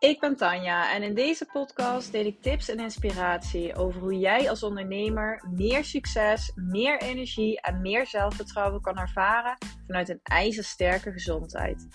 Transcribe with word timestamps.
Ik 0.00 0.20
ben 0.20 0.36
Tanja 0.36 0.94
en 0.94 1.02
in 1.02 1.14
deze 1.14 1.46
podcast 1.52 2.12
deel 2.12 2.24
ik 2.24 2.42
tips 2.42 2.68
en 2.68 2.78
inspiratie 2.78 3.74
over 3.74 4.00
hoe 4.00 4.18
jij 4.18 4.50
als 4.50 4.62
ondernemer 4.62 5.44
meer 5.54 5.84
succes, 5.84 6.52
meer 6.54 7.00
energie 7.00 7.60
en 7.60 7.80
meer 7.80 8.06
zelfvertrouwen 8.06 8.80
kan 8.80 8.98
ervaren 8.98 9.56
vanuit 9.86 10.08
een 10.08 10.20
ijzersterke 10.22 11.12
gezondheid. 11.12 11.86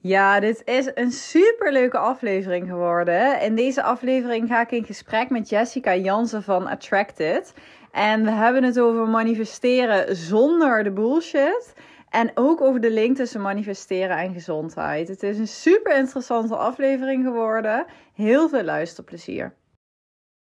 Ja, 0.00 0.40
dit 0.40 0.62
is 0.64 0.90
een 0.94 1.12
superleuke 1.12 1.98
aflevering 1.98 2.68
geworden. 2.68 3.40
In 3.40 3.54
deze 3.54 3.82
aflevering 3.82 4.48
ga 4.48 4.60
ik 4.60 4.70
in 4.70 4.84
gesprek 4.84 5.30
met 5.30 5.48
Jessica 5.48 5.94
Jansen 5.94 6.42
van 6.42 6.66
Attracted. 6.66 7.54
En 7.92 8.24
we 8.24 8.30
hebben 8.30 8.62
het 8.62 8.80
over 8.80 9.08
manifesteren 9.08 10.16
zonder 10.16 10.82
de 10.82 10.92
bullshit. 10.92 11.74
En 12.14 12.30
ook 12.34 12.60
over 12.60 12.80
de 12.80 12.90
link 12.90 13.16
tussen 13.16 13.40
manifesteren 13.40 14.16
en 14.16 14.32
gezondheid. 14.32 15.08
Het 15.08 15.22
is 15.22 15.38
een 15.38 15.48
super 15.48 15.96
interessante 15.96 16.56
aflevering 16.56 17.24
geworden. 17.24 17.86
Heel 18.12 18.48
veel 18.48 18.62
luisterplezier. 18.62 19.56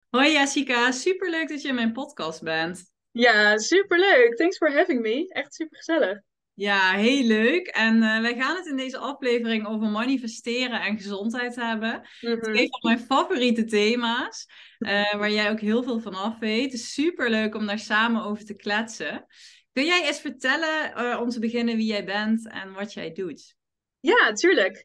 Hoi 0.10 0.32
Jessica, 0.32 0.92
super 0.92 1.30
leuk 1.30 1.50
dat 1.50 1.62
je 1.62 1.68
in 1.68 1.76
mijn 1.76 1.92
podcast 1.92 2.44
bent. 2.44 2.84
Ja, 3.12 3.58
super 3.58 4.00
leuk. 4.00 4.36
Thanks 4.36 4.58
for 4.58 4.74
having 4.74 5.02
me. 5.02 5.28
Echt 5.28 5.54
super 5.54 5.78
gezellig. 5.78 6.22
Ja, 6.54 6.92
heel 6.92 7.24
leuk. 7.24 7.68
En 7.68 7.96
uh, 7.96 8.22
wij 8.22 8.36
gaan 8.36 8.56
het 8.56 8.66
in 8.66 8.78
deze 8.78 8.98
aflevering 8.98 9.68
over 9.68 9.88
manifesteren 9.88 10.82
en 10.82 10.98
gezondheid 10.98 11.56
hebben. 11.56 11.92
Het 12.20 12.42
is 12.42 12.48
mhm. 12.48 12.58
een 12.58 12.70
van 12.70 12.80
mijn 12.82 13.00
favoriete 13.00 13.64
thema's, 13.64 14.48
uh, 14.80 15.14
waar 15.14 15.32
jij 15.32 15.50
ook 15.50 15.60
heel 15.60 15.84
veel 15.84 16.00
van 16.00 16.16
af 16.16 16.40
weet. 16.40 16.64
Het 16.64 16.74
is 16.74 16.94
super 16.94 17.30
leuk 17.30 17.56
om 17.56 17.66
daar 17.66 17.80
samen 17.80 18.24
over 18.24 18.46
te 18.46 18.56
kletsen. 18.56 19.26
Kun 19.74 19.86
jij 19.86 20.08
eens 20.08 20.20
vertellen, 20.20 20.92
uh, 20.98 21.20
om 21.22 21.30
te 21.30 21.40
beginnen, 21.40 21.76
wie 21.76 21.86
jij 21.86 22.06
bent 22.06 22.50
en 22.50 22.74
wat 22.74 22.94
jij 22.94 23.12
doet? 23.12 23.56
Ja, 24.00 24.34
tuurlijk. 24.34 24.84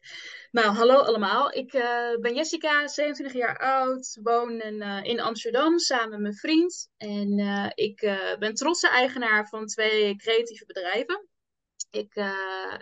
Nou, 0.51 0.67
hallo 0.67 0.99
allemaal. 0.99 1.51
Ik 1.53 1.73
uh, 1.73 2.15
ben 2.21 2.35
Jessica, 2.35 2.87
27 2.87 3.37
jaar 3.37 3.57
oud, 3.57 4.19
woon 4.23 4.61
in, 4.61 4.81
uh, 4.81 5.03
in 5.03 5.19
Amsterdam 5.19 5.79
samen 5.79 6.09
met 6.09 6.19
mijn 6.19 6.35
vriend. 6.35 6.89
En 6.97 7.39
ik 7.75 7.99
ben 8.39 8.53
trotse 8.53 8.89
eigenaar 8.89 9.47
van 9.47 9.65
twee 9.65 10.15
creatieve 10.15 10.65
bedrijven. 10.65 11.27
Ik 11.91 12.13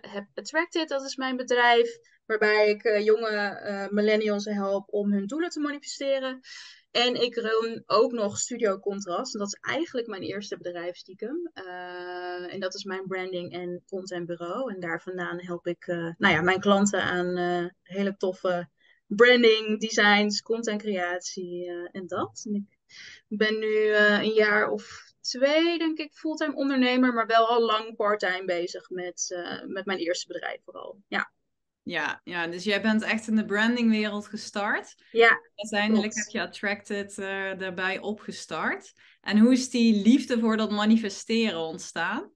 heb 0.02 0.26
Attracted, 0.34 0.88
dat 0.88 1.04
is 1.04 1.16
mijn 1.16 1.36
bedrijf, 1.36 1.98
waarbij 2.26 2.70
ik 2.70 3.04
jonge 3.04 3.88
millennials 3.92 4.46
help 4.46 4.94
om 4.94 5.12
hun 5.12 5.28
doelen 5.28 5.50
te 5.50 5.60
manifesteren. 5.60 6.40
En 6.96 7.22
ik 7.22 7.36
run 7.36 7.84
ook 7.86 8.12
nog 8.12 8.38
Studio 8.38 8.80
Contrast. 8.80 9.34
En 9.34 9.40
dat 9.40 9.48
is 9.48 9.60
eigenlijk 9.62 10.08
mijn 10.08 10.22
eerste 10.22 10.58
bedrijf 10.58 10.96
stiekem. 10.96 11.52
Uh, 11.54 12.54
en 12.54 12.60
dat 12.60 12.74
is 12.74 12.84
mijn 12.84 13.08
branding 13.08 13.54
en 13.54 13.84
contentbureau. 13.88 14.74
En 14.74 14.80
daar 14.80 15.02
vandaan 15.02 15.42
help 15.42 15.68
ik 15.68 15.88
uh, 15.88 16.14
nou 16.18 16.34
ja, 16.34 16.42
mijn 16.42 16.60
klanten 16.60 17.02
aan 17.02 17.38
uh, 17.38 17.70
hele 17.82 18.18
toffe 18.18 18.70
branding, 19.08 19.80
designs, 19.80 20.42
contentcreatie 20.42 21.72
en 21.92 22.08
dat. 22.08 22.42
En 22.46 22.68
ik 23.28 23.38
ben 23.38 23.60
nu 23.60 23.94
een 23.96 24.34
jaar 24.34 24.70
of 24.70 25.14
twee, 25.22 25.78
denk 25.78 25.98
ik, 25.98 26.14
fulltime 26.14 26.56
ondernemer. 26.56 27.14
Maar 27.14 27.28
wel 27.28 27.48
al 27.48 27.62
lang 27.62 27.96
parttime 27.96 28.46
bezig 28.46 28.90
met, 28.90 29.46
met 29.68 29.86
mijn 29.86 30.00
eerste 30.00 30.28
bedrijf 30.28 30.62
vooral. 30.64 31.02
Ja. 31.08 31.32
Ja, 31.86 32.22
ja, 32.24 32.48
dus 32.48 32.64
jij 32.64 32.82
bent 32.82 33.04
echt 33.04 33.28
in 33.28 33.36
de 33.36 33.46
brandingwereld 33.46 34.28
gestart. 34.28 34.96
Ja. 35.12 35.42
Uiteindelijk 35.56 36.16
heb 36.16 36.28
je 36.28 36.42
Attracted 36.42 37.18
uh, 37.18 37.58
daarbij 37.58 38.00
opgestart. 38.00 38.94
En 39.22 39.40
hoe 39.40 39.52
is 39.52 39.70
die 39.70 40.02
liefde 40.04 40.40
voor 40.40 40.58
dat 40.58 40.72
manifesteren 40.72 41.60
ontstaan? 41.60 42.32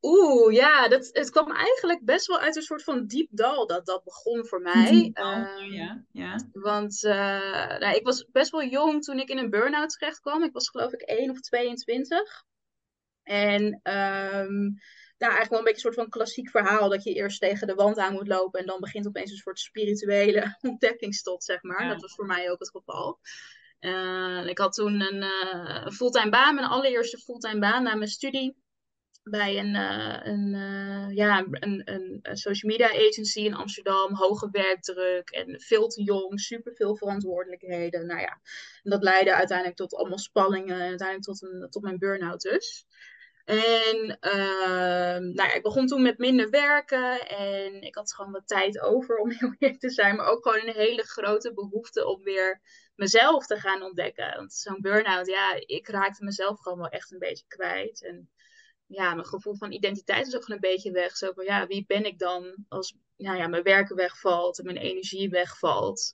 Oeh, 0.00 0.54
ja, 0.54 0.88
dat, 0.88 1.08
het 1.12 1.30
kwam 1.30 1.52
eigenlijk 1.52 2.04
best 2.04 2.26
wel 2.26 2.38
uit 2.38 2.56
een 2.56 2.62
soort 2.62 2.82
van 2.82 3.06
diep 3.06 3.28
dal 3.30 3.66
dat 3.66 3.86
dat 3.86 4.04
begon 4.04 4.46
voor 4.46 4.60
mij. 4.60 5.10
Uh, 5.14 5.72
ja, 5.72 6.04
ja. 6.12 6.48
Want 6.52 7.04
uh, 7.04 7.78
nou, 7.78 7.96
ik 7.96 8.04
was 8.04 8.28
best 8.32 8.50
wel 8.50 8.64
jong 8.64 9.02
toen 9.02 9.18
ik 9.18 9.28
in 9.28 9.38
een 9.38 9.50
burn-out 9.50 9.90
terecht 9.90 10.20
kwam. 10.20 10.42
Ik 10.42 10.52
was 10.52 10.68
geloof 10.68 10.92
ik 10.92 11.00
1 11.00 11.30
of 11.30 11.40
22. 11.40 12.44
En 13.22 13.80
um, 13.82 14.78
nou, 15.18 15.32
eigenlijk 15.32 15.50
wel 15.50 15.58
een 15.58 15.64
beetje 15.64 15.88
een 15.88 15.94
soort 15.94 16.06
van 16.06 16.18
klassiek 16.18 16.50
verhaal. 16.50 16.88
Dat 16.88 17.04
je 17.04 17.14
eerst 17.14 17.40
tegen 17.40 17.66
de 17.66 17.74
wand 17.74 17.98
aan 17.98 18.12
moet 18.12 18.28
lopen. 18.28 18.60
En 18.60 18.66
dan 18.66 18.80
begint 18.80 19.06
opeens 19.06 19.30
een 19.30 19.36
soort 19.36 19.58
spirituele 19.58 20.56
ontdekkingstocht, 20.70 21.44
zeg 21.44 21.62
maar. 21.62 21.88
Dat 21.88 22.00
was 22.00 22.14
voor 22.14 22.26
mij 22.26 22.50
ook 22.50 22.58
het 22.58 22.70
geval. 22.70 23.18
Uh, 23.80 24.46
ik 24.46 24.58
had 24.58 24.72
toen 24.72 25.00
een 25.00 25.22
uh, 25.22 25.86
fulltime 25.86 26.30
baan, 26.30 26.54
mijn 26.54 26.66
allereerste 26.66 27.18
fulltime 27.18 27.58
baan 27.58 27.82
na 27.82 27.94
mijn 27.94 28.10
studie. 28.10 28.64
Bij 29.22 29.58
een, 29.58 29.74
uh, 29.74 30.18
een, 30.22 30.50
ja, 31.14 31.46
een, 31.50 31.82
een, 31.84 32.20
social 32.36 32.72
media 32.72 32.88
agency 32.88 33.40
in 33.40 33.54
Amsterdam. 33.54 34.14
Hoge 34.14 34.48
werkdruk 34.50 35.30
en 35.30 35.60
veel 35.60 35.88
te 35.88 36.02
jong, 36.02 36.40
super 36.40 36.74
veel 36.74 36.96
verantwoordelijkheden. 36.96 38.06
Nou 38.06 38.20
ja, 38.20 38.40
en 38.82 38.90
dat 38.90 39.02
leidde 39.02 39.34
uiteindelijk 39.34 39.76
tot 39.76 39.94
allemaal 39.94 40.18
spanningen. 40.18 40.80
En 40.80 40.88
uiteindelijk 40.88 41.26
tot, 41.26 41.42
een, 41.42 41.70
tot 41.70 41.82
mijn 41.82 41.98
burn-out 41.98 42.40
dus. 42.40 42.86
En 43.46 44.18
uh, 44.20 45.18
nou 45.18 45.34
ja, 45.34 45.52
ik 45.52 45.62
begon 45.62 45.86
toen 45.86 46.02
met 46.02 46.18
minder 46.18 46.50
werken 46.50 47.28
en 47.28 47.82
ik 47.82 47.94
had 47.94 48.14
gewoon 48.14 48.32
wat 48.32 48.46
tijd 48.48 48.80
over 48.80 49.16
om 49.16 49.30
heel 49.38 49.54
eerlijk 49.58 49.80
te 49.80 49.90
zijn, 49.90 50.16
maar 50.16 50.26
ook 50.26 50.42
gewoon 50.42 50.66
een 50.66 50.74
hele 50.74 51.02
grote 51.02 51.54
behoefte 51.54 52.06
om 52.06 52.22
weer 52.22 52.60
mezelf 52.94 53.46
te 53.46 53.56
gaan 53.56 53.82
ontdekken. 53.82 54.36
Want 54.36 54.52
zo'n 54.52 54.80
burn-out, 54.80 55.26
ja, 55.26 55.54
ik 55.66 55.88
raakte 55.88 56.24
mezelf 56.24 56.60
gewoon 56.60 56.78
wel 56.78 56.88
echt 56.88 57.12
een 57.12 57.18
beetje 57.18 57.44
kwijt. 57.48 58.04
En 58.04 58.30
ja, 58.86 59.14
mijn 59.14 59.26
gevoel 59.26 59.56
van 59.56 59.72
identiteit 59.72 60.26
is 60.26 60.36
ook 60.36 60.44
gewoon 60.44 60.62
een 60.62 60.70
beetje 60.70 60.90
weg. 60.90 61.16
Zo 61.16 61.32
van, 61.32 61.44
ja, 61.44 61.66
wie 61.66 61.84
ben 61.86 62.04
ik 62.04 62.18
dan 62.18 62.64
als 62.68 62.96
nou 63.16 63.36
ja, 63.36 63.46
mijn 63.46 63.62
werken 63.62 63.96
wegvalt 63.96 64.58
en 64.58 64.64
mijn 64.64 64.76
energie 64.76 65.28
wegvalt? 65.28 66.12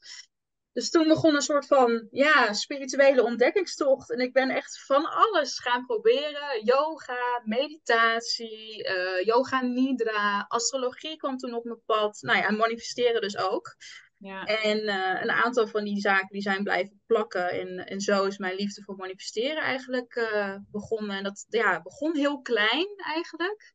Dus 0.73 0.91
toen 0.91 1.09
begon 1.09 1.35
een 1.35 1.43
soort 1.43 1.67
van 1.67 2.09
ja, 2.11 2.53
spirituele 2.53 3.23
ontdekkingstocht. 3.23 4.11
En 4.11 4.19
ik 4.19 4.33
ben 4.33 4.51
echt 4.51 4.85
van 4.85 5.11
alles 5.11 5.59
gaan 5.59 5.87
proberen. 5.87 6.65
Yoga, 6.65 7.41
meditatie, 7.45 8.89
uh, 8.89 9.25
yoga 9.25 9.63
nidra, 9.63 10.45
astrologie 10.49 11.17
kwam 11.17 11.37
toen 11.37 11.55
op 11.55 11.65
mijn 11.65 11.83
pad. 11.87 12.19
Nou 12.21 12.39
ja, 12.39 12.51
manifesteren 12.51 13.21
dus 13.21 13.39
ook. 13.39 13.77
Ja. 14.19 14.45
En 14.45 14.79
uh, 14.79 15.23
een 15.23 15.31
aantal 15.31 15.67
van 15.67 15.85
die 15.85 16.01
zaken 16.01 16.29
die 16.31 16.43
zijn 16.43 16.63
blijven 16.63 17.03
plakken. 17.07 17.51
En, 17.51 17.87
en 17.87 18.01
zo 18.01 18.25
is 18.25 18.39
mijn 18.39 18.57
liefde 18.57 18.83
voor 18.83 18.97
manifesteren 18.97 19.63
eigenlijk 19.63 20.15
uh, 20.15 20.57
begonnen. 20.71 21.17
En 21.17 21.23
dat 21.23 21.47
ja, 21.49 21.83
begon 21.83 22.17
heel 22.17 22.41
klein 22.41 22.89
eigenlijk. 22.97 23.75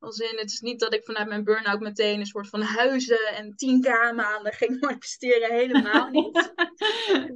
Als 0.00 0.18
in, 0.18 0.38
het 0.38 0.50
is 0.50 0.60
niet 0.60 0.80
dat 0.80 0.94
ik 0.94 1.04
vanuit 1.04 1.28
mijn 1.28 1.44
burn-out 1.44 1.80
meteen 1.80 2.20
een 2.20 2.26
soort 2.26 2.48
van 2.48 2.60
huizen 2.60 3.26
en 3.26 3.50
10k 3.50 4.14
maanden 4.14 4.52
ging 4.52 4.80
manifesteren. 4.80 5.52
Helemaal 5.52 6.08
niet. 6.20 6.52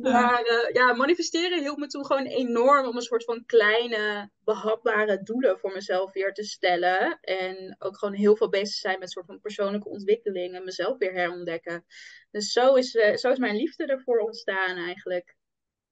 maar 0.01 0.43
uh, 0.51 0.71
ja, 0.73 0.93
manifesteren 0.93 1.61
hielp 1.61 1.79
me 1.79 1.87
toen 1.87 2.07
gewoon 2.07 2.27
enorm 2.27 2.87
om 2.87 2.97
een 2.97 3.03
soort 3.03 3.25
van 3.25 3.45
kleine, 3.47 4.31
behapbare 4.45 5.23
doelen 5.23 5.59
voor 5.59 5.73
mezelf 5.73 6.13
weer 6.13 6.33
te 6.33 6.45
stellen. 6.45 7.19
En 7.21 7.77
ook 7.79 7.99
gewoon 7.99 8.15
heel 8.15 8.37
veel 8.37 8.49
bezig 8.49 8.75
zijn 8.75 8.95
met 8.95 9.03
een 9.03 9.09
soort 9.09 9.27
van 9.27 9.41
persoonlijke 9.41 9.89
ontwikkeling 9.89 10.55
en 10.55 10.65
mezelf 10.65 10.99
weer 10.99 11.13
herontdekken. 11.13 11.85
Dus 12.31 12.53
zo 12.53 12.75
is, 12.75 12.95
uh, 12.95 13.17
zo 13.17 13.31
is 13.31 13.39
mijn 13.39 13.57
liefde 13.57 13.87
ervoor 13.87 14.19
ontstaan 14.19 14.77
eigenlijk. 14.77 15.37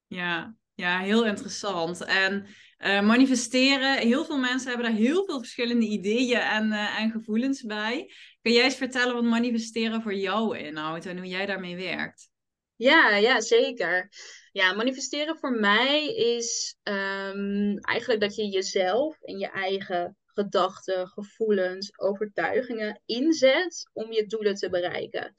Ja, 0.07 0.55
ja, 0.73 0.99
heel 0.99 1.25
interessant. 1.25 2.05
En 2.05 2.47
uh, 2.81 3.01
manifesteren, 3.01 3.97
heel 3.97 4.25
veel 4.25 4.37
mensen 4.37 4.69
hebben 4.69 4.87
daar 4.87 4.99
heel 4.99 5.25
veel 5.25 5.39
verschillende 5.39 5.85
ideeën 5.85 6.39
en, 6.39 6.67
uh, 6.67 6.99
en 6.99 7.11
gevoelens 7.11 7.63
bij. 7.63 8.13
Kun 8.41 8.51
jij 8.51 8.63
eens 8.63 8.75
vertellen 8.75 9.13
wat 9.13 9.23
manifesteren 9.23 10.01
voor 10.01 10.13
jou 10.13 10.57
inhoudt 10.57 11.05
en 11.05 11.17
hoe 11.17 11.27
jij 11.27 11.45
daarmee 11.45 11.75
werkt? 11.75 12.29
Ja, 12.75 13.15
ja, 13.15 13.41
zeker. 13.41 14.09
Ja, 14.51 14.73
manifesteren 14.73 15.37
voor 15.37 15.51
mij 15.51 16.05
is 16.15 16.75
um, 16.83 17.77
eigenlijk 17.77 18.21
dat 18.21 18.35
je 18.35 18.47
jezelf 18.47 19.21
en 19.21 19.37
je 19.37 19.49
eigen 19.49 20.17
gedachten, 20.25 21.07
gevoelens, 21.07 21.99
overtuigingen 21.99 23.01
inzet 23.05 23.89
om 23.93 24.11
je 24.11 24.25
doelen 24.25 24.55
te 24.55 24.69
bereiken. 24.69 25.35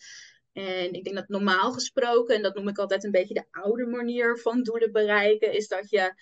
En 0.52 0.92
ik 0.92 1.04
denk 1.04 1.16
dat 1.16 1.28
normaal 1.28 1.72
gesproken, 1.72 2.34
en 2.34 2.42
dat 2.42 2.54
noem 2.54 2.68
ik 2.68 2.78
altijd 2.78 3.04
een 3.04 3.10
beetje 3.10 3.34
de 3.34 3.46
oude 3.50 3.86
manier 3.86 4.38
van 4.38 4.62
doelen 4.62 4.92
bereiken, 4.92 5.52
is 5.52 5.68
dat 5.68 5.90
je 5.90 6.14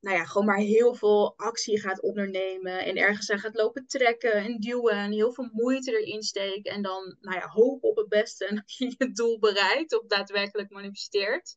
nou 0.00 0.16
ja, 0.16 0.24
gewoon 0.24 0.46
maar 0.46 0.58
heel 0.58 0.94
veel 0.94 1.34
actie 1.36 1.80
gaat 1.80 2.02
ondernemen 2.02 2.84
en 2.84 2.96
ergens 2.96 3.30
aan 3.30 3.38
gaat 3.38 3.54
lopen 3.54 3.86
trekken 3.86 4.32
en 4.32 4.58
duwen 4.58 4.94
en 4.94 5.12
heel 5.12 5.32
veel 5.32 5.48
moeite 5.52 6.00
erin 6.00 6.22
steekt 6.22 6.66
en 6.66 6.82
dan 6.82 7.16
nou 7.20 7.36
ja, 7.36 7.48
hoop 7.48 7.84
op 7.84 7.96
het 7.96 8.08
beste 8.08 8.46
en 8.46 8.54
dat 8.66 8.72
je 8.76 8.94
je 8.98 9.12
doel 9.12 9.38
bereikt 9.38 10.00
of 10.00 10.06
daadwerkelijk 10.06 10.70
manifesteert. 10.70 11.56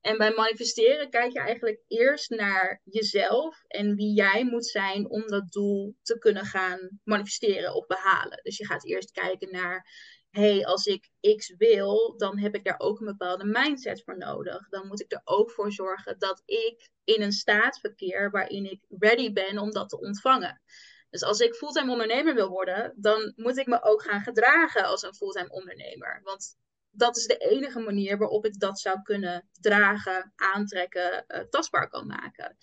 En 0.00 0.18
bij 0.18 0.30
manifesteren 0.30 1.10
kijk 1.10 1.32
je 1.32 1.38
eigenlijk 1.38 1.82
eerst 1.88 2.30
naar 2.30 2.80
jezelf 2.84 3.62
en 3.66 3.94
wie 3.94 4.14
jij 4.14 4.44
moet 4.44 4.66
zijn 4.66 5.10
om 5.10 5.26
dat 5.26 5.52
doel 5.52 5.96
te 6.02 6.18
kunnen 6.18 6.44
gaan 6.44 7.00
manifesteren 7.04 7.74
of 7.74 7.86
behalen. 7.86 8.40
Dus 8.42 8.56
je 8.56 8.66
gaat 8.66 8.84
eerst 8.84 9.10
kijken 9.10 9.52
naar 9.52 9.86
hey, 10.30 10.66
als 10.66 10.86
ik 10.86 11.10
X 11.36 11.54
wil, 11.56 12.16
dan 12.16 12.38
heb 12.38 12.54
ik 12.54 12.64
daar 12.64 12.78
ook 12.78 13.00
een 13.00 13.06
bepaalde 13.06 13.44
mindset 13.44 14.02
voor 14.04 14.18
nodig. 14.18 14.68
Dan 14.68 14.86
moet 14.86 15.00
ik 15.00 15.12
er 15.12 15.20
ook 15.24 15.50
voor 15.50 15.72
zorgen 15.72 16.18
dat 16.18 16.42
ik 16.44 16.90
in 17.04 17.22
een 17.22 17.32
staat 17.32 17.80
verkeer 17.80 18.30
waarin 18.30 18.70
ik 18.70 18.84
ready 18.88 19.32
ben 19.32 19.58
om 19.58 19.70
dat 19.70 19.88
te 19.88 20.00
ontvangen. 20.00 20.60
Dus 21.10 21.22
als 21.22 21.40
ik 21.40 21.54
fulltime 21.54 21.92
ondernemer 21.92 22.34
wil 22.34 22.48
worden, 22.48 22.92
dan 22.96 23.32
moet 23.36 23.58
ik 23.58 23.66
me 23.66 23.82
ook 23.82 24.02
gaan 24.02 24.20
gedragen 24.20 24.84
als 24.84 25.02
een 25.02 25.14
fulltime 25.14 25.50
ondernemer. 25.50 26.20
Want 26.24 26.56
dat 26.90 27.16
is 27.16 27.26
de 27.26 27.36
enige 27.36 27.80
manier 27.80 28.18
waarop 28.18 28.44
ik 28.44 28.60
dat 28.60 28.80
zou 28.80 29.02
kunnen 29.02 29.48
dragen, 29.60 30.32
aantrekken, 30.36 31.24
uh, 31.28 31.40
tastbaar 31.40 31.88
kan 31.88 32.06
maken. 32.06 32.56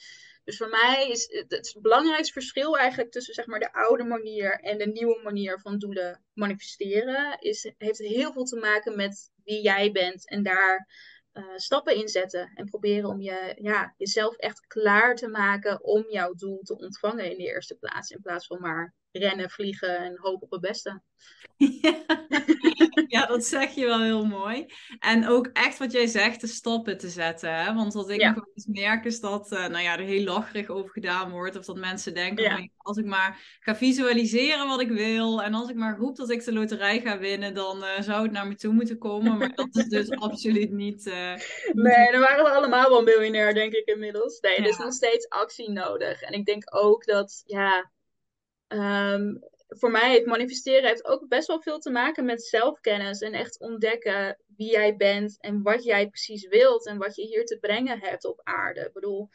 Dus 0.48 0.58
voor 0.58 0.70
mij 0.70 1.10
is 1.10 1.28
het, 1.32 1.52
het, 1.52 1.78
belangrijkste 1.82 2.34
verschil 2.34 2.78
eigenlijk 2.78 3.12
tussen 3.12 3.34
zeg 3.34 3.46
maar, 3.46 3.60
de 3.60 3.74
oude 3.74 4.04
manier 4.04 4.60
en 4.60 4.78
de 4.78 4.88
nieuwe 4.88 5.20
manier 5.24 5.60
van 5.60 5.80
doelen 5.80 6.24
manifesteren, 6.34 7.40
is, 7.40 7.74
heeft 7.78 7.98
heel 7.98 8.34
veel 8.34 8.44
te 8.44 8.56
maken 8.56 8.96
met 8.96 9.32
wie 9.44 9.62
jij 9.62 9.92
bent 9.92 10.30
en 10.30 10.44
daar 10.44 10.88
uh, 11.34 11.44
stappen 11.56 11.96
in 11.96 12.08
zetten. 12.08 12.52
En 12.56 12.66
proberen 12.66 13.10
om 13.10 13.22
je, 13.22 13.56
ja, 13.62 13.94
jezelf 13.98 14.36
echt 14.36 14.68
klaar 14.68 15.16
te 15.16 15.28
maken 15.28 15.84
om 15.84 16.06
jouw 16.10 16.34
doel 16.34 16.62
te 16.62 16.78
ontvangen 16.78 17.32
in 17.32 17.38
de 17.38 17.44
eerste 17.44 17.76
plaats. 17.76 18.10
In 18.10 18.22
plaats 18.22 18.48
van 18.48 18.60
maar 18.60 18.96
rennen, 19.18 19.50
vliegen 19.50 19.98
en 19.98 20.18
hopen 20.18 20.42
op 20.42 20.52
het 20.52 20.62
beste. 20.62 21.02
Ja. 21.58 22.06
ja, 23.08 23.26
dat 23.26 23.46
zeg 23.46 23.76
je 23.76 23.86
wel 23.86 24.02
heel 24.02 24.26
mooi. 24.26 24.66
En 25.00 25.28
ook 25.28 25.50
echt 25.54 25.78
wat 25.78 25.92
jij 25.92 26.08
zegt, 26.08 26.42
de 26.42 26.48
stappen 26.48 26.98
te 26.98 27.10
zetten. 27.10 27.56
Hè? 27.56 27.74
Want 27.74 27.94
wat 27.94 28.10
ik 28.10 28.22
ja. 28.22 28.34
nog 28.34 28.48
eens 28.54 28.66
merk 28.66 29.06
is 29.06 29.20
dat 29.20 29.52
uh, 29.52 29.68
nou 29.68 29.84
ja, 29.84 29.98
er 29.98 30.04
heel 30.04 30.24
lacherig 30.24 30.70
over 30.70 30.90
gedaan 30.90 31.32
wordt. 31.32 31.58
Of 31.58 31.66
dat 31.66 31.78
mensen 31.78 32.14
denken, 32.14 32.44
ja. 32.44 32.68
als 32.78 32.98
ik 32.98 33.06
maar 33.06 33.58
ga 33.60 33.76
visualiseren 33.76 34.68
wat 34.68 34.82
ik 34.82 34.90
wil. 34.90 35.42
En 35.44 35.54
als 35.54 35.70
ik 35.70 35.76
maar 35.76 35.98
roep 35.98 36.16
dat 36.16 36.30
ik 36.30 36.44
de 36.44 36.54
loterij 36.54 37.02
ga 37.02 37.18
winnen, 37.20 37.54
dan 37.54 37.78
uh, 37.78 38.02
zou 38.02 38.24
het 38.24 38.32
naar 38.32 38.48
me 38.48 38.56
toe 38.56 38.74
moeten 38.74 38.98
komen. 38.98 39.38
Maar 39.38 39.56
dat 39.56 39.76
is 39.76 39.88
dus 39.88 40.10
absoluut 40.28 40.72
niet... 40.72 41.06
Uh, 41.06 41.34
nee, 41.74 42.12
dan 42.12 42.20
waren 42.20 42.44
we 42.44 42.50
allemaal 42.50 42.90
wel 42.90 43.04
miljonair, 43.04 43.54
denk 43.54 43.74
ik 43.74 43.86
inmiddels. 43.88 44.40
Nee, 44.40 44.56
er 44.56 44.68
is 44.68 44.78
nog 44.78 44.94
steeds 44.94 45.30
actie 45.30 45.72
nodig. 45.72 46.22
En 46.22 46.34
ik 46.34 46.46
denk 46.46 46.76
ook 46.76 47.06
dat, 47.06 47.44
ja... 47.46 47.96
Um, 48.68 49.40
voor 49.68 49.92
mij 49.92 50.10
heeft 50.10 50.26
manifesteren 50.26 50.90
heeft 50.90 51.06
ook 51.06 51.28
best 51.28 51.48
wel 51.48 51.62
veel 51.62 51.80
te 51.80 51.92
maken 51.92 52.26
met 52.26 52.44
zelfkennis 52.44 53.20
en 53.20 53.34
echt 53.34 53.60
ontdekken 53.60 54.38
wie 54.56 54.72
jij 54.72 54.96
bent 54.96 55.38
en 55.40 55.62
wat 55.62 55.84
jij 55.84 56.08
precies 56.08 56.48
wilt 56.48 56.88
en 56.88 56.98
wat 56.98 57.16
je 57.16 57.26
hier 57.26 57.46
te 57.46 57.60
brengen 57.60 58.00
hebt 58.00 58.26
op 58.26 58.42
aarde. 58.44 58.80
Ik 58.86 58.94
bedoel, 58.94 59.30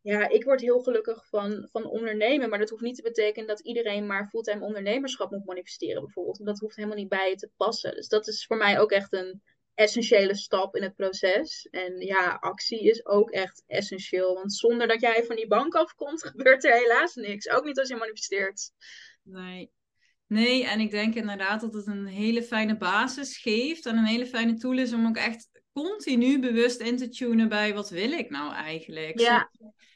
ja, 0.00 0.28
ik 0.28 0.44
word 0.44 0.60
heel 0.60 0.80
gelukkig 0.80 1.26
van, 1.26 1.68
van 1.70 1.86
ondernemen, 1.86 2.48
maar 2.48 2.58
dat 2.58 2.70
hoeft 2.70 2.82
niet 2.82 2.96
te 2.96 3.02
betekenen 3.02 3.48
dat 3.48 3.60
iedereen 3.60 4.06
maar 4.06 4.28
fulltime 4.28 4.64
ondernemerschap 4.64 5.30
moet 5.30 5.46
manifesteren 5.46 6.02
bijvoorbeeld. 6.02 6.46
Dat 6.46 6.58
hoeft 6.58 6.76
helemaal 6.76 6.96
niet 6.96 7.08
bij 7.08 7.30
je 7.30 7.36
te 7.36 7.50
passen. 7.56 7.94
Dus 7.94 8.08
dat 8.08 8.28
is 8.28 8.46
voor 8.46 8.56
mij 8.56 8.80
ook 8.80 8.90
echt 8.90 9.12
een 9.12 9.42
essentiële 9.78 10.34
stap 10.34 10.76
in 10.76 10.82
het 10.82 10.94
proces. 10.94 11.68
En 11.70 12.00
ja, 12.00 12.36
actie 12.40 12.82
is 12.82 13.06
ook 13.06 13.30
echt 13.30 13.64
essentieel, 13.66 14.34
want 14.34 14.54
zonder 14.54 14.88
dat 14.88 15.00
jij 15.00 15.24
van 15.24 15.36
die 15.36 15.46
bank 15.46 15.74
afkomt, 15.74 16.24
gebeurt 16.30 16.64
er 16.64 16.72
helaas 16.72 17.14
niks. 17.14 17.48
Ook 17.48 17.64
niet 17.64 17.78
als 17.78 17.88
je 17.88 17.96
manifesteert. 17.96 18.70
Nee, 19.22 19.70
Nee, 20.26 20.66
en 20.66 20.80
ik 20.80 20.90
denk 20.90 21.14
inderdaad 21.14 21.60
dat 21.60 21.74
het 21.74 21.86
een 21.86 22.06
hele 22.06 22.42
fijne 22.42 22.76
basis 22.76 23.38
geeft 23.38 23.86
en 23.86 23.96
een 23.96 24.04
hele 24.04 24.26
fijne 24.26 24.54
tool 24.54 24.78
is 24.78 24.92
om 24.92 25.06
ook 25.06 25.16
echt 25.16 25.48
continu 25.72 26.40
bewust 26.40 26.80
in 26.80 26.96
te 26.96 27.08
tunen 27.08 27.48
bij 27.48 27.74
wat 27.74 27.90
wil 27.90 28.12
ik 28.12 28.30
nou 28.30 28.54
eigenlijk. 28.54 29.20
Ja. 29.20 29.50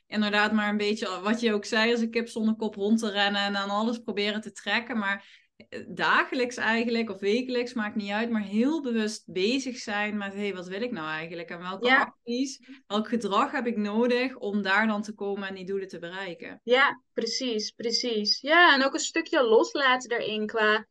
inderdaad 0.07 0.53
maar 0.53 0.69
een 0.69 0.77
beetje, 0.77 1.21
wat 1.21 1.41
je 1.41 1.53
ook 1.53 1.65
zei, 1.65 1.91
als 1.91 2.01
een 2.01 2.11
kip 2.11 2.29
zonder 2.29 2.55
kop 2.55 2.75
rond 2.75 2.99
te 2.99 3.11
rennen 3.11 3.43
en 3.43 3.57
aan 3.57 3.71
alles 3.71 3.99
proberen 3.99 4.41
te 4.41 4.53
trekken. 4.53 4.99
Maar 4.99 5.42
dagelijks 5.89 6.57
eigenlijk 6.57 7.11
of 7.11 7.21
wekelijks, 7.21 7.75
maakt 7.75 7.95
niet 7.95 8.11
uit, 8.11 8.31
maar 8.31 8.43
heel 8.43 8.83
bewust 8.83 9.33
bezig 9.33 9.77
zijn 9.77 10.17
met 10.17 10.33
hé, 10.33 10.41
hey, 10.41 10.55
wat 10.55 10.67
wil 10.67 10.83
ik 10.83 10.91
nou 10.91 11.09
eigenlijk 11.09 11.51
en 11.51 11.59
welke 11.59 11.87
ja. 11.87 12.01
acties, 12.01 12.69
welk 12.87 13.09
gedrag 13.09 13.51
heb 13.51 13.67
ik 13.67 13.77
nodig 13.77 14.37
om 14.37 14.63
daar 14.63 14.87
dan 14.87 15.03
te 15.03 15.15
komen 15.15 15.49
en 15.49 15.55
die 15.55 15.67
doelen 15.67 15.89
te 15.89 15.99
bereiken. 15.99 16.61
Ja, 16.65 17.03
precies, 17.13 17.71
precies. 17.71 18.41
Ja, 18.41 18.75
en 18.75 18.85
ook 18.85 18.95
een 18.95 19.01
stukje 19.01 19.43
loslaten 19.43 20.11
erin 20.11 20.47
qua. 20.47 20.87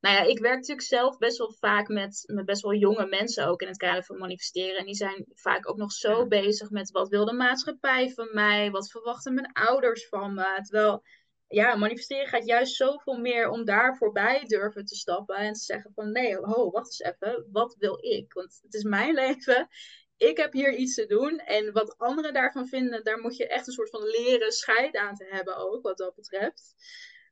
Nou 0.00 0.14
ja, 0.16 0.22
ik 0.22 0.38
werk 0.38 0.54
natuurlijk 0.54 0.86
zelf 0.86 1.18
best 1.18 1.38
wel 1.38 1.52
vaak 1.58 1.88
met, 1.88 2.22
met 2.34 2.44
best 2.44 2.62
wel 2.62 2.74
jonge 2.74 3.06
mensen 3.06 3.46
ook 3.46 3.60
in 3.60 3.68
het 3.68 3.76
kader 3.76 4.04
van 4.04 4.18
manifesteren. 4.18 4.78
En 4.78 4.84
die 4.84 4.94
zijn 4.94 5.26
vaak 5.34 5.68
ook 5.68 5.76
nog 5.76 5.92
zo 5.92 6.26
bezig 6.26 6.70
met 6.70 6.90
wat 6.90 7.08
wil 7.08 7.24
de 7.24 7.32
maatschappij 7.32 8.10
van 8.10 8.28
mij? 8.32 8.70
Wat 8.70 8.90
verwachten 8.90 9.34
mijn 9.34 9.52
ouders 9.52 10.08
van 10.08 10.34
me? 10.34 10.60
Terwijl 10.62 11.02
ja, 11.50 11.74
manifesteren 11.74 12.28
gaat 12.28 12.46
juist 12.46 12.74
zoveel 12.74 13.16
meer 13.16 13.48
om 13.48 13.64
daar 13.64 13.96
voorbij 13.96 14.44
durven 14.46 14.84
te 14.84 14.94
stappen 14.94 15.36
en 15.36 15.52
te 15.52 15.60
zeggen 15.60 15.92
van 15.94 16.12
nee, 16.12 16.36
ho, 16.36 16.70
wacht 16.70 16.86
eens 16.86 17.14
even, 17.14 17.48
wat 17.52 17.76
wil 17.78 17.98
ik? 18.00 18.32
Want 18.32 18.60
het 18.62 18.74
is 18.74 18.82
mijn 18.82 19.14
leven, 19.14 19.68
ik 20.16 20.36
heb 20.36 20.52
hier 20.52 20.74
iets 20.74 20.94
te 20.94 21.06
doen 21.06 21.38
en 21.38 21.72
wat 21.72 21.98
anderen 21.98 22.32
daarvan 22.32 22.66
vinden, 22.66 23.04
daar 23.04 23.18
moet 23.18 23.36
je 23.36 23.46
echt 23.46 23.66
een 23.66 23.72
soort 23.72 23.90
van 23.90 24.02
leren 24.02 24.52
scheid 24.52 24.96
aan 24.96 25.14
te 25.14 25.26
hebben 25.30 25.56
ook, 25.56 25.82
wat 25.82 25.98
dat 25.98 26.14
betreft. 26.14 26.74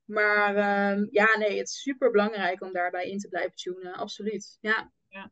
Maar 0.04 0.50
uh, 0.54 1.06
ja, 1.10 1.36
nee, 1.36 1.58
het 1.58 1.68
is 1.68 1.82
super 1.82 2.10
belangrijk 2.10 2.62
om 2.62 2.72
daarbij 2.72 3.10
in 3.10 3.18
te 3.18 3.28
blijven 3.28 3.56
tunen, 3.56 3.94
absoluut. 3.94 4.58
Ja. 4.60 4.92
ja. 5.08 5.30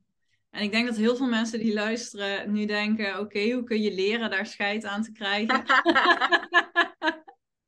En 0.50 0.62
ik 0.62 0.70
denk 0.70 0.86
dat 0.86 0.96
heel 0.96 1.16
veel 1.16 1.26
mensen 1.26 1.58
die 1.58 1.72
luisteren 1.72 2.52
nu 2.52 2.66
denken: 2.66 3.18
oké, 3.18 3.50
hoe 3.50 3.64
kun 3.64 3.82
je 3.82 3.92
leren 3.92 4.30
daar 4.30 4.46
scheid 4.46 4.84
aan 4.84 5.02
te 5.02 5.12
krijgen? 5.12 5.64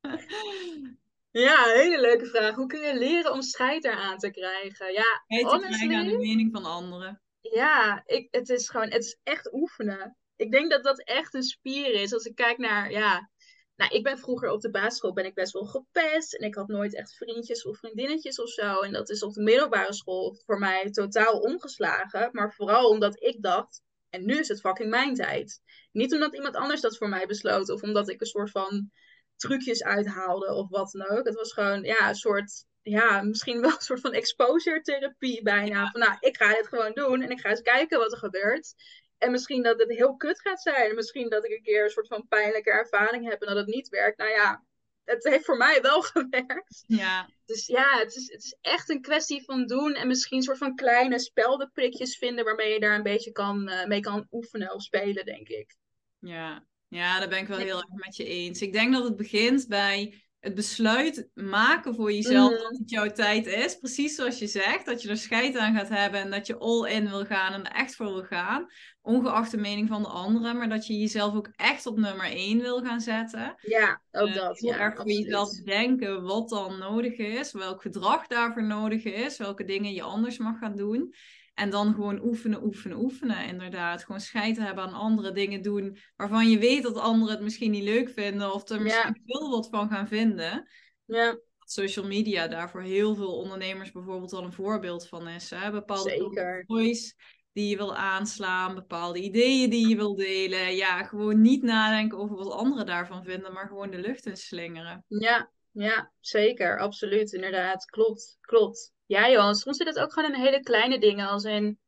Ja, 1.31 1.63
hele 1.63 2.01
leuke 2.01 2.25
vraag. 2.25 2.55
Hoe 2.55 2.67
kun 2.67 2.79
je 2.79 2.97
leren 2.97 3.31
om 3.31 3.41
scheid 3.41 3.85
eraan 3.85 4.17
te 4.17 4.31
krijgen? 4.31 4.93
Ja, 4.93 5.23
scheid 5.27 5.49
te 5.49 5.67
krijgen 5.67 5.95
aan 5.95 6.07
de 6.07 6.17
mening 6.17 6.51
van 6.51 6.65
anderen. 6.65 7.21
Ja, 7.41 8.03
ik, 8.05 8.27
het 8.31 8.49
is 8.49 8.69
gewoon, 8.69 8.91
het 8.91 9.03
is 9.03 9.19
echt 9.23 9.53
oefenen. 9.53 10.17
Ik 10.35 10.51
denk 10.51 10.71
dat 10.71 10.83
dat 10.83 11.03
echt 11.03 11.33
een 11.33 11.43
spier 11.43 11.93
is. 11.93 12.13
Als 12.13 12.25
ik 12.25 12.35
kijk 12.35 12.57
naar, 12.57 12.91
ja, 12.91 13.29
nou, 13.75 13.95
ik 13.95 14.03
ben 14.03 14.17
vroeger 14.17 14.49
op 14.49 14.61
de 14.61 14.69
basisschool 14.69 15.13
ben 15.13 15.25
ik 15.25 15.33
best 15.33 15.53
wel 15.53 15.65
gepest. 15.65 16.33
En 16.33 16.47
ik 16.47 16.55
had 16.55 16.67
nooit 16.67 16.95
echt 16.95 17.15
vriendjes 17.15 17.65
of 17.65 17.77
vriendinnetjes 17.77 18.39
of 18.39 18.49
zo. 18.49 18.79
En 18.79 18.93
dat 18.93 19.09
is 19.09 19.23
op 19.23 19.33
de 19.33 19.41
middelbare 19.41 19.93
school 19.93 20.35
voor 20.45 20.59
mij 20.59 20.91
totaal 20.91 21.39
omgeslagen. 21.39 22.29
Maar 22.31 22.53
vooral 22.53 22.89
omdat 22.89 23.23
ik 23.23 23.41
dacht, 23.41 23.81
en 24.09 24.25
nu 24.25 24.39
is 24.39 24.47
het 24.47 24.59
fucking 24.59 24.89
mijn 24.89 25.15
tijd. 25.15 25.61
Niet 25.91 26.13
omdat 26.13 26.35
iemand 26.35 26.55
anders 26.55 26.81
dat 26.81 26.97
voor 26.97 27.09
mij 27.09 27.25
besloot. 27.25 27.69
Of 27.69 27.81
omdat 27.81 28.09
ik 28.09 28.21
een 28.21 28.27
soort 28.27 28.51
van 28.51 28.91
trucjes 29.39 29.83
uithaalde 29.83 30.53
of 30.53 30.69
wat 30.69 30.91
dan 30.91 31.09
ook. 31.09 31.25
Het 31.25 31.35
was 31.35 31.53
gewoon 31.53 31.83
ja, 31.83 32.09
een 32.09 32.15
soort, 32.15 32.65
ja, 32.81 33.21
misschien 33.21 33.61
wel 33.61 33.71
een 33.71 33.81
soort 33.81 34.01
van 34.01 34.13
exposure 34.13 34.81
therapie 34.81 35.43
bijna. 35.43 35.91
Van 35.91 35.99
nou, 35.99 36.17
ik 36.19 36.37
ga 36.37 36.53
dit 36.53 36.67
gewoon 36.67 36.93
doen 36.93 37.21
en 37.21 37.29
ik 37.29 37.39
ga 37.39 37.49
eens 37.49 37.61
kijken 37.61 37.99
wat 37.99 38.11
er 38.11 38.17
gebeurt. 38.17 38.73
En 39.17 39.31
misschien 39.31 39.63
dat 39.63 39.79
het 39.79 39.89
heel 39.89 40.15
kut 40.15 40.41
gaat 40.41 40.61
zijn. 40.61 40.95
Misschien 40.95 41.29
dat 41.29 41.45
ik 41.45 41.51
een 41.51 41.63
keer 41.63 41.83
een 41.83 41.89
soort 41.89 42.07
van 42.07 42.27
pijnlijke 42.27 42.71
ervaring 42.71 43.29
heb 43.29 43.41
en 43.41 43.47
dat 43.47 43.57
het 43.57 43.75
niet 43.75 43.89
werkt. 43.89 44.17
Nou 44.17 44.29
ja, 44.29 44.63
het 45.05 45.23
heeft 45.23 45.45
voor 45.45 45.57
mij 45.57 45.81
wel 45.81 46.01
gewerkt. 46.13 46.83
Ja. 46.87 47.29
Dus 47.45 47.65
ja, 47.65 47.97
het 47.97 48.15
is, 48.15 48.31
het 48.31 48.43
is 48.43 48.57
echt 48.61 48.89
een 48.89 49.01
kwestie 49.01 49.43
van 49.43 49.65
doen 49.65 49.93
en 49.93 50.07
misschien 50.07 50.37
een 50.37 50.43
soort 50.43 50.57
van 50.57 50.75
kleine 50.75 51.19
speldenprikjes 51.19 52.17
vinden 52.17 52.45
waarmee 52.45 52.73
je 52.73 52.79
daar 52.79 52.95
een 52.95 53.03
beetje 53.03 53.31
kan, 53.31 53.69
uh, 53.69 53.85
mee 53.85 53.99
kan 53.99 54.27
oefenen 54.31 54.73
of 54.73 54.81
spelen, 54.81 55.25
denk 55.25 55.47
ik. 55.47 55.75
Ja, 56.19 56.65
ja, 56.89 57.19
daar 57.19 57.29
ben 57.29 57.39
ik 57.39 57.47
wel 57.47 57.57
heel 57.57 57.77
erg 57.77 58.05
met 58.05 58.15
je 58.15 58.25
eens. 58.25 58.61
Ik 58.61 58.73
denk 58.73 58.93
dat 58.93 59.03
het 59.03 59.15
begint 59.15 59.67
bij 59.67 60.23
het 60.39 60.55
besluit 60.55 61.29
maken 61.33 61.95
voor 61.95 62.11
jezelf 62.11 62.51
mhm. 62.51 62.61
dat 62.61 62.77
het 62.77 62.89
jouw 62.89 63.11
tijd 63.11 63.45
is. 63.45 63.75
Precies 63.75 64.15
zoals 64.15 64.39
je 64.39 64.47
zegt, 64.47 64.85
dat 64.85 65.01
je 65.01 65.09
er 65.09 65.17
scheid 65.17 65.57
aan 65.57 65.75
gaat 65.75 65.89
hebben 65.89 66.19
en 66.19 66.31
dat 66.31 66.47
je 66.47 66.57
all 66.57 66.91
in 66.91 67.09
wil 67.09 67.25
gaan 67.25 67.53
en 67.53 67.65
er 67.65 67.71
echt 67.71 67.95
voor 67.95 68.05
wil 68.05 68.23
gaan. 68.23 68.67
Ongeacht 69.01 69.51
de 69.51 69.57
mening 69.57 69.87
van 69.87 70.01
de 70.01 70.07
anderen, 70.07 70.57
maar 70.57 70.69
dat 70.69 70.87
je 70.87 70.97
jezelf 70.97 71.35
ook 71.35 71.49
echt 71.55 71.85
op 71.85 71.97
nummer 71.97 72.25
één 72.25 72.61
wil 72.61 72.81
gaan 72.81 73.01
zetten. 73.01 73.55
Ja, 73.61 74.01
ook 74.11 74.27
uh, 74.27 74.35
dat. 74.35 74.59
Heel 74.59 74.71
ja, 74.71 74.79
erg 74.79 74.95
voor 74.95 75.11
jezelf 75.11 75.49
denken 75.49 76.23
wat 76.23 76.49
dan 76.49 76.77
nodig 76.77 77.17
is, 77.17 77.51
welk 77.51 77.81
gedrag 77.81 78.27
daarvoor 78.27 78.63
nodig 78.63 79.03
is, 79.03 79.37
welke 79.37 79.63
dingen 79.63 79.93
je 79.93 80.01
anders 80.01 80.37
mag 80.37 80.59
gaan 80.59 80.75
doen. 80.75 81.13
En 81.59 81.69
dan 81.69 81.93
gewoon 81.93 82.23
oefenen, 82.23 82.63
oefenen, 82.63 82.97
oefenen. 82.97 83.45
Inderdaad. 83.45 84.03
Gewoon 84.03 84.21
scheid 84.21 84.57
hebben 84.57 84.83
aan 84.83 84.93
andere 84.93 85.31
dingen 85.31 85.61
doen. 85.61 85.97
Waarvan 86.15 86.49
je 86.49 86.57
weet 86.57 86.83
dat 86.83 86.97
anderen 86.97 87.33
het 87.33 87.43
misschien 87.43 87.71
niet 87.71 87.83
leuk 87.83 88.09
vinden. 88.09 88.53
Of 88.53 88.69
er 88.69 88.81
misschien 88.81 89.21
veel 89.25 89.49
wat 89.49 89.67
van 89.69 89.89
gaan 89.89 90.07
vinden. 90.07 90.67
Ja. 91.05 91.37
Social 91.59 92.07
media 92.07 92.47
daarvoor 92.47 92.81
heel 92.81 93.15
veel 93.15 93.37
ondernemers 93.37 93.91
bijvoorbeeld 93.91 94.33
al 94.33 94.43
een 94.43 94.53
voorbeeld 94.53 95.07
van 95.07 95.27
is. 95.27 95.49
Hè? 95.49 95.71
Bepaalde 95.71 96.63
voice 96.67 97.13
die 97.53 97.69
je 97.69 97.77
wil 97.77 97.95
aanslaan. 97.95 98.75
Bepaalde 98.75 99.19
ideeën 99.19 99.69
die 99.69 99.87
je 99.87 99.95
wil 99.95 100.15
delen. 100.15 100.75
Ja, 100.75 101.03
gewoon 101.03 101.41
niet 101.41 101.63
nadenken 101.63 102.17
over 102.17 102.35
wat 102.35 102.51
anderen 102.51 102.85
daarvan 102.85 103.23
vinden. 103.23 103.53
Maar 103.53 103.67
gewoon 103.67 103.89
de 103.89 103.99
lucht 103.99 104.25
in 104.25 104.37
slingeren. 104.37 105.05
Ja, 105.07 105.51
ja, 105.71 106.11
zeker. 106.19 106.79
Absoluut. 106.79 107.33
Inderdaad. 107.33 107.85
Klopt. 107.85 108.37
Klopt. 108.41 108.93
Ja, 109.05 109.29
Johan, 109.29 109.55
soms 109.55 109.77
zit 109.77 109.87
het 109.87 109.99
ook 109.99 110.13
gewoon 110.13 110.33
in 110.33 110.41
hele 110.41 110.59
kleine 110.59 110.99
dingen. 110.99 111.27
Als 111.27 111.43
in, 111.43 111.79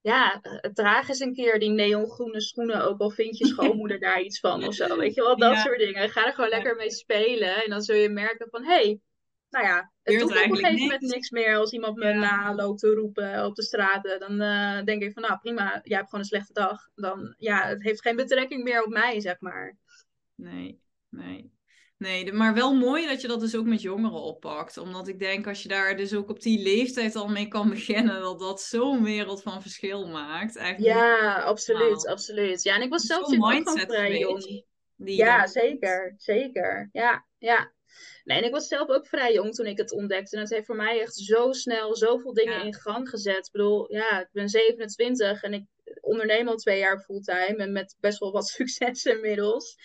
ja, 0.00 0.40
draag 0.72 1.08
eens 1.08 1.20
een 1.20 1.34
keer 1.34 1.58
die 1.58 1.70
neongroene 1.70 2.40
schoenen. 2.40 2.84
Ook 2.84 3.00
al 3.00 3.10
vind 3.10 3.38
je 3.38 3.46
schoonmoeder 3.54 4.00
daar 4.00 4.20
iets 4.20 4.40
van 4.40 4.66
of 4.66 4.74
zo. 4.74 4.96
Weet 4.96 5.14
je 5.14 5.22
wel, 5.22 5.36
dat 5.36 5.56
soort 5.56 5.78
dingen. 5.78 6.10
Ga 6.10 6.26
er 6.26 6.34
gewoon 6.34 6.50
lekker 6.50 6.76
mee 6.76 6.90
spelen. 6.90 7.64
En 7.64 7.70
dan 7.70 7.82
zul 7.82 7.96
je 7.96 8.08
merken 8.08 8.48
van, 8.50 8.64
hé, 8.64 8.74
hey, 8.74 9.00
nou 9.50 9.64
ja, 9.64 9.92
het 10.02 10.18
doet 10.18 10.30
op 10.30 10.36
een 10.36 10.56
gegeven 10.56 10.80
moment 10.80 11.00
niks 11.00 11.30
meer 11.30 11.56
als 11.56 11.72
iemand 11.72 11.96
me 11.96 12.08
ja. 12.08 12.18
na 12.18 12.54
loopt 12.54 12.80
te 12.80 12.94
roepen 12.94 13.44
op 13.44 13.54
de 13.54 13.62
straten. 13.62 14.20
Dan 14.20 14.42
uh, 14.42 14.84
denk 14.84 15.02
ik 15.02 15.12
van, 15.12 15.22
nou 15.22 15.38
prima, 15.38 15.80
jij 15.82 15.96
hebt 15.96 16.08
gewoon 16.08 16.24
een 16.24 16.30
slechte 16.30 16.52
dag. 16.52 16.88
Dan, 16.94 17.34
ja, 17.38 17.68
het 17.68 17.82
heeft 17.82 18.02
geen 18.02 18.16
betrekking 18.16 18.62
meer 18.62 18.84
op 18.84 18.90
mij, 18.90 19.20
zeg 19.20 19.40
maar. 19.40 19.76
Nee, 20.34 20.80
nee. 21.08 21.52
Nee, 21.98 22.32
maar 22.32 22.54
wel 22.54 22.74
mooi 22.74 23.06
dat 23.06 23.20
je 23.20 23.28
dat 23.28 23.40
dus 23.40 23.56
ook 23.56 23.66
met 23.66 23.82
jongeren 23.82 24.20
oppakt. 24.20 24.76
Omdat 24.76 25.08
ik 25.08 25.18
denk, 25.18 25.46
als 25.46 25.62
je 25.62 25.68
daar 25.68 25.96
dus 25.96 26.14
ook 26.14 26.30
op 26.30 26.40
die 26.40 26.62
leeftijd 26.62 27.16
al 27.16 27.28
mee 27.28 27.48
kan 27.48 27.68
beginnen, 27.78 28.20
dat 28.20 28.38
dat 28.38 28.62
zo'n 28.62 29.04
wereld 29.04 29.42
van 29.42 29.62
verschil 29.62 30.06
maakt. 30.06 30.56
Echt 30.56 30.82
ja, 30.82 31.42
absoluut, 31.42 32.06
absoluut. 32.06 32.62
Ja, 32.62 32.74
en 32.74 32.82
ik 32.82 32.90
was 32.90 33.02
zelf 33.02 33.26
ook 33.26 33.70
vrij 33.70 34.18
jong. 34.18 34.64
Ja, 34.96 35.46
zeker, 35.46 36.14
zeker. 36.16 36.88
Ja, 36.92 37.26
ja. 37.38 37.72
Nee, 38.24 38.38
en 38.38 38.44
ik 38.44 38.52
was 38.52 38.68
zelf 38.68 38.88
ook 38.88 39.06
vrij 39.06 39.32
jong 39.32 39.54
toen 39.54 39.66
ik 39.66 39.78
het 39.78 39.92
ontdekte. 39.92 40.36
En 40.36 40.42
het 40.42 40.50
heeft 40.50 40.66
voor 40.66 40.76
mij 40.76 41.00
echt 41.00 41.14
zo 41.14 41.52
snel 41.52 41.96
zoveel 41.96 42.32
dingen 42.32 42.64
in 42.64 42.74
gang 42.74 43.08
gezet. 43.08 43.46
Ik 43.46 43.52
bedoel, 43.52 43.92
ja, 43.92 44.20
ik 44.20 44.28
ben 44.32 44.48
27 44.48 45.42
en 45.42 45.52
ik 45.52 45.64
onderneem 46.00 46.48
al 46.48 46.56
twee 46.56 46.78
jaar 46.78 47.00
fulltime. 47.00 47.56
En 47.56 47.72
met 47.72 47.96
best 48.00 48.18
wel 48.18 48.32
wat 48.32 48.46
succes 48.58 49.04
inmiddels. 49.04 49.76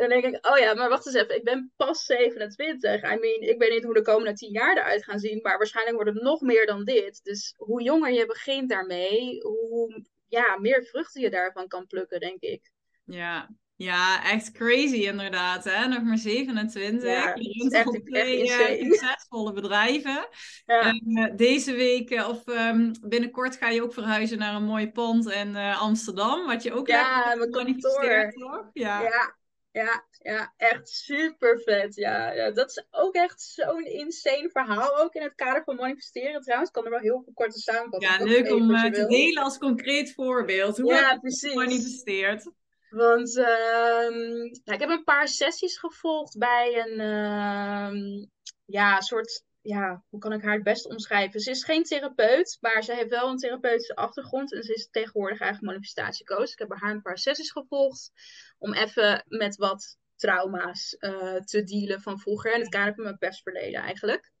En 0.00 0.08
dan 0.08 0.20
denk 0.20 0.34
ik, 0.34 0.46
oh 0.46 0.58
ja, 0.58 0.74
maar 0.74 0.88
wacht 0.88 1.06
eens 1.06 1.14
even, 1.14 1.36
ik 1.36 1.44
ben 1.44 1.72
pas 1.76 2.04
27. 2.04 3.02
I 3.02 3.16
mean, 3.18 3.40
ik 3.40 3.58
weet 3.58 3.70
niet 3.70 3.84
hoe 3.84 3.94
de 3.94 4.02
komende 4.02 4.32
tien 4.32 4.52
jaar 4.52 4.76
eruit 4.76 5.04
gaan 5.04 5.18
zien, 5.18 5.38
maar 5.42 5.56
waarschijnlijk 5.56 5.96
wordt 5.96 6.12
het 6.14 6.22
nog 6.22 6.40
meer 6.40 6.66
dan 6.66 6.84
dit. 6.84 7.20
Dus 7.22 7.54
hoe 7.56 7.82
jonger 7.82 8.12
je 8.12 8.26
begint 8.26 8.68
daarmee, 8.68 9.40
hoe 9.42 10.04
ja, 10.28 10.58
meer 10.58 10.84
vruchten 10.84 11.20
je 11.20 11.30
daarvan 11.30 11.68
kan 11.68 11.86
plukken, 11.86 12.20
denk 12.20 12.40
ik. 12.40 12.70
Ja, 13.04 13.48
ja, 13.76 14.24
echt 14.24 14.52
crazy 14.52 15.06
inderdaad. 15.06 15.64
Hè? 15.64 15.86
Nog 15.86 16.02
maar 16.02 16.18
27. 16.18 17.08
Ja, 17.08 17.34
je 17.34 17.70
echt, 17.70 18.06
twee 18.06 18.46
succesvolle 18.46 19.52
bedrijven. 19.52 20.28
Ja. 20.66 20.92
Uh, 21.06 21.36
deze 21.36 21.72
week 21.72 22.10
uh, 22.10 22.28
of 22.28 22.46
um, 22.46 22.92
binnenkort 23.00 23.56
ga 23.56 23.68
je 23.68 23.82
ook 23.82 23.94
verhuizen 23.94 24.38
naar 24.38 24.54
een 24.54 24.64
mooi 24.64 24.90
pand 24.90 25.30
in 25.30 25.56
Amsterdam. 25.56 26.46
Wat 26.46 26.62
je 26.62 26.72
ook 26.72 26.88
ja, 26.88 27.34
lekker 27.36 27.78
toch? 27.78 28.70
Ja. 28.72 29.02
ja, 29.02 29.38
ja, 29.72 30.04
ja, 30.22 30.54
echt 30.56 30.88
super 30.88 31.60
vet. 31.60 31.94
Ja, 31.94 32.32
ja, 32.32 32.50
dat 32.50 32.70
is 32.70 32.86
ook 32.90 33.14
echt 33.14 33.40
zo'n 33.40 33.84
insane 33.84 34.50
verhaal. 34.50 34.98
Ook 34.98 35.14
in 35.14 35.22
het 35.22 35.34
kader 35.34 35.64
van 35.64 35.76
manifesteren 35.76 36.40
trouwens. 36.40 36.70
Ik 36.70 36.74
kan 36.74 36.84
er 36.84 36.90
wel 36.90 37.00
heel 37.00 37.22
veel 37.24 37.32
korte 37.34 37.58
samenvatten. 37.58 38.10
Ja, 38.10 38.24
leuk 38.24 38.52
om 38.52 38.92
te 38.92 39.06
delen 39.06 39.42
als 39.42 39.58
concreet 39.58 40.14
voorbeeld. 40.14 40.78
Hoe 40.78 40.92
ja, 40.92 41.18
precies. 41.18 41.54
manifesteert. 41.54 42.50
Want 42.90 43.36
uh, 43.36 43.44
nou, 43.44 44.50
ik 44.64 44.80
heb 44.80 44.88
een 44.88 45.04
paar 45.04 45.28
sessies 45.28 45.78
gevolgd 45.78 46.38
bij 46.38 46.86
een 46.86 47.00
uh, 47.00 48.26
ja, 48.64 49.00
soort, 49.00 49.44
ja, 49.60 50.04
hoe 50.08 50.20
kan 50.20 50.32
ik 50.32 50.42
haar 50.42 50.54
het 50.54 50.62
best 50.62 50.86
omschrijven? 50.86 51.40
Ze 51.40 51.50
is 51.50 51.64
geen 51.64 51.82
therapeut, 51.82 52.58
maar 52.60 52.82
ze 52.82 52.94
heeft 52.94 53.08
wel 53.10 53.28
een 53.28 53.36
therapeutische 53.36 53.94
achtergrond 53.94 54.52
en 54.54 54.62
ze 54.62 54.74
is 54.74 54.88
tegenwoordig 54.90 55.40
eigenlijk 55.40 55.72
manifestatiecoach. 55.72 56.52
Ik 56.52 56.58
heb 56.58 56.68
bij 56.68 56.78
haar 56.80 56.90
een 56.90 57.02
paar 57.02 57.18
sessies 57.18 57.50
gevolgd 57.50 58.12
om 58.60 58.74
even 58.74 59.24
met 59.28 59.56
wat 59.56 59.98
trauma's 60.16 60.96
uh, 60.98 61.36
te 61.36 61.64
dealen 61.64 62.00
van 62.00 62.18
vroeger. 62.18 62.54
En 62.54 62.60
het 62.60 62.68
kader 62.68 62.94
van 62.94 63.04
mijn 63.04 63.18
pestverleden 63.18 63.80
eigenlijk. 63.80 64.32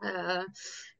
Uh, 0.00 0.42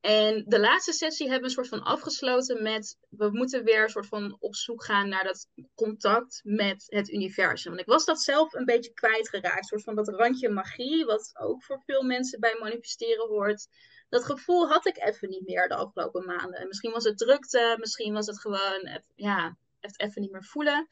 en 0.01 0.45
de 0.47 0.61
laatste 0.61 0.93
sessie 0.93 1.29
hebben 1.29 1.51
we 1.51 1.57
een 1.57 1.65
soort 1.65 1.81
van 1.81 1.93
afgesloten 1.93 2.63
met 2.63 2.99
we 3.09 3.29
moeten 3.33 3.65
weer 3.65 3.83
een 3.83 3.89
soort 3.89 4.07
van 4.07 4.37
op 4.39 4.55
zoek 4.55 4.85
gaan 4.85 5.09
naar 5.09 5.25
dat 5.25 5.49
contact 5.75 6.41
met 6.43 6.85
het 6.87 7.09
universum. 7.09 7.71
Want 7.71 7.83
ik 7.83 7.93
was 7.93 8.05
dat 8.05 8.23
zelf 8.23 8.55
een 8.55 8.65
beetje 8.65 8.93
kwijtgeraakt, 8.93 9.59
een 9.59 9.65
soort 9.65 9.83
van 9.83 9.95
dat 9.95 10.09
randje 10.09 10.49
magie, 10.49 11.05
wat 11.05 11.31
ook 11.41 11.65
voor 11.65 11.83
veel 11.87 12.03
mensen 12.03 12.41
bij 12.41 12.57
manifesteren 12.61 13.27
hoort. 13.27 13.69
Dat 14.09 14.25
gevoel 14.25 14.69
had 14.69 14.87
ik 14.87 14.97
even 14.99 15.29
niet 15.29 15.47
meer 15.47 15.69
de 15.69 15.75
afgelopen 15.75 16.27
maanden. 16.27 16.61
En 16.61 16.67
misschien 16.67 16.93
was 16.93 17.05
het 17.05 17.19
drukte, 17.19 17.77
misschien 17.79 18.13
was 18.13 18.27
het 18.27 18.41
gewoon, 18.41 19.03
ja, 19.15 19.57
het 19.81 20.01
even 20.01 20.23
niet 20.23 20.33
meer 20.33 20.45
voelen. 20.45 20.89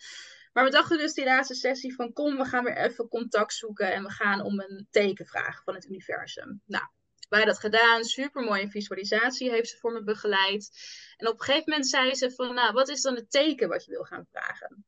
Maar 0.54 0.64
we 0.64 0.70
dachten 0.70 0.98
dus 0.98 1.12
die 1.12 1.24
laatste 1.24 1.54
sessie 1.54 1.94
van 1.94 2.12
kom, 2.12 2.36
we 2.36 2.44
gaan 2.44 2.64
weer 2.64 2.76
even 2.76 3.08
contact 3.08 3.54
zoeken 3.54 3.92
en 3.92 4.02
we 4.02 4.10
gaan 4.10 4.40
om 4.40 4.60
een 4.60 4.86
teken 4.90 5.26
vragen 5.26 5.64
van 5.64 5.74
het 5.74 5.84
universum. 5.84 6.62
Nou, 6.66 6.84
wij 7.28 7.44
dat 7.44 7.58
gedaan. 7.58 8.04
Super 8.04 8.42
mooie 8.42 8.70
visualisatie 8.70 9.50
heeft 9.50 9.68
ze 9.68 9.76
voor 9.76 9.92
me 9.92 10.02
begeleid. 10.02 10.70
En 11.16 11.28
op 11.28 11.38
een 11.38 11.44
gegeven 11.44 11.70
moment 11.70 11.88
zei 11.88 12.14
ze 12.14 12.30
van, 12.30 12.54
nou, 12.54 12.72
wat 12.72 12.88
is 12.88 13.02
dan 13.02 13.14
het 13.14 13.30
teken 13.30 13.68
wat 13.68 13.84
je 13.84 13.90
wil 13.90 14.04
gaan 14.04 14.26
vragen? 14.30 14.84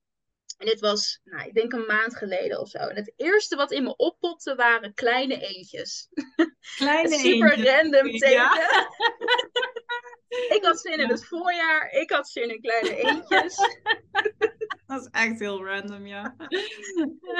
En 0.57 0.67
dit 0.67 0.81
was, 0.81 1.21
nou, 1.25 1.49
ik 1.49 1.55
denk 1.55 1.73
een 1.73 1.87
maand 1.87 2.17
geleden 2.17 2.61
of 2.61 2.69
zo. 2.69 2.79
En 2.79 2.97
het 2.97 3.13
eerste 3.17 3.57
wat 3.57 3.73
in 3.73 3.83
me 3.83 3.97
oppopte 3.97 4.55
waren 4.55 4.95
kleine 4.95 5.39
eentjes. 5.39 6.09
Kleine 6.77 7.19
Super 7.19 7.53
eentjes. 7.53 7.73
random 7.73 8.11
teken. 8.11 8.31
Ja. 8.31 8.53
ik 10.57 10.59
had 10.63 10.81
zin 10.81 10.99
in 10.99 11.09
het 11.09 11.27
voorjaar. 11.27 11.91
Ik 11.91 12.11
had 12.11 12.29
zin 12.29 12.51
in 12.51 12.61
kleine 12.61 12.97
eentjes. 12.97 13.57
Dat 14.87 15.01
is 15.01 15.09
echt 15.11 15.39
heel 15.39 15.65
random, 15.65 16.07
ja. 16.07 16.35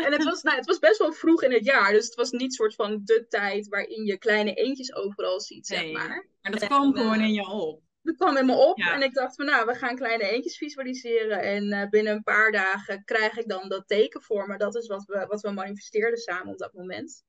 en 0.05 0.13
het 0.13 0.25
was, 0.25 0.43
nou, 0.43 0.57
het 0.57 0.67
was 0.67 0.79
best 0.79 0.99
wel 0.99 1.13
vroeg 1.13 1.43
in 1.43 1.53
het 1.53 1.65
jaar. 1.65 1.93
Dus 1.93 2.05
het 2.05 2.15
was 2.15 2.31
niet 2.31 2.55
soort 2.55 2.75
van 2.75 3.01
de 3.05 3.27
tijd 3.29 3.69
waarin 3.69 4.05
je 4.05 4.19
kleine 4.19 4.55
eentjes 4.55 4.95
overal 4.95 5.41
ziet, 5.41 5.67
zeg 5.67 5.93
maar. 5.93 6.29
Maar 6.43 6.53
dat 6.53 6.65
kwam 6.65 6.97
gewoon 6.97 7.21
in 7.21 7.33
je 7.33 7.47
op. 7.49 7.83
Dat 8.07 8.17
kwam 8.17 8.37
in 8.37 8.47
me 8.47 8.55
op. 8.55 8.79
En 8.79 9.03
ik 9.03 9.15
dacht 9.15 9.35
van, 9.35 9.45
nou, 9.45 9.67
we 9.67 9.75
gaan 9.75 9.97
kleine 9.97 10.31
eentjes 10.31 10.57
visualiseren. 10.57 11.41
En 11.41 11.65
uh, 11.65 11.89
binnen 11.89 12.13
een 12.13 12.23
paar 12.23 12.53
dagen 12.53 13.05
krijg 13.05 13.37
ik 13.37 13.49
dan 13.49 13.69
dat 13.69 13.89
teken 13.89 14.23
voor 14.23 14.47
me. 14.47 14.59
Dat 14.59 14.75
is 14.75 14.87
wat 14.87 15.05
we, 15.05 15.27
wat 15.29 15.41
we 15.41 15.51
manifesteerden 15.51 16.19
samen 16.19 16.53
op 16.53 16.59
dat 16.59 16.73
moment. 16.73 17.25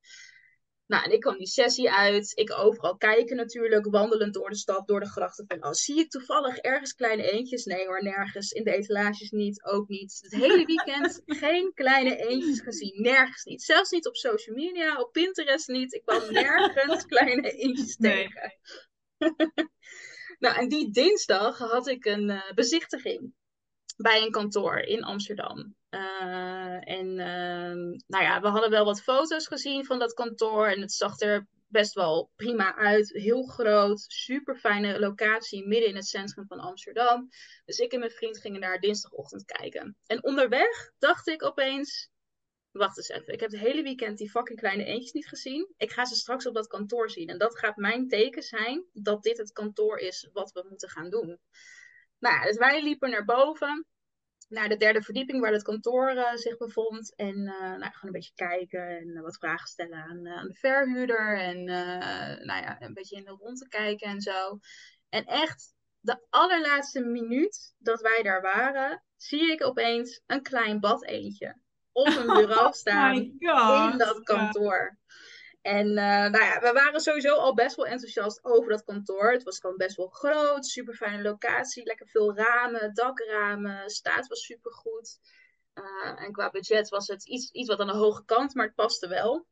Nou, 0.87 1.03
en 1.03 1.11
ik 1.11 1.19
kwam 1.19 1.37
die 1.37 1.47
sessie 1.47 1.91
uit. 1.91 2.31
Ik 2.35 2.51
overal 2.51 2.97
kijken 2.97 3.35
natuurlijk, 3.35 3.85
wandelend 3.85 4.33
door 4.33 4.49
de 4.49 4.55
stad, 4.55 4.87
door 4.87 4.99
de 4.99 5.09
grachten. 5.09 5.45
Van, 5.47 5.65
oh, 5.65 5.71
zie 5.71 5.99
ik 5.99 6.09
toevallig 6.09 6.57
ergens 6.57 6.93
kleine 6.93 7.31
eentjes? 7.31 7.65
Nee 7.65 7.85
hoor, 7.85 8.03
nergens. 8.03 8.51
In 8.51 8.63
de 8.63 8.71
etalages 8.71 9.31
niet, 9.31 9.63
ook 9.63 9.87
niet. 9.87 10.19
Het 10.21 10.41
hele 10.41 10.65
weekend 10.65 11.21
geen 11.43 11.71
kleine 11.73 12.15
eentjes 12.15 12.61
gezien. 12.61 13.01
Nergens 13.01 13.43
niet. 13.43 13.63
Zelfs 13.63 13.89
niet 13.89 14.07
op 14.07 14.15
social 14.15 14.55
media, 14.55 14.99
op 14.99 15.11
Pinterest 15.11 15.67
niet. 15.67 15.93
Ik 15.93 16.01
kwam 16.05 16.31
nergens 16.31 17.05
kleine 17.15 17.51
eentjes 17.51 17.95
tegen. 17.95 18.53
nou, 20.37 20.55
en 20.55 20.67
die 20.67 20.91
dinsdag 20.91 21.57
had 21.57 21.87
ik 21.87 22.05
een 22.05 22.29
uh, 22.29 22.51
bezichtiging 22.55 23.33
bij 23.97 24.21
een 24.21 24.31
kantoor 24.31 24.77
in 24.77 25.03
Amsterdam. 25.03 25.75
Uh, 25.89 26.89
en 26.89 27.07
uh, 27.07 27.97
nou 28.07 28.23
ja, 28.23 28.41
we 28.41 28.47
hadden 28.47 28.69
wel 28.69 28.85
wat 28.85 29.01
foto's 29.01 29.47
gezien 29.47 29.85
van 29.85 29.99
dat 29.99 30.13
kantoor 30.13 30.67
en 30.67 30.81
het 30.81 30.91
zag 30.91 31.19
er 31.19 31.47
best 31.67 31.93
wel 31.93 32.31
prima 32.35 32.75
uit. 32.75 33.09
Heel 33.11 33.43
groot, 33.43 34.05
super 34.07 34.55
fijne 34.55 34.99
locatie 34.99 35.67
midden 35.67 35.89
in 35.89 35.95
het 35.95 36.07
centrum 36.07 36.45
van 36.47 36.59
Amsterdam. 36.59 37.29
Dus 37.65 37.77
ik 37.77 37.91
en 37.91 37.99
mijn 37.99 38.11
vriend 38.11 38.37
gingen 38.37 38.61
daar 38.61 38.79
dinsdagochtend 38.79 39.45
kijken. 39.45 39.97
En 40.05 40.23
onderweg 40.23 40.91
dacht 40.97 41.27
ik 41.27 41.43
opeens, 41.43 42.09
wacht 42.77 42.97
eens 42.97 43.09
even, 43.09 43.33
ik 43.33 43.39
heb 43.39 43.51
het 43.51 43.59
hele 43.59 43.83
weekend 43.83 44.17
die 44.17 44.29
fucking 44.29 44.59
kleine 44.59 44.83
eentjes 44.83 45.11
niet 45.11 45.27
gezien. 45.27 45.73
Ik 45.77 45.91
ga 45.91 46.05
ze 46.05 46.15
straks 46.15 46.47
op 46.47 46.53
dat 46.53 46.67
kantoor 46.67 47.09
zien. 47.09 47.27
En 47.27 47.37
dat 47.37 47.57
gaat 47.57 47.75
mijn 47.75 48.07
teken 48.07 48.43
zijn 48.43 48.85
dat 48.93 49.23
dit 49.23 49.37
het 49.37 49.51
kantoor 49.51 49.97
is 49.97 50.29
wat 50.33 50.51
we 50.51 50.65
moeten 50.69 50.89
gaan 50.89 51.09
doen. 51.09 51.39
Nou 52.19 52.35
ja, 52.35 52.43
dus 52.43 52.57
wij 52.57 52.83
liepen 52.83 53.09
naar 53.09 53.25
boven, 53.25 53.85
naar 54.49 54.69
de 54.69 54.77
derde 54.77 55.01
verdieping 55.01 55.41
waar 55.41 55.51
het 55.51 55.63
kantoor 55.63 56.11
uh, 56.11 56.35
zich 56.35 56.57
bevond. 56.57 57.15
En 57.15 57.37
uh, 57.37 57.59
nou, 57.59 57.79
gewoon 57.79 57.95
een 58.01 58.11
beetje 58.11 58.33
kijken 58.35 58.87
en 58.87 59.07
uh, 59.07 59.21
wat 59.21 59.37
vragen 59.37 59.67
stellen 59.67 59.97
aan, 59.97 60.27
aan 60.27 60.47
de 60.47 60.53
verhuurder. 60.53 61.39
En 61.39 61.63
nou 62.45 62.61
ja, 62.61 62.81
een 62.81 62.93
beetje 62.93 63.15
in 63.15 63.23
de 63.23 63.31
rondte 63.39 63.67
kijken 63.67 64.07
en 64.07 64.21
zo. 64.21 64.59
En 65.09 65.25
echt, 65.25 65.75
de 65.99 66.25
allerlaatste 66.29 67.01
minuut 67.01 67.75
dat 67.77 68.01
wij 68.01 68.23
daar 68.23 68.41
waren, 68.41 69.03
zie 69.15 69.51
ik 69.51 69.65
opeens 69.65 70.21
een 70.25 70.41
klein 70.41 70.79
bad 70.79 71.05
eentje 71.05 71.65
op 71.97 72.07
een 72.07 72.25
bureau 72.25 72.65
oh 72.67 72.71
staan 72.71 73.15
in 73.91 73.97
dat 73.97 74.23
kantoor. 74.23 74.97
En 75.61 75.87
uh, 75.87 75.95
nou 75.95 76.43
ja, 76.43 76.59
we 76.59 76.71
waren 76.73 76.99
sowieso 76.99 77.35
al 77.35 77.53
best 77.53 77.75
wel 77.75 77.87
enthousiast 77.87 78.43
over 78.43 78.69
dat 78.69 78.83
kantoor. 78.83 79.31
Het 79.31 79.43
was 79.43 79.59
gewoon 79.59 79.77
best 79.77 79.95
wel 79.95 80.07
groot, 80.07 80.65
super 80.65 80.93
fijne 80.93 81.21
locatie, 81.21 81.85
lekker 81.85 82.07
veel 82.07 82.35
ramen, 82.35 82.93
dakramen, 82.93 83.89
staat 83.89 84.27
was 84.27 84.45
super 84.45 84.73
goed. 84.73 85.19
Uh, 85.73 86.21
en 86.21 86.31
qua 86.31 86.49
budget 86.49 86.89
was 86.89 87.07
het 87.07 87.27
iets, 87.27 87.51
iets 87.51 87.67
wat 87.67 87.79
aan 87.79 87.87
de 87.87 87.93
hoge 87.93 88.25
kant, 88.25 88.53
maar 88.53 88.65
het 88.65 88.75
paste 88.75 89.07
wel. 89.07 89.45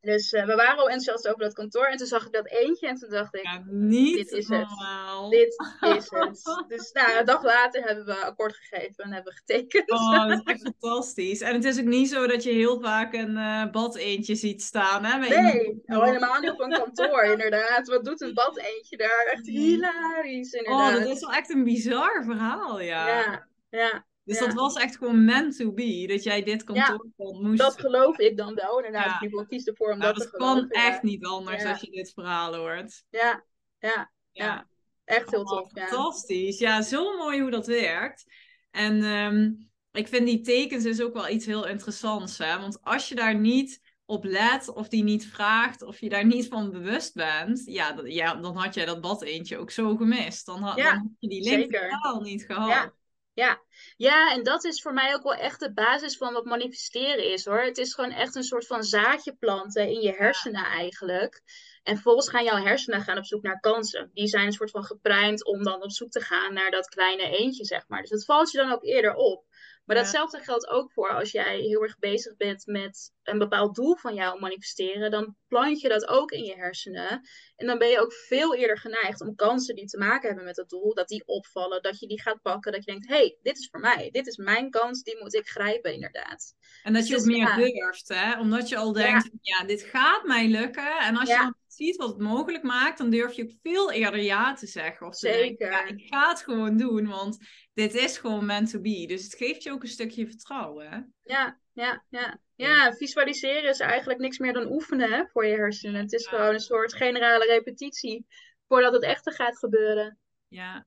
Dus 0.00 0.32
uh, 0.32 0.44
we 0.46 0.54
waren 0.54 0.78
al 0.78 0.88
enthousiast 0.88 1.28
over 1.28 1.40
dat 1.40 1.52
kantoor. 1.52 1.84
En 1.84 1.96
toen 1.96 2.06
zag 2.06 2.26
ik 2.26 2.32
dat 2.32 2.48
eentje. 2.48 2.88
En 2.88 2.96
toen 2.96 3.10
dacht 3.10 3.34
ik, 3.34 3.42
ja, 3.42 3.62
niet 3.66 4.16
dit 4.16 4.30
is 4.30 4.48
normaal. 4.48 5.30
het. 5.30 5.30
Dit 5.30 5.96
is 5.96 6.10
het. 6.18 6.64
dus 6.68 6.92
nou, 6.92 7.18
een 7.18 7.24
dag 7.24 7.42
later 7.42 7.82
hebben 7.82 8.04
we 8.04 8.14
akkoord 8.14 8.56
gegeven 8.56 9.04
en 9.04 9.12
hebben 9.12 9.32
we 9.32 9.38
getekend. 9.38 9.90
Oh, 9.90 10.28
dat 10.28 10.38
is 10.46 10.52
echt 10.52 10.62
fantastisch. 10.80 11.40
En 11.40 11.54
het 11.54 11.64
is 11.64 11.78
ook 11.78 11.84
niet 11.84 12.08
zo 12.08 12.26
dat 12.26 12.42
je 12.42 12.50
heel 12.50 12.80
vaak 12.80 13.12
een 13.12 13.36
uh, 13.36 13.70
bad 13.70 13.96
eentje 13.96 14.34
ziet 14.34 14.62
staan. 14.62 15.04
Hè, 15.04 15.18
nee, 15.18 15.82
oh, 15.86 16.04
helemaal 16.04 16.40
niet 16.40 16.50
op 16.50 16.60
een 16.60 16.70
kantoor 16.70 17.22
inderdaad. 17.22 17.88
Wat 17.88 18.04
doet 18.04 18.20
een 18.20 18.34
bad 18.34 18.58
eentje 18.58 18.96
daar? 18.96 19.30
Echt 19.32 19.46
hilarisch 19.46 20.52
inderdaad. 20.52 20.94
Oh, 20.94 21.00
dat 21.02 21.16
is 21.16 21.20
wel 21.20 21.32
echt 21.32 21.50
een 21.50 21.64
bizar 21.64 22.24
verhaal, 22.24 22.80
ja. 22.80 23.06
Ja, 23.06 23.46
ja. 23.70 24.04
Dus 24.24 24.38
dat 24.38 24.52
was 24.52 24.74
echt 24.74 24.96
gewoon 24.96 25.24
meant 25.24 25.56
to 25.56 25.72
be, 25.72 26.04
dat 26.06 26.22
jij 26.22 26.42
dit 26.42 26.64
kantoor 26.64 27.10
ja, 27.16 27.40
moest. 27.40 27.58
Dat 27.58 27.80
geloof 27.80 28.18
ik 28.18 28.36
dan 28.36 28.54
wel. 28.54 28.76
Inderdaad, 28.76 29.20
ja. 29.20 29.40
ik 29.40 29.46
kies 29.48 29.64
ervoor 29.64 29.92
om 29.92 29.98
nou, 29.98 30.14
dat, 30.14 30.22
te 30.22 30.28
geloven. 30.28 30.68
Dat 30.68 30.70
kan 30.70 30.82
echt 30.82 31.02
niet 31.02 31.24
anders 31.24 31.64
als 31.64 31.80
je 31.80 31.90
dit 31.90 32.12
verhaal 32.12 32.54
hoort. 32.54 33.04
Ja, 33.10 33.44
ja, 33.78 34.12
ja. 34.32 34.66
Echt 35.04 35.30
heel 35.30 35.44
tof. 35.44 35.70
Fantastisch. 35.72 36.58
Ja, 36.58 36.82
zo 36.82 37.16
mooi 37.16 37.40
hoe 37.40 37.50
dat 37.50 37.66
werkt. 37.66 38.24
En 38.70 39.04
um, 39.04 39.70
ik 39.92 40.08
vind 40.08 40.26
die 40.26 40.40
tekens 40.40 40.84
is 40.84 41.02
ook 41.02 41.12
wel 41.12 41.28
iets 41.28 41.46
heel 41.46 41.66
interessants. 41.66 42.38
Hè? 42.38 42.58
Want 42.58 42.82
als 42.82 43.08
je 43.08 43.14
daar 43.14 43.38
niet 43.38 43.80
op 44.04 44.24
let 44.24 44.68
of 44.68 44.88
die 44.88 45.02
niet 45.02 45.26
vraagt 45.26 45.82
of 45.82 46.00
je 46.00 46.08
daar 46.08 46.26
niet 46.26 46.48
van 46.48 46.70
bewust 46.70 47.14
bent, 47.14 47.62
ja, 47.64 47.92
dat, 47.92 48.12
ja 48.12 48.34
dan 48.34 48.56
had 48.56 48.74
jij 48.74 48.84
dat 48.84 49.00
bad 49.00 49.22
eentje 49.22 49.58
ook 49.58 49.70
zo 49.70 49.96
gemist. 49.96 50.46
Dan, 50.46 50.62
had, 50.62 50.76
dan 50.76 50.86
had 50.86 51.10
je 51.18 51.28
die 51.28 51.42
link 51.42 52.22
niet 52.22 52.44
gehad. 52.44 52.92
Ja. 53.32 53.62
Ja. 54.02 54.32
en 54.32 54.42
dat 54.42 54.64
is 54.64 54.82
voor 54.82 54.92
mij 54.92 55.14
ook 55.14 55.22
wel 55.22 55.34
echt 55.34 55.60
de 55.60 55.72
basis 55.72 56.16
van 56.16 56.32
wat 56.32 56.44
manifesteren 56.44 57.32
is 57.32 57.44
hoor. 57.44 57.62
Het 57.62 57.78
is 57.78 57.94
gewoon 57.94 58.10
echt 58.10 58.34
een 58.34 58.42
soort 58.42 58.66
van 58.66 58.82
zaadje 58.82 59.36
planten 59.36 59.88
in 59.88 60.00
je 60.00 60.12
hersenen 60.12 60.64
eigenlijk. 60.64 61.42
En 61.82 61.94
vervolgens 61.94 62.28
gaan 62.28 62.44
jouw 62.44 62.62
hersenen 62.62 63.00
gaan 63.00 63.18
op 63.18 63.24
zoek 63.24 63.42
naar 63.42 63.60
kansen. 63.60 64.10
Die 64.12 64.26
zijn 64.26 64.46
een 64.46 64.52
soort 64.52 64.70
van 64.70 64.84
geprimed 64.84 65.44
om 65.44 65.62
dan 65.62 65.82
op 65.82 65.90
zoek 65.90 66.10
te 66.10 66.20
gaan 66.20 66.54
naar 66.54 66.70
dat 66.70 66.88
kleine 66.88 67.36
eentje, 67.36 67.64
zeg 67.64 67.88
maar. 67.88 68.00
Dus 68.00 68.10
dat 68.10 68.24
valt 68.24 68.50
je 68.50 68.58
dan 68.58 68.72
ook 68.72 68.84
eerder 68.84 69.14
op. 69.14 69.44
Maar 69.84 69.96
datzelfde 69.96 70.38
geldt 70.38 70.68
ook 70.68 70.92
voor 70.92 71.10
als 71.10 71.30
jij 71.30 71.58
heel 71.58 71.82
erg 71.82 71.98
bezig 71.98 72.36
bent 72.36 72.66
met 72.66 73.12
een 73.22 73.38
bepaald 73.38 73.74
doel 73.74 73.96
van 73.96 74.14
jou 74.14 74.40
manifesteren. 74.40 75.10
Dan 75.10 75.36
plant 75.48 75.80
je 75.80 75.88
dat 75.88 76.08
ook 76.08 76.30
in 76.30 76.44
je 76.44 76.54
hersenen. 76.54 77.28
En 77.56 77.66
dan 77.66 77.78
ben 77.78 77.88
je 77.88 78.00
ook 78.00 78.12
veel 78.12 78.54
eerder 78.54 78.78
geneigd 78.78 79.20
om 79.20 79.34
kansen 79.34 79.74
die 79.74 79.86
te 79.86 79.98
maken 79.98 80.26
hebben 80.26 80.44
met 80.44 80.54
dat 80.54 80.68
doel, 80.68 80.94
dat 80.94 81.08
die 81.08 81.22
opvallen, 81.26 81.82
dat 81.82 81.98
je 81.98 82.06
die 82.06 82.22
gaat 82.22 82.42
pakken. 82.42 82.72
Dat 82.72 82.84
je 82.84 82.90
denkt, 82.90 83.08
hé, 83.08 83.14
hey, 83.14 83.38
dit 83.42 83.58
is 83.58 83.68
voor 83.70 83.80
mij. 83.80 84.10
Dit 84.10 84.26
is 84.26 84.36
mijn 84.36 84.70
kans, 84.70 85.02
die 85.02 85.18
moet 85.18 85.34
ik 85.34 85.48
grijpen 85.48 85.94
inderdaad. 85.94 86.54
En 86.82 86.92
dat 86.92 87.06
je 87.06 87.14
dus 87.14 87.22
ook 87.22 87.28
meer 87.28 87.54
durft, 87.54 88.08
hè? 88.08 88.40
Omdat 88.40 88.68
je 88.68 88.76
al 88.76 88.92
denkt, 88.92 89.30
ja. 89.40 89.58
ja, 89.58 89.66
dit 89.66 89.82
gaat 89.82 90.24
mij 90.24 90.48
lukken. 90.48 90.98
En 90.98 91.16
als 91.16 91.28
je 91.28 91.36
dan 91.36 91.54
ziet 91.72 91.96
wat 91.96 92.08
het 92.08 92.18
mogelijk 92.18 92.62
maakt, 92.62 92.98
dan 92.98 93.10
durf 93.10 93.32
je 93.32 93.42
ook 93.42 93.58
veel 93.62 93.92
eerder 93.92 94.20
ja 94.20 94.54
te 94.54 94.66
zeggen. 94.66 95.06
Of 95.06 95.18
te 95.18 95.28
Zeker. 95.28 95.70
Denken, 95.70 95.70
ja, 95.70 95.84
ik 95.84 96.06
ga 96.08 96.28
het 96.28 96.42
gewoon 96.42 96.76
doen, 96.76 97.06
want 97.06 97.38
dit 97.74 97.94
is 97.94 98.18
gewoon 98.18 98.46
meant 98.46 98.70
to 98.70 98.80
be. 98.80 99.04
Dus 99.06 99.24
het 99.24 99.34
geeft 99.34 99.62
je 99.62 99.70
ook 99.70 99.82
een 99.82 99.88
stukje 99.88 100.26
vertrouwen. 100.26 100.90
Hè? 100.90 100.98
Ja, 101.22 101.60
ja, 101.72 102.04
ja. 102.08 102.40
Ja, 102.56 102.92
visualiseren 102.92 103.70
is 103.70 103.80
eigenlijk 103.80 104.20
niks 104.20 104.38
meer 104.38 104.52
dan 104.52 104.72
oefenen 104.72 105.12
hè, 105.12 105.26
voor 105.26 105.46
je 105.46 105.54
hersenen. 105.54 106.00
Het 106.00 106.12
is 106.12 106.26
gewoon 106.26 106.54
een 106.54 106.60
soort 106.60 106.94
generale 106.94 107.46
repetitie 107.46 108.26
voordat 108.68 108.92
het 108.92 109.02
echte 109.02 109.30
gaat 109.30 109.58
gebeuren. 109.58 110.18
Ja, 110.48 110.86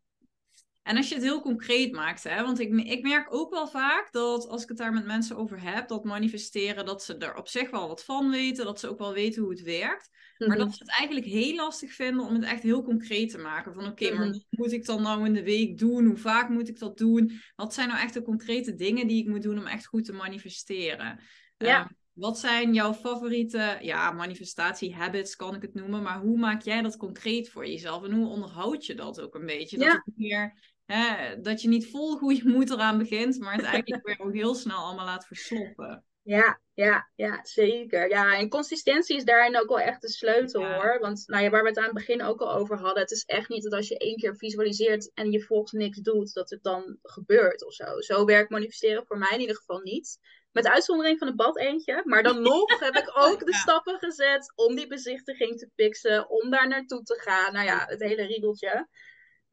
en 0.86 0.98
als 0.98 1.10
je 1.10 1.16
het 1.16 1.24
heel 1.24 1.42
concreet 1.42 1.92
maakt, 1.92 2.24
hè, 2.24 2.44
want 2.44 2.60
ik, 2.60 2.74
ik 2.74 3.02
merk 3.02 3.34
ook 3.34 3.50
wel 3.50 3.68
vaak 3.68 4.12
dat 4.12 4.48
als 4.48 4.64
ik 4.64 4.70
het 4.70 4.78
daar 4.78 4.94
met 4.94 5.06
mensen 5.06 5.38
over 5.38 5.62
heb, 5.62 5.88
dat 5.88 6.04
manifesteren, 6.04 6.86
dat 6.86 7.04
ze 7.04 7.18
er 7.18 7.36
op 7.36 7.48
zich 7.48 7.70
wel 7.70 7.88
wat 7.88 8.04
van 8.04 8.30
weten, 8.30 8.66
dat 8.66 8.80
ze 8.80 8.90
ook 8.90 9.00
wel 9.00 9.14
weten 9.14 9.42
hoe 9.42 9.52
het 9.52 9.62
werkt. 9.62 10.10
Maar 10.38 10.58
dat 10.58 10.68
mhm. 10.68 10.76
ze 10.76 10.84
het 10.84 10.98
eigenlijk 10.98 11.28
heel 11.28 11.56
lastig 11.56 11.94
vinden 11.94 12.26
om 12.26 12.34
het 12.34 12.44
echt 12.44 12.64
heel 12.64 12.84
concreet 12.84 13.30
te 13.30 13.38
maken. 13.38 13.74
Van 13.74 13.88
oké, 13.88 14.14
maar 14.14 14.28
mhm. 14.28 14.32
wat 14.32 14.46
moet 14.50 14.72
ik 14.72 14.86
dan 14.86 15.02
nou 15.02 15.26
in 15.26 15.34
de 15.34 15.44
week 15.44 15.78
doen? 15.78 16.06
Hoe 16.06 16.18
vaak 16.18 16.50
moet 16.50 16.70
ik 16.70 16.80
dat 16.80 16.98
doen? 16.98 17.32
Wat 17.56 17.74
zijn 17.74 17.88
nou 17.88 18.00
echt 18.00 18.14
de 18.14 18.22
concrete 18.22 18.76
dingen 18.76 19.08
die 19.08 19.22
ik 19.22 19.30
moet 19.30 19.44
doen 19.44 19.60
om 19.60 19.68
echt 19.68 19.86
goed 19.86 20.06
te 20.06 20.14
manifesteren? 20.14 21.20
Ja. 21.58 21.80
Ehm, 21.80 21.88
wat 22.16 22.40
zijn 22.40 22.74
jouw 22.74 22.94
favoriete 22.94 23.78
ja, 23.82 24.12
manifestatie-habits, 24.12 25.36
kan 25.36 25.56
ik 25.56 25.62
het 25.62 25.74
noemen. 25.74 26.02
Maar 26.02 26.20
hoe 26.20 26.38
maak 26.38 26.62
jij 26.62 26.82
dat 26.82 26.98
concreet 26.98 27.50
voor 27.50 27.68
jezelf? 27.68 28.04
En 28.04 28.12
hoe 28.12 28.28
onderhoud 28.28 28.86
je 28.86 28.96
dat 28.96 29.22
ook 29.22 29.36
een 29.36 29.46
beetje? 29.46 29.78
Dat, 29.78 29.92
het 29.92 30.18
meer, 30.18 30.54
hè, 30.86 31.42
dat 31.42 31.62
je 31.62 31.68
niet 31.68 31.90
vol 31.90 32.18
goede 32.18 32.50
moed 32.56 32.70
eraan 32.70 32.98
begint, 32.98 33.40
maar 33.40 33.56
het 33.56 33.66
eigenlijk 33.66 34.06
weer 34.06 34.20
ook 34.20 34.34
heel 34.34 34.56
snel 34.56 34.78
allemaal 34.78 35.06
laat 35.06 35.26
versloppen. 35.26 36.06
Ja, 36.26 36.60
ja, 36.74 37.10
ja, 37.16 37.40
zeker. 37.44 38.10
Ja, 38.10 38.38
en 38.38 38.50
consistentie 38.50 39.16
is 39.16 39.24
daarin 39.24 39.60
ook 39.60 39.68
wel 39.68 39.80
echt 39.80 40.02
de 40.02 40.10
sleutel 40.10 40.66
hoor. 40.66 40.98
Want 41.00 41.24
nou 41.28 41.44
ja, 41.44 41.50
waar 41.50 41.62
we 41.62 41.68
het 41.68 41.78
aan 41.78 41.84
het 41.84 41.94
begin 41.94 42.24
ook 42.24 42.42
al 42.42 42.54
over 42.54 42.78
hadden, 42.78 43.02
het 43.02 43.12
is 43.12 43.24
echt 43.24 43.50
niet 43.50 43.64
dat 43.64 43.74
als 43.74 43.88
je 43.88 43.98
één 43.98 44.18
keer 44.18 44.36
visualiseert 44.36 45.12
en 45.14 45.32
je 45.32 45.42
volgens 45.42 45.72
niks 45.72 45.98
doet, 45.98 46.34
dat 46.34 46.50
het 46.50 46.64
dan 46.64 46.98
gebeurt 47.02 47.66
of 47.66 47.74
zo. 47.74 48.02
Zo 48.02 48.26
werkt 48.26 48.50
manifesteren 48.50 49.06
voor 49.06 49.18
mij 49.18 49.32
in 49.34 49.40
ieder 49.40 49.56
geval 49.56 49.80
niet. 49.80 50.20
Met 50.52 50.68
uitzondering 50.68 51.18
van 51.18 51.28
het 51.28 51.36
bad 51.36 51.58
eentje. 51.58 52.02
Maar 52.06 52.24
dan 52.24 52.42
nog 52.52 52.80
heb 52.80 52.96
ik 52.96 53.12
ook 53.14 53.46
de 53.46 53.54
stappen 53.54 54.00
gezet 54.00 54.54
om 54.56 54.76
die 54.76 54.88
bezichtiging 54.88 55.58
te 55.58 55.70
fixen, 55.76 56.30
om 56.30 56.50
daar 56.50 56.68
naartoe 56.68 57.04
te 57.04 57.20
gaan. 57.24 57.54
Nou 57.54 57.66
ja, 57.66 57.86
het 57.88 58.02
hele 58.02 58.26
riedeltje. 58.26 58.88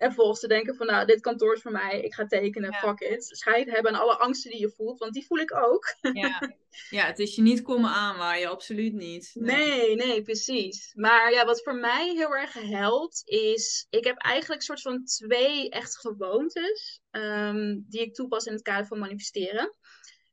En 0.03 0.09
vervolgens 0.09 0.41
te 0.41 0.49
denken 0.49 0.75
van, 0.75 0.87
nou, 0.87 1.07
dit 1.07 1.21
kantoor 1.21 1.55
is 1.55 1.63
voor 1.63 1.73
mij, 1.73 2.01
ik 2.01 2.15
ga 2.15 2.27
tekenen, 2.27 2.75
fuck 2.75 3.01
it. 3.01 3.25
Scheid 3.25 3.71
hebben 3.71 3.95
aan 3.95 4.01
alle 4.01 4.19
angsten 4.19 4.51
die 4.51 4.61
je 4.61 4.73
voelt, 4.77 4.99
want 4.99 5.13
die 5.13 5.27
voel 5.27 5.39
ik 5.39 5.57
ook. 5.57 5.95
Ja, 6.13 6.53
ja 6.99 7.07
het 7.07 7.19
is 7.19 7.35
je 7.35 7.43
niet 7.43 7.63
komen 7.63 7.91
aanwaaien, 7.91 8.51
absoluut 8.51 8.93
niet. 8.93 9.31
Nee. 9.35 9.95
nee, 9.95 10.23
precies. 10.23 10.93
Maar 10.95 11.33
ja, 11.33 11.45
wat 11.45 11.63
voor 11.63 11.75
mij 11.75 12.09
heel 12.15 12.37
erg 12.37 12.53
helpt, 12.53 13.23
is, 13.25 13.87
ik 13.91 14.05
heb 14.05 14.17
eigenlijk 14.17 14.61
een 14.61 14.67
soort 14.67 14.83
van 14.83 15.05
twee 15.05 15.71
echt 15.71 15.99
gewoontes, 15.99 17.01
um, 17.11 17.85
die 17.89 18.01
ik 18.01 18.15
toepas 18.15 18.45
in 18.45 18.53
het 18.53 18.63
kader 18.63 18.87
van 18.87 18.99
manifesteren. 18.99 19.75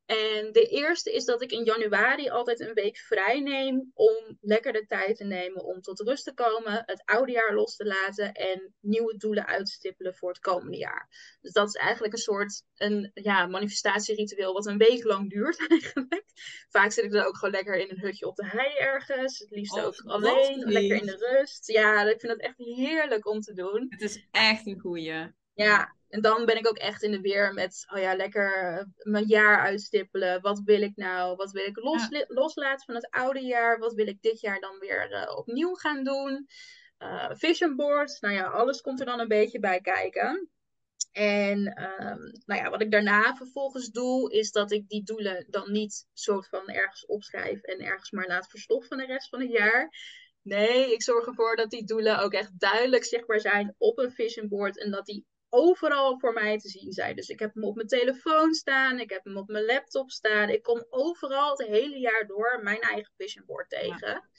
En 0.10 0.52
de 0.52 0.66
eerste 0.66 1.14
is 1.14 1.26
dat 1.26 1.42
ik 1.42 1.52
in 1.52 1.64
januari 1.64 2.30
altijd 2.30 2.60
een 2.60 2.74
week 2.74 2.98
vrij 2.98 3.40
neem 3.40 3.92
om 3.94 4.38
lekker 4.42 4.74
de 4.74 4.86
tijd 4.86 5.18
te 5.18 5.24
nemen 5.24 5.64
om 5.64 5.82
tot 5.82 6.00
rust 6.00 6.24
te 6.24 6.34
komen, 6.34 6.84
het 6.86 7.02
oude 7.06 7.32
jaar 7.32 7.54
los 7.54 7.76
te 7.76 7.86
laten 7.86 8.34
en 8.34 8.74
nieuwe 8.80 9.18
doelen 9.18 9.46
uit 9.46 9.66
te 9.66 9.72
stippelen 9.72 10.16
voor 10.16 10.30
het 10.30 10.40
komende 10.40 10.78
jaar. 10.78 11.08
Dus 11.42 11.52
dat 11.52 11.68
is 11.68 11.74
eigenlijk 11.74 12.14
een 12.14 12.20
soort 12.20 12.64
een, 12.76 13.12
ja, 13.14 13.48
manifestatieritueel 13.48 14.54
wat 14.54 14.66
een 14.66 14.78
week 14.78 15.04
lang 15.04 15.30
duurt 15.30 15.68
eigenlijk. 15.70 16.24
Vaak 16.70 16.92
zit 16.92 17.04
ik 17.04 17.12
dan 17.12 17.26
ook 17.26 17.38
gewoon 17.38 17.54
lekker 17.54 17.76
in 17.76 17.90
een 17.90 18.00
hutje 18.00 18.28
op 18.28 18.36
de 18.36 18.48
hei 18.48 18.78
ergens, 18.78 19.40
het 19.40 19.50
liefst 19.50 19.78
oh, 19.78 19.86
ook 19.86 20.02
alleen, 20.06 20.58
lekker 20.58 20.98
in 20.98 21.06
de 21.06 21.36
rust. 21.38 21.68
Ja, 21.68 22.04
ik 22.04 22.20
vind 22.20 22.32
het 22.32 22.42
echt 22.42 22.58
heerlijk 22.58 23.28
om 23.28 23.40
te 23.40 23.54
doen. 23.54 23.86
Het 23.90 24.02
is 24.02 24.28
echt 24.32 24.68
een 24.68 24.80
goeie. 24.80 25.38
Ja, 25.54 25.98
en 26.10 26.22
dan 26.22 26.46
ben 26.46 26.58
ik 26.58 26.68
ook 26.68 26.78
echt 26.78 27.04
in 27.04 27.12
de 27.12 27.22
weer 27.22 27.54
met, 27.54 27.86
oh 27.94 28.00
ja, 28.00 28.16
lekker 28.16 28.86
mijn 28.98 29.26
jaar 29.26 29.60
uitstippelen. 29.60 30.42
Wat 30.42 30.62
wil 30.66 30.82
ik 30.82 30.96
nou? 30.96 31.36
Wat 31.36 31.52
wil 31.52 31.66
ik 31.66 31.78
los, 31.78 32.08
loslaten 32.28 32.86
van 32.86 32.96
het 32.96 33.10
oude 33.10 33.42
jaar? 33.42 33.80
Wat 33.80 33.94
wil 33.94 34.08
ik 34.08 34.22
dit 34.22 34.40
jaar 34.40 34.60
dan 34.60 34.80
weer 34.80 35.12
uh, 35.12 35.38
opnieuw 35.38 35.74
gaan 35.74 36.04
doen? 36.04 36.48
Uh, 37.00 37.30
vision 37.32 37.76
boards, 37.76 38.20
nou 38.20 38.34
ja, 38.34 38.44
alles 38.44 38.82
komt 38.82 39.00
er 39.00 39.06
dan 39.06 39.20
een 39.20 39.28
beetje 39.28 39.60
bij 39.60 39.82
kijken. 39.82 40.50
En 41.12 41.58
um, 41.60 42.32
nou 42.46 42.62
ja, 42.62 42.70
wat 42.70 42.82
ik 42.82 42.92
daarna 42.92 43.36
vervolgens 43.36 43.90
doe, 43.90 44.32
is 44.32 44.52
dat 44.52 44.72
ik 44.72 44.90
die 44.90 45.04
doelen 45.04 45.46
dan 45.50 45.72
niet 45.72 46.08
soort 46.14 46.48
van 46.48 46.68
ergens 46.68 47.06
opschrijf 47.06 47.62
en 47.62 47.80
ergens 47.80 48.12
maar 48.12 48.28
laat 48.28 48.50
verstoffen 48.50 48.98
de 48.98 49.06
rest 49.06 49.30
van 49.30 49.40
het 49.40 49.52
jaar. 49.52 49.90
Nee, 50.42 50.94
ik 50.94 51.04
zorg 51.04 51.26
ervoor 51.26 51.56
dat 51.56 51.70
die 51.70 51.86
doelen 51.86 52.20
ook 52.20 52.34
echt 52.34 52.60
duidelijk 52.60 53.04
zichtbaar 53.04 53.40
zijn 53.40 53.76
op 53.78 53.98
een 53.98 54.12
vision 54.12 54.48
board 54.48 54.80
en 54.80 54.92
dat 54.92 55.06
die 55.06 55.26
overal 55.50 56.20
voor 56.20 56.34
mij 56.34 56.58
te 56.58 56.70
zien 56.70 56.92
zijn. 56.92 57.16
Dus 57.16 57.30
ik 57.30 57.40
heb 57.40 57.54
hem 57.54 57.64
op 57.64 57.76
mijn 57.76 57.88
telefoon 57.88 58.54
staan, 58.54 59.00
ik 59.00 59.10
heb 59.10 59.24
hem 59.24 59.38
op 59.38 59.48
mijn 59.48 59.66
laptop 59.66 60.12
staan. 60.12 60.50
Ik 60.50 60.64
kom 60.64 60.86
overal 60.90 61.50
het 61.58 61.68
hele 61.68 62.00
jaar 62.00 62.28
door 62.28 62.60
mijn 62.64 62.80
eigen 62.82 63.14
vision 63.18 63.46
board 63.46 63.70
tegen. 63.70 64.30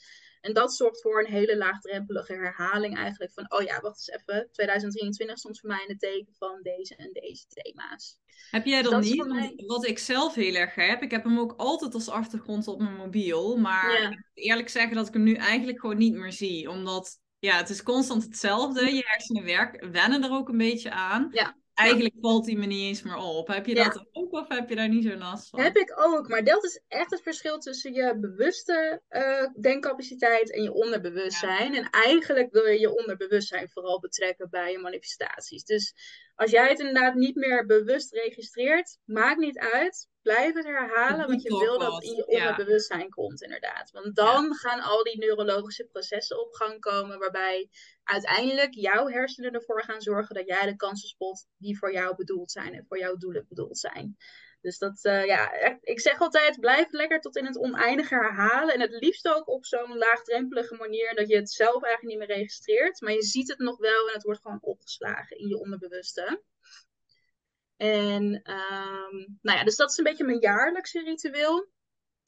En 0.41 0.53
dat 0.53 0.73
zorgt 0.73 1.01
voor 1.01 1.19
een 1.19 1.31
hele 1.31 1.57
laagdrempelige 1.57 2.33
herhaling 2.33 2.97
eigenlijk 2.97 3.31
van, 3.31 3.51
oh 3.51 3.61
ja, 3.61 3.79
wacht 3.79 4.07
eens 4.07 4.21
even, 4.21 4.49
2023 4.51 5.37
stond 5.37 5.59
voor 5.59 5.69
mij 5.69 5.83
in 5.83 5.89
het 5.89 5.99
teken 5.99 6.33
van 6.37 6.59
deze 6.61 6.95
en 6.95 7.09
deze 7.13 7.45
thema's. 7.47 8.19
Heb 8.51 8.65
jij 8.65 8.81
dan 8.81 9.01
niet? 9.01 9.25
Mij... 9.25 9.53
Wat 9.67 9.85
ik 9.85 9.99
zelf 9.99 10.33
heel 10.33 10.55
erg 10.55 10.75
heb, 10.75 11.01
ik 11.01 11.11
heb 11.11 11.23
hem 11.23 11.39
ook 11.39 11.53
altijd 11.57 11.93
als 11.93 12.09
achtergrond 12.09 12.67
op 12.67 12.79
mijn 12.79 12.95
mobiel, 12.95 13.57
maar 13.57 14.01
ik 14.01 14.09
moet 14.09 14.31
eerlijk 14.33 14.69
zeggen 14.69 14.95
dat 14.95 15.07
ik 15.07 15.13
hem 15.13 15.23
nu 15.23 15.35
eigenlijk 15.35 15.79
gewoon 15.79 15.97
niet 15.97 16.13
meer 16.13 16.31
zie, 16.31 16.69
omdat 16.69 17.19
ja, 17.41 17.55
het 17.57 17.69
is 17.69 17.83
constant 17.83 18.23
hetzelfde. 18.23 18.95
Je 18.95 19.03
hersenen 19.05 19.43
werken, 19.43 19.91
wennen 19.91 20.23
er 20.23 20.31
ook 20.31 20.49
een 20.49 20.57
beetje 20.57 20.91
aan. 20.91 21.29
Ja. 21.31 21.55
Eigenlijk 21.81 22.15
valt 22.21 22.45
die 22.45 22.57
me 22.57 22.65
niet 22.65 22.87
eens 22.87 23.01
meer 23.01 23.15
op. 23.15 23.47
Heb 23.47 23.65
je 23.65 23.75
dat 23.75 24.05
ook 24.11 24.31
of 24.31 24.47
heb 24.47 24.69
je 24.69 24.75
daar 24.75 24.89
niet 24.89 25.03
zo 25.03 25.15
last 25.15 25.49
van? 25.49 25.59
Heb 25.59 25.75
ik 25.75 25.93
ook, 25.99 26.27
maar 26.27 26.43
dat 26.43 26.63
is 26.63 26.81
echt 26.87 27.11
het 27.11 27.21
verschil 27.21 27.57
tussen 27.57 27.93
je 27.93 28.17
bewuste 28.19 29.01
uh, 29.09 29.61
denkcapaciteit 29.61 30.53
en 30.53 30.63
je 30.63 30.73
onderbewustzijn. 30.73 31.75
En 31.75 31.89
eigenlijk 31.89 32.51
wil 32.51 32.65
je 32.65 32.79
je 32.79 32.97
onderbewustzijn 32.97 33.69
vooral 33.69 33.99
betrekken 33.99 34.49
bij 34.49 34.71
je 34.71 34.79
manifestaties. 34.79 35.63
Dus 35.63 35.93
als 36.35 36.51
jij 36.51 36.69
het 36.69 36.79
inderdaad 36.79 37.13
niet 37.13 37.35
meer 37.35 37.65
bewust 37.65 38.13
registreert, 38.13 38.97
maakt 39.05 39.39
niet 39.39 39.59
uit. 39.59 40.09
Blijf 40.21 40.53
het 40.53 40.65
herhalen, 40.65 41.27
want 41.27 41.41
je 41.41 41.49
wil 41.49 41.79
dat 41.79 41.93
het 41.93 42.03
in 42.03 42.15
je 42.15 42.27
onderbewustzijn 42.27 43.09
komt, 43.09 43.41
inderdaad. 43.41 43.91
Want 43.91 44.15
dan 44.15 44.55
gaan 44.55 44.79
al 44.79 45.03
die 45.03 45.17
neurologische 45.17 45.87
processen 45.91 46.39
op 46.39 46.53
gang 46.53 46.79
komen, 46.79 47.19
waarbij 47.19 47.69
uiteindelijk 48.11 48.73
jouw 48.73 49.07
hersenen 49.07 49.51
ervoor 49.51 49.83
gaan 49.83 50.01
zorgen 50.01 50.35
dat 50.35 50.47
jij 50.47 50.65
de 50.65 50.75
kansen 50.75 51.07
spot 51.07 51.47
die 51.57 51.77
voor 51.77 51.93
jou 51.93 52.15
bedoeld 52.15 52.51
zijn 52.51 52.73
en 52.73 52.85
voor 52.87 52.99
jouw 52.99 53.15
doelen 53.15 53.45
bedoeld 53.49 53.77
zijn. 53.77 54.17
Dus 54.61 54.77
dat, 54.77 54.99
uh, 55.05 55.25
ja, 55.25 55.51
ik 55.81 55.99
zeg 55.99 56.19
altijd, 56.19 56.59
blijf 56.59 56.91
lekker 56.91 57.19
tot 57.19 57.35
in 57.35 57.45
het 57.45 57.57
oneindige 57.57 58.15
herhalen. 58.15 58.73
En 58.73 58.81
het 58.81 58.91
liefst 58.91 59.27
ook 59.27 59.47
op 59.47 59.65
zo'n 59.65 59.97
laagdrempelige 59.97 60.75
manier 60.75 61.15
dat 61.15 61.27
je 61.27 61.35
het 61.35 61.51
zelf 61.51 61.83
eigenlijk 61.83 62.17
niet 62.17 62.27
meer 62.27 62.37
registreert. 62.37 63.01
Maar 63.01 63.13
je 63.13 63.23
ziet 63.23 63.49
het 63.49 63.59
nog 63.59 63.77
wel 63.77 64.07
en 64.07 64.13
het 64.13 64.23
wordt 64.23 64.41
gewoon 64.41 64.61
opgeslagen 64.61 65.37
in 65.37 65.47
je 65.47 65.59
onderbewuste. 65.59 66.41
En 67.77 68.23
um, 68.23 69.39
nou 69.41 69.57
ja, 69.57 69.63
dus 69.63 69.75
dat 69.75 69.91
is 69.91 69.97
een 69.97 70.03
beetje 70.03 70.25
mijn 70.25 70.39
jaarlijkse 70.39 71.03
ritueel. 71.03 71.69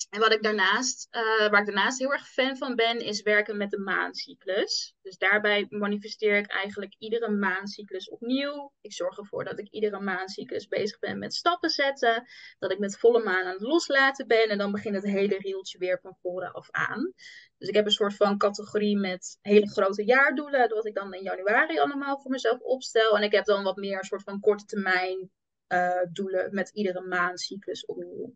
En 0.10 0.20
wat 0.20 0.34
ik 0.34 0.44
daarnaast, 0.44 1.08
uh, 1.12 1.50
waar 1.50 1.60
ik 1.60 1.66
daarnaast 1.66 2.00
heel 2.00 2.12
erg 2.12 2.28
fan 2.28 2.58
van 2.58 2.76
ben, 2.76 3.00
is 3.00 3.22
werken 3.22 3.58
met 3.58 3.70
de 3.70 3.80
maancyclus. 3.80 4.94
Dus 5.02 5.18
daarbij 5.18 5.66
manifesteer 5.70 6.38
ik 6.38 6.48
eigenlijk 6.48 6.96
iedere 6.98 7.30
maancyclus 7.30 8.10
opnieuw. 8.10 8.74
Ik 8.82 8.94
zorg 8.94 9.18
ervoor 9.18 9.44
dat 9.44 9.60
ik 9.60 9.68
iedere 9.70 10.00
maancyclus 10.00 10.68
bezig 10.68 11.00
ben 11.00 11.20
met 11.20 11.34
stappen 11.34 11.70
zetten. 11.70 12.24
Dat 12.60 12.72
ik 12.72 12.80
met 12.80 12.98
volle 12.98 13.24
maan 13.24 13.46
aan 13.46 13.54
het 13.54 13.62
loslaten 13.62 14.28
ben. 14.28 14.50
En 14.50 14.58
dan 14.58 14.72
begint 14.72 14.96
het 14.96 15.06
hele 15.06 15.38
rieltje 15.38 15.78
weer 15.78 16.00
van 16.00 16.18
voren 16.22 16.52
af 16.52 16.72
aan. 16.72 17.13
Dus 17.58 17.68
ik 17.68 17.76
heb 17.76 17.86
een 17.86 17.92
soort 17.92 18.16
van 18.16 18.38
categorie 18.38 18.98
met 18.98 19.38
hele 19.42 19.70
grote 19.70 20.06
jaardoelen. 20.06 20.70
Wat 20.70 20.86
ik 20.86 20.96
dan 20.96 21.13
in 21.13 21.24
januari 21.24 21.80
allemaal 21.80 22.20
voor 22.20 22.32
mezelf 22.32 22.60
opstel. 22.60 23.18
En 23.18 23.24
ik 23.24 23.32
heb 23.32 23.46
dan 23.46 23.63
wat 23.63 23.78
meer 23.78 23.98
een 23.98 24.04
soort 24.04 24.24
van 24.24 24.39
korte 24.39 24.66
termijn 24.66 25.32
uh, 25.68 26.04
doelen 26.12 26.54
met 26.54 26.70
iedere 26.70 27.02
maancyclus 27.02 27.86
opnieuw 27.86 28.34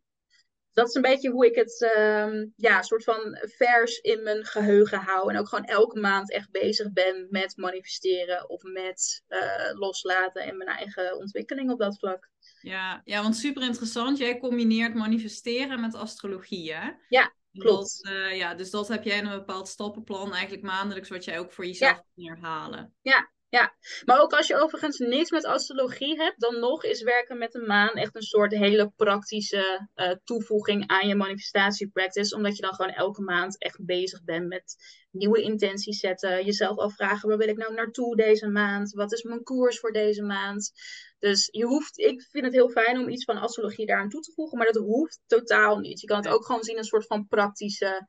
dat 0.77 0.87
is 0.87 0.93
een 0.93 1.01
beetje 1.01 1.29
hoe 1.29 1.45
ik 1.45 1.55
het 1.55 1.93
um, 1.97 2.53
ja, 2.55 2.81
soort 2.81 3.03
van 3.03 3.37
vers 3.41 3.97
in 3.97 4.23
mijn 4.23 4.45
geheugen 4.45 4.99
hou. 4.99 5.31
En 5.31 5.39
ook 5.39 5.47
gewoon 5.47 5.65
elke 5.65 5.99
maand 5.99 6.31
echt 6.31 6.51
bezig 6.51 6.91
ben 6.91 7.27
met 7.29 7.57
manifesteren 7.57 8.49
of 8.49 8.63
met 8.63 9.23
uh, 9.27 9.79
loslaten 9.79 10.41
en 10.41 10.57
mijn 10.57 10.69
eigen 10.69 11.17
ontwikkeling 11.17 11.71
op 11.71 11.79
dat 11.79 11.99
vlak. 11.99 12.29
Ja, 12.61 13.01
ja, 13.05 13.21
want 13.21 13.35
super 13.35 13.63
interessant. 13.63 14.17
Jij 14.17 14.39
combineert 14.39 14.93
manifesteren 14.93 15.81
met 15.81 15.95
astrologie, 15.95 16.73
hè? 16.73 16.89
Ja, 17.09 17.33
klopt. 17.51 18.03
Dat, 18.03 18.13
uh, 18.13 18.35
ja, 18.35 18.55
dus 18.55 18.69
dat 18.69 18.87
heb 18.87 19.03
jij 19.03 19.17
in 19.17 19.25
een 19.25 19.37
bepaald 19.37 19.67
stappenplan, 19.67 20.33
eigenlijk 20.33 20.63
maandelijks, 20.63 21.09
wat 21.09 21.23
jij 21.23 21.39
ook 21.39 21.51
voor 21.51 21.65
jezelf 21.65 21.91
ja. 21.91 22.03
kan 22.15 22.25
herhalen. 22.25 22.93
Ja, 23.01 23.31
ja, 23.49 23.75
maar 24.05 24.21
ook 24.21 24.33
als 24.33 24.47
je 24.47 24.62
overigens 24.62 24.97
niks 24.97 25.31
met 25.31 25.45
astrologie 25.45 26.17
hebt, 26.17 26.39
dan 26.39 26.60
nog 26.60 26.83
is 26.83 27.01
werken 27.01 27.38
met 27.38 27.51
de 27.51 27.60
maan 27.60 27.93
echt 27.93 28.15
een 28.15 28.21
soort 28.21 28.51
hele 28.51 28.91
praktische 28.95 29.89
uh, 29.95 30.12
toevoeging 30.23 30.88
aan 30.88 31.07
je 31.07 31.15
manifestatiepractice. 31.15 32.36
Omdat 32.36 32.55
je 32.55 32.62
dan 32.62 32.73
gewoon 32.73 32.91
elke 32.91 33.21
maand 33.21 33.62
echt 33.62 33.86
bezig 33.86 34.23
bent 34.23 34.47
met 34.47 34.75
nieuwe 35.12 35.41
intenties 35.41 35.99
zetten. 35.99 36.45
Jezelf 36.45 36.77
afvragen, 36.77 37.29
waar 37.29 37.38
wil 37.38 37.47
ik 37.47 37.57
nou 37.57 37.73
naartoe 37.73 38.15
deze 38.15 38.47
maand? 38.47 38.91
Wat 38.91 39.13
is 39.13 39.23
mijn 39.23 39.43
koers 39.43 39.79
voor 39.79 39.91
deze 39.91 40.23
maand? 40.23 40.71
Dus 41.19 41.47
je 41.51 41.65
hoeft, 41.65 41.97
ik 41.97 42.21
vind 42.21 42.45
het 42.45 42.53
heel 42.53 42.69
fijn 42.69 42.97
om 42.97 43.10
iets 43.10 43.23
van 43.23 43.38
astrologie 43.38 43.86
daaraan 43.86 44.10
toe 44.10 44.21
te 44.21 44.31
voegen, 44.33 44.57
maar 44.57 44.71
dat 44.71 44.83
hoeft 44.83 45.19
totaal 45.25 45.77
niet. 45.77 46.01
Je 46.01 46.07
kan 46.07 46.17
het 46.17 46.27
ook 46.27 46.45
gewoon 46.45 46.63
zien 46.63 46.77
als 46.77 46.83
een 46.83 46.91
soort 46.91 47.07
van 47.07 47.27
praktische 47.27 48.07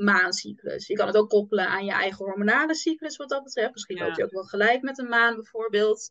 maancyclus. 0.00 0.86
Je 0.86 0.94
kan 0.94 1.06
het 1.06 1.16
ook 1.16 1.28
koppelen 1.28 1.68
aan 1.68 1.84
je 1.84 1.92
eigen 1.92 2.24
hormonale 2.24 2.74
cyclus 2.74 3.16
wat 3.16 3.28
dat 3.28 3.44
betreft. 3.44 3.72
Misschien 3.72 3.96
ja. 3.96 4.06
loop 4.06 4.16
je 4.16 4.24
ook 4.24 4.30
wel 4.30 4.44
gelijk 4.44 4.82
met 4.82 4.98
een 4.98 5.08
maan 5.08 5.34
bijvoorbeeld. 5.34 6.10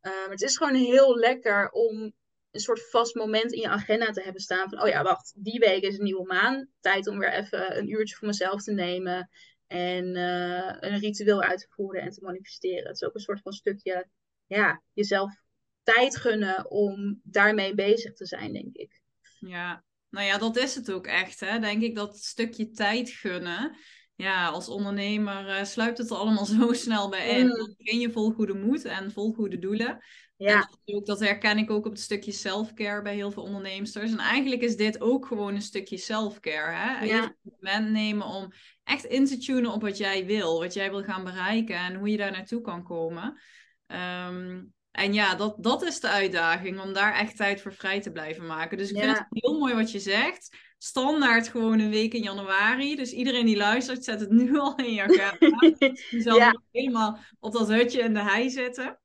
Um, 0.00 0.30
het 0.30 0.42
is 0.42 0.56
gewoon 0.56 0.74
heel 0.74 1.16
lekker 1.16 1.70
om 1.70 2.12
een 2.50 2.60
soort 2.60 2.90
vast 2.90 3.14
moment 3.14 3.52
in 3.52 3.60
je 3.60 3.68
agenda 3.68 4.10
te 4.10 4.22
hebben 4.22 4.40
staan 4.40 4.68
van, 4.68 4.82
oh 4.82 4.88
ja, 4.88 5.02
wacht, 5.02 5.32
die 5.36 5.58
week 5.58 5.82
is 5.82 5.98
een 5.98 6.04
nieuwe 6.04 6.26
maan. 6.26 6.68
Tijd 6.80 7.06
om 7.06 7.18
weer 7.18 7.32
even 7.32 7.78
een 7.78 7.90
uurtje 7.90 8.16
voor 8.16 8.26
mezelf 8.26 8.62
te 8.62 8.72
nemen 8.72 9.30
en 9.66 10.16
uh, 10.16 10.76
een 10.80 10.98
ritueel 10.98 11.42
uit 11.42 11.58
te 11.58 11.66
voeren 11.68 12.02
en 12.02 12.10
te 12.10 12.22
manifesteren. 12.22 12.86
Het 12.86 12.94
is 12.94 13.04
ook 13.04 13.14
een 13.14 13.20
soort 13.20 13.40
van 13.40 13.52
stukje, 13.52 14.08
ja, 14.46 14.82
jezelf 14.92 15.42
tijd 15.82 16.16
gunnen 16.16 16.70
om 16.70 17.20
daarmee 17.24 17.74
bezig 17.74 18.14
te 18.14 18.26
zijn, 18.26 18.52
denk 18.52 18.74
ik. 18.76 19.02
Ja, 19.38 19.84
nou 20.10 20.26
ja, 20.26 20.38
dat 20.38 20.56
is 20.56 20.74
het 20.74 20.92
ook 20.92 21.06
echt. 21.06 21.40
Hè? 21.40 21.58
Denk 21.58 21.82
ik 21.82 21.94
dat 21.94 22.18
stukje 22.18 22.70
tijd 22.70 23.10
gunnen. 23.10 23.76
Ja, 24.14 24.48
als 24.48 24.68
ondernemer 24.68 25.48
uh, 25.48 25.64
sluipt 25.64 25.98
het 25.98 26.10
er 26.10 26.16
allemaal 26.16 26.46
zo 26.60 26.72
snel 26.72 27.08
bij 27.08 27.28
in. 27.28 27.46
Mm. 27.46 27.56
Dan 27.56 27.74
begin 27.76 28.00
je 28.00 28.12
vol 28.12 28.30
goede 28.30 28.54
moed 28.54 28.84
en 28.84 29.12
vol 29.12 29.32
goede 29.32 29.58
doelen. 29.58 30.04
Ja. 30.36 30.58
Dat, 30.58 30.96
ook, 30.96 31.06
dat, 31.06 31.20
herken 31.20 31.58
ik 31.58 31.70
ook 31.70 31.86
op 31.86 31.92
het 31.92 32.00
stukje 32.00 32.32
self-care 32.32 33.02
bij 33.02 33.14
heel 33.14 33.30
veel 33.30 33.42
ondernemers. 33.42 33.94
En 33.94 34.18
eigenlijk 34.18 34.62
is 34.62 34.76
dit 34.76 35.00
ook 35.00 35.26
gewoon 35.26 35.54
een 35.54 35.62
stukje 35.62 35.96
self-care. 35.96 36.72
Hè? 36.72 37.04
Ja. 37.04 37.16
Even 37.16 37.22
een 37.22 37.52
moment 37.60 37.90
nemen 37.90 38.26
om 38.26 38.52
echt 38.84 39.04
in 39.04 39.26
te 39.26 39.38
tunen 39.38 39.72
op 39.72 39.82
wat 39.82 39.96
jij 39.96 40.26
wil. 40.26 40.58
Wat 40.58 40.74
jij 40.74 40.90
wil 40.90 41.02
gaan 41.02 41.24
bereiken 41.24 41.76
en 41.76 41.94
hoe 41.94 42.08
je 42.08 42.16
daar 42.16 42.32
naartoe 42.32 42.60
kan 42.60 42.82
komen. 42.82 43.40
Um, 43.86 44.72
en 44.98 45.12
ja, 45.12 45.34
dat, 45.34 45.54
dat 45.58 45.82
is 45.82 46.00
de 46.00 46.08
uitdaging, 46.08 46.80
om 46.80 46.92
daar 46.92 47.14
echt 47.14 47.36
tijd 47.36 47.60
voor 47.60 47.72
vrij 47.72 48.00
te 48.00 48.12
blijven 48.12 48.46
maken. 48.46 48.78
Dus 48.78 48.90
ik 48.90 48.98
vind 48.98 49.18
het 49.18 49.26
heel 49.30 49.58
mooi 49.58 49.74
wat 49.74 49.92
je 49.92 49.98
zegt. 49.98 50.56
Standaard 50.78 51.48
gewoon 51.48 51.78
een 51.78 51.90
week 51.90 52.14
in 52.14 52.22
januari. 52.22 52.96
Dus 52.96 53.12
iedereen 53.12 53.46
die 53.46 53.56
luistert, 53.56 54.04
zet 54.04 54.20
het 54.20 54.30
nu 54.30 54.56
al 54.58 54.76
in 54.76 54.94
je 54.94 55.02
agenda. 55.02 55.58
Je 56.10 56.20
zal 56.20 56.36
ja. 56.36 56.60
helemaal 56.70 57.18
op 57.40 57.52
dat 57.52 57.68
hutje 57.68 58.00
in 58.00 58.14
de 58.14 58.22
hei 58.22 58.50
zitten. 58.50 59.00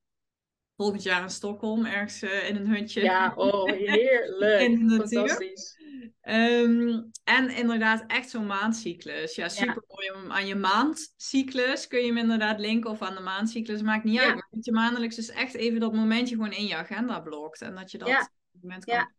Volgend 0.75 1.03
jaar 1.03 1.21
in 1.21 1.29
Stockholm, 1.29 1.86
ergens 1.86 2.23
uh, 2.23 2.49
in 2.49 2.56
een 2.56 2.67
hutje. 2.67 3.01
Ja, 3.01 3.34
oh, 3.36 3.71
heerlijk. 3.71 4.62
in 4.67 4.88
de 4.88 4.95
natuur. 4.95 5.19
Fantastisch. 5.19 5.83
Um, 6.21 7.11
en 7.23 7.49
inderdaad, 7.49 8.03
echt 8.07 8.29
zo'n 8.29 8.45
maandcyclus. 8.45 9.35
Ja, 9.35 9.49
super 9.49 9.83
mooi 9.87 10.11
om 10.11 10.31
aan 10.31 10.47
je 10.47 10.55
maandcyclus 10.55 11.87
kun 11.87 11.99
je 11.99 12.05
hem 12.05 12.17
inderdaad 12.17 12.59
linken 12.59 12.89
of 12.89 13.01
aan 13.01 13.15
de 13.15 13.21
maandcyclus. 13.21 13.81
Maakt 13.81 14.03
niet 14.03 14.19
uit. 14.19 14.33
Maar 14.33 14.47
dat 14.51 14.65
je 14.65 14.71
maandelijks 14.71 15.15
dus 15.15 15.29
echt 15.29 15.53
even 15.53 15.79
dat 15.79 15.93
momentje 15.93 16.35
gewoon 16.35 16.51
in 16.51 16.65
je 16.65 16.75
agenda 16.75 17.19
blokt. 17.19 17.61
En 17.61 17.75
dat 17.75 17.91
je 17.91 17.97
dat 17.97 18.29
moment 18.61 18.85
kan. 18.85 19.11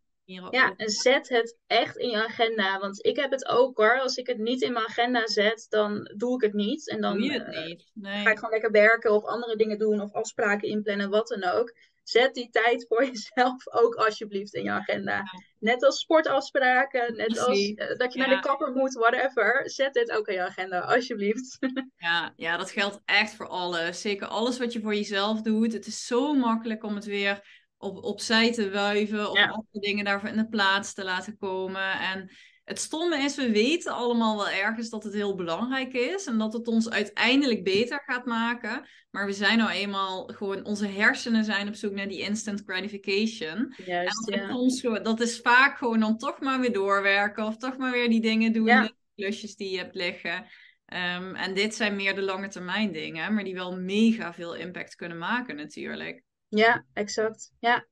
Ja, 0.51 0.73
en 0.77 0.89
zet 0.89 1.29
het 1.29 1.57
echt 1.67 1.97
in 1.97 2.09
je 2.09 2.25
agenda. 2.25 2.79
Want 2.79 3.05
ik 3.05 3.15
heb 3.15 3.31
het 3.31 3.47
ook 3.47 3.77
hoor. 3.77 3.99
Als 3.99 4.15
ik 4.15 4.27
het 4.27 4.37
niet 4.37 4.61
in 4.61 4.73
mijn 4.73 4.85
agenda 4.85 5.27
zet, 5.27 5.65
dan 5.69 6.11
doe 6.17 6.35
ik 6.35 6.41
het 6.41 6.53
niet. 6.53 6.89
En 6.89 7.01
dan 7.01 7.21
het 7.21 7.47
niet. 7.47 7.91
Nee. 7.93 8.23
ga 8.23 8.29
ik 8.29 8.35
gewoon 8.35 8.53
lekker 8.53 8.71
werken 8.71 9.13
of 9.13 9.23
andere 9.23 9.55
dingen 9.55 9.77
doen 9.77 10.01
of 10.01 10.13
afspraken 10.13 10.67
inplannen, 10.67 11.09
wat 11.09 11.27
dan 11.27 11.43
ook. 11.43 11.73
Zet 12.07 12.33
die 12.33 12.49
tijd 12.49 12.85
voor 12.87 13.05
jezelf 13.11 13.73
ook 13.73 13.95
alsjeblieft 13.95 14.53
in 14.53 14.63
je 14.63 14.71
agenda. 14.71 15.23
Net 15.59 15.83
als 15.83 15.99
sportafspraken, 15.99 17.15
net 17.15 17.39
als 17.39 17.59
uh, 17.59 17.97
dat 17.97 18.13
je 18.13 18.19
naar 18.19 18.29
de 18.29 18.39
kapper 18.39 18.71
moet, 18.71 18.93
whatever. 18.93 19.69
Zet 19.69 19.93
dit 19.93 20.11
ook 20.11 20.27
in 20.27 20.33
je 20.33 20.41
agenda, 20.41 20.79
alsjeblieft. 20.79 21.57
Ja, 21.97 22.33
ja, 22.35 22.57
dat 22.57 22.71
geldt 22.71 23.01
echt 23.05 23.35
voor 23.35 23.47
alles. 23.47 24.01
Zeker 24.01 24.27
alles 24.27 24.57
wat 24.57 24.73
je 24.73 24.81
voor 24.81 24.95
jezelf 24.95 25.41
doet. 25.41 25.73
Het 25.73 25.85
is 25.85 26.05
zo 26.05 26.33
makkelijk 26.33 26.83
om 26.83 26.95
het 26.95 27.05
weer 27.05 27.63
op, 27.77 28.03
opzij 28.03 28.51
te 28.51 28.69
wuiven 28.69 29.31
of 29.31 29.39
andere 29.39 29.79
dingen 29.79 30.05
daarvoor 30.05 30.29
in 30.29 30.37
de 30.37 30.47
plaats 30.47 30.93
te 30.93 31.03
laten 31.03 31.37
komen. 31.37 31.99
En 31.99 32.29
het 32.65 32.79
stomme 32.79 33.17
is, 33.17 33.35
we 33.35 33.51
weten 33.51 33.93
allemaal 33.93 34.35
wel 34.35 34.49
ergens 34.49 34.89
dat 34.89 35.03
het 35.03 35.13
heel 35.13 35.35
belangrijk 35.35 35.93
is 35.93 36.25
en 36.25 36.37
dat 36.37 36.53
het 36.53 36.67
ons 36.67 36.89
uiteindelijk 36.89 37.63
beter 37.63 38.01
gaat 38.05 38.25
maken. 38.25 38.87
Maar 39.11 39.25
we 39.25 39.33
zijn 39.33 39.57
nou 39.57 39.69
eenmaal 39.69 40.25
gewoon, 40.25 40.65
onze 40.65 40.87
hersenen 40.87 41.43
zijn 41.43 41.67
op 41.67 41.75
zoek 41.75 41.93
naar 41.93 42.07
die 42.07 42.19
instant 42.19 42.63
gratification. 42.65 43.73
Juist, 43.85 44.29
en 44.29 44.47
dat, 44.47 44.79
ja. 44.79 44.99
dat 44.99 45.19
is 45.19 45.39
vaak 45.39 45.77
gewoon 45.77 45.99
dan 45.99 46.17
toch 46.17 46.39
maar 46.39 46.59
weer 46.59 46.73
doorwerken 46.73 47.45
of 47.45 47.57
toch 47.57 47.77
maar 47.77 47.91
weer 47.91 48.09
die 48.09 48.21
dingen 48.21 48.53
doen, 48.53 48.65
ja. 48.65 48.81
de 48.81 48.95
klusjes 49.15 49.55
die 49.55 49.71
je 49.71 49.77
hebt 49.77 49.95
liggen. 49.95 50.45
Um, 50.93 51.35
en 51.35 51.53
dit 51.53 51.75
zijn 51.75 51.95
meer 51.95 52.15
de 52.15 52.21
lange 52.21 52.47
termijn 52.47 52.91
dingen, 52.91 53.33
maar 53.33 53.43
die 53.43 53.53
wel 53.53 53.77
mega 53.77 54.33
veel 54.33 54.55
impact 54.55 54.95
kunnen 54.95 55.17
maken 55.17 55.55
natuurlijk. 55.55 56.23
Ja, 56.47 56.85
exact. 56.93 57.51
Ja. 57.59 57.87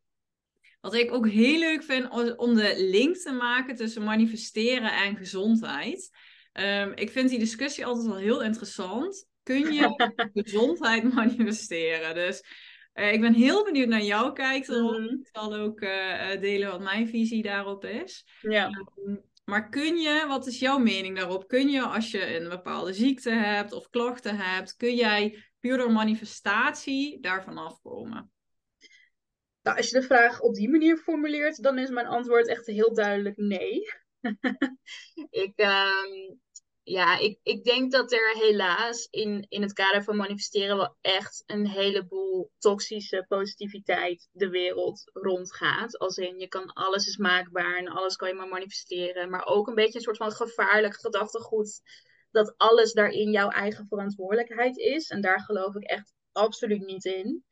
Wat 0.83 0.93
ik 0.93 1.13
ook 1.13 1.29
heel 1.29 1.59
leuk 1.59 1.83
vind 1.83 2.09
om 2.37 2.55
de 2.55 2.73
link 2.77 3.15
te 3.15 3.31
maken 3.31 3.75
tussen 3.75 4.03
manifesteren 4.03 4.93
en 4.93 5.15
gezondheid. 5.15 6.09
Um, 6.53 6.91
ik 6.95 7.09
vind 7.09 7.29
die 7.29 7.39
discussie 7.39 7.85
altijd 7.85 8.07
wel 8.07 8.17
heel 8.17 8.43
interessant. 8.43 9.27
Kun 9.43 9.73
je 9.73 10.13
gezondheid 10.43 11.13
manifesteren? 11.13 12.15
Dus 12.15 12.43
uh, 12.93 13.13
ik 13.13 13.21
ben 13.21 13.33
heel 13.33 13.63
benieuwd 13.63 13.87
naar 13.87 14.03
jouw 14.03 14.31
kijk 14.31 14.67
erop. 14.67 14.99
Mm. 14.99 15.05
Ik 15.05 15.29
zal 15.31 15.55
ook 15.55 15.81
uh, 15.81 16.29
delen 16.39 16.71
wat 16.71 16.81
mijn 16.81 17.07
visie 17.07 17.41
daarop 17.43 17.85
is. 17.85 18.25
Ja. 18.41 18.69
Um, 19.05 19.23
maar 19.45 19.69
kun 19.69 19.97
je, 19.97 20.25
wat 20.27 20.47
is 20.47 20.59
jouw 20.59 20.77
mening 20.77 21.17
daarop? 21.17 21.47
Kun 21.47 21.69
je, 21.69 21.81
als 21.81 22.11
je 22.11 22.39
een 22.39 22.49
bepaalde 22.49 22.93
ziekte 22.93 23.31
hebt 23.31 23.71
of 23.71 23.89
klachten 23.89 24.37
hebt, 24.37 24.75
kun 24.75 24.95
jij 24.95 25.43
puur 25.59 25.77
door 25.77 25.91
manifestatie 25.91 27.19
daarvan 27.21 27.57
afkomen? 27.57 28.32
Nou, 29.63 29.77
als 29.77 29.89
je 29.89 29.99
de 29.99 30.05
vraag 30.05 30.41
op 30.41 30.53
die 30.53 30.69
manier 30.69 30.97
formuleert, 30.97 31.63
dan 31.63 31.77
is 31.77 31.89
mijn 31.89 32.07
antwoord 32.07 32.47
echt 32.47 32.65
heel 32.65 32.93
duidelijk 32.93 33.37
nee. 33.37 33.81
ik, 35.45 35.53
um, 35.55 36.39
ja, 36.83 37.17
ik, 37.17 37.39
ik 37.43 37.63
denk 37.63 37.91
dat 37.91 38.11
er 38.11 38.35
helaas 38.37 39.07
in, 39.09 39.45
in 39.49 39.61
het 39.61 39.73
kader 39.73 40.03
van 40.03 40.15
manifesteren 40.15 40.77
wel 40.77 40.97
echt 41.01 41.43
een 41.45 41.67
heleboel 41.67 42.51
toxische 42.57 43.25
positiviteit 43.27 44.29
de 44.31 44.49
wereld 44.49 45.03
rondgaat. 45.13 45.97
Als 45.97 46.17
in, 46.17 46.39
je 46.39 46.47
kan 46.47 46.73
alles 46.73 47.07
is 47.07 47.17
maakbaar 47.17 47.77
en 47.77 47.87
alles 47.87 48.15
kan 48.15 48.27
je 48.27 48.33
maar 48.33 48.47
manifesteren. 48.47 49.29
Maar 49.29 49.45
ook 49.45 49.67
een 49.67 49.75
beetje 49.75 49.97
een 49.97 50.03
soort 50.03 50.17
van 50.17 50.31
gevaarlijk 50.31 50.95
gedachtegoed 50.95 51.81
dat 52.31 52.53
alles 52.57 52.93
daarin 52.93 53.31
jouw 53.31 53.49
eigen 53.49 53.87
verantwoordelijkheid 53.87 54.77
is. 54.77 55.09
En 55.09 55.21
daar 55.21 55.39
geloof 55.39 55.75
ik 55.75 55.83
echt 55.83 56.13
absoluut 56.31 56.85
niet 56.85 57.05
in. 57.05 57.43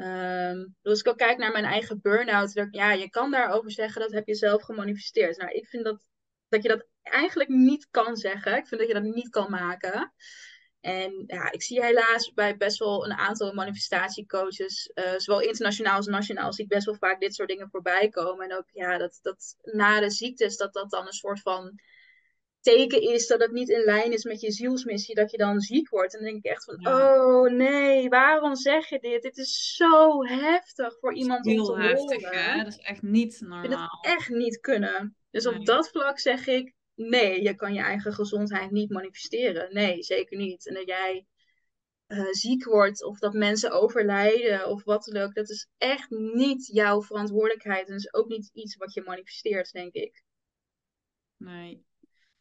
Um, 0.00 0.76
dus 0.82 0.90
als 0.92 1.00
ik 1.00 1.08
ook 1.08 1.18
kijk 1.18 1.38
naar 1.38 1.52
mijn 1.52 1.64
eigen 1.64 2.00
burn-out, 2.00 2.66
ja, 2.70 2.92
je 2.92 3.10
kan 3.10 3.30
daarover 3.30 3.70
zeggen 3.70 4.00
dat 4.00 4.12
heb 4.12 4.26
je 4.26 4.34
zelf 4.34 4.62
gemanifesteerd. 4.62 5.36
Nou, 5.36 5.50
ik 5.50 5.68
vind 5.68 5.84
dat, 5.84 6.00
dat 6.48 6.62
je 6.62 6.68
dat 6.68 6.86
eigenlijk 7.02 7.48
niet 7.48 7.88
kan 7.90 8.16
zeggen. 8.16 8.56
Ik 8.56 8.66
vind 8.66 8.80
dat 8.80 8.88
je 8.88 8.94
dat 8.94 9.14
niet 9.14 9.28
kan 9.28 9.50
maken. 9.50 10.12
En 10.80 11.24
ja, 11.26 11.50
ik 11.50 11.62
zie 11.62 11.84
helaas 11.84 12.32
bij 12.32 12.56
best 12.56 12.78
wel 12.78 13.04
een 13.04 13.12
aantal 13.12 13.52
manifestatiecoaches, 13.52 14.90
uh, 14.94 15.12
zowel 15.16 15.40
internationaal 15.40 15.96
als 15.96 16.06
nationaal, 16.06 16.52
zie 16.52 16.64
ik 16.64 16.70
best 16.70 16.86
wel 16.86 16.94
vaak 16.94 17.20
dit 17.20 17.34
soort 17.34 17.48
dingen 17.48 17.70
voorbij 17.70 18.08
komen. 18.08 18.50
En 18.50 18.56
ook 18.56 18.68
ja, 18.72 18.98
dat, 18.98 19.18
dat 19.22 19.56
na 19.62 20.00
de 20.00 20.10
ziektes, 20.10 20.56
dat 20.56 20.72
dat 20.72 20.90
dan 20.90 21.06
een 21.06 21.12
soort 21.12 21.40
van 21.40 21.80
teken 22.60 23.02
is 23.02 23.26
dat 23.26 23.40
het 23.40 23.52
niet 23.52 23.68
in 23.68 23.84
lijn 23.84 24.12
is 24.12 24.24
met 24.24 24.40
je 24.40 24.50
zielsmissie, 24.50 25.14
dat 25.14 25.30
je 25.30 25.36
dan 25.36 25.60
ziek 25.60 25.88
wordt. 25.88 26.14
En 26.14 26.20
dan 26.20 26.30
denk 26.30 26.44
ik 26.44 26.50
echt 26.50 26.64
van, 26.64 26.86
oh 26.86 27.50
nee, 27.50 28.08
waarom 28.08 28.54
zeg 28.56 28.88
je 28.88 28.98
dit? 28.98 29.22
Dit 29.22 29.36
is 29.36 29.74
zo 29.76 30.24
heftig 30.24 30.98
voor 30.98 31.14
iemand 31.14 31.46
om 31.46 31.64
te 31.64 31.80
heftig, 31.80 32.22
horen. 32.22 32.52
Hè? 32.52 32.56
Dat 32.56 32.72
is 32.72 32.78
echt 32.78 33.02
niet 33.02 33.40
normaal. 33.40 33.64
Ik 33.64 33.70
vind 33.70 33.80
het 33.80 33.98
echt 34.00 34.28
niet 34.28 34.60
kunnen. 34.60 35.16
Dus 35.30 35.46
op 35.46 35.66
dat 35.66 35.88
vlak 35.88 36.18
zeg 36.18 36.46
ik, 36.46 36.74
nee, 36.94 37.42
je 37.42 37.54
kan 37.54 37.74
je 37.74 37.80
eigen 37.80 38.12
gezondheid 38.12 38.70
niet 38.70 38.90
manifesteren. 38.90 39.74
Nee, 39.74 40.02
zeker 40.02 40.36
niet. 40.36 40.66
En 40.66 40.74
dat 40.74 40.86
jij 40.86 41.26
uh, 42.06 42.26
ziek 42.30 42.64
wordt 42.64 43.04
of 43.04 43.18
dat 43.18 43.32
mensen 43.32 43.70
overlijden 43.70 44.68
of 44.68 44.84
wat 44.84 45.04
dan 45.04 45.22
ook, 45.22 45.34
dat 45.34 45.50
is 45.50 45.68
echt 45.78 46.10
niet 46.10 46.66
jouw 46.66 47.02
verantwoordelijkheid. 47.02 47.88
En 47.88 47.94
is 47.94 48.14
ook 48.14 48.28
niet 48.28 48.50
iets 48.52 48.76
wat 48.76 48.94
je 48.94 49.02
manifesteert, 49.02 49.72
denk 49.72 49.92
ik. 49.92 50.22
Nee. 51.36 51.88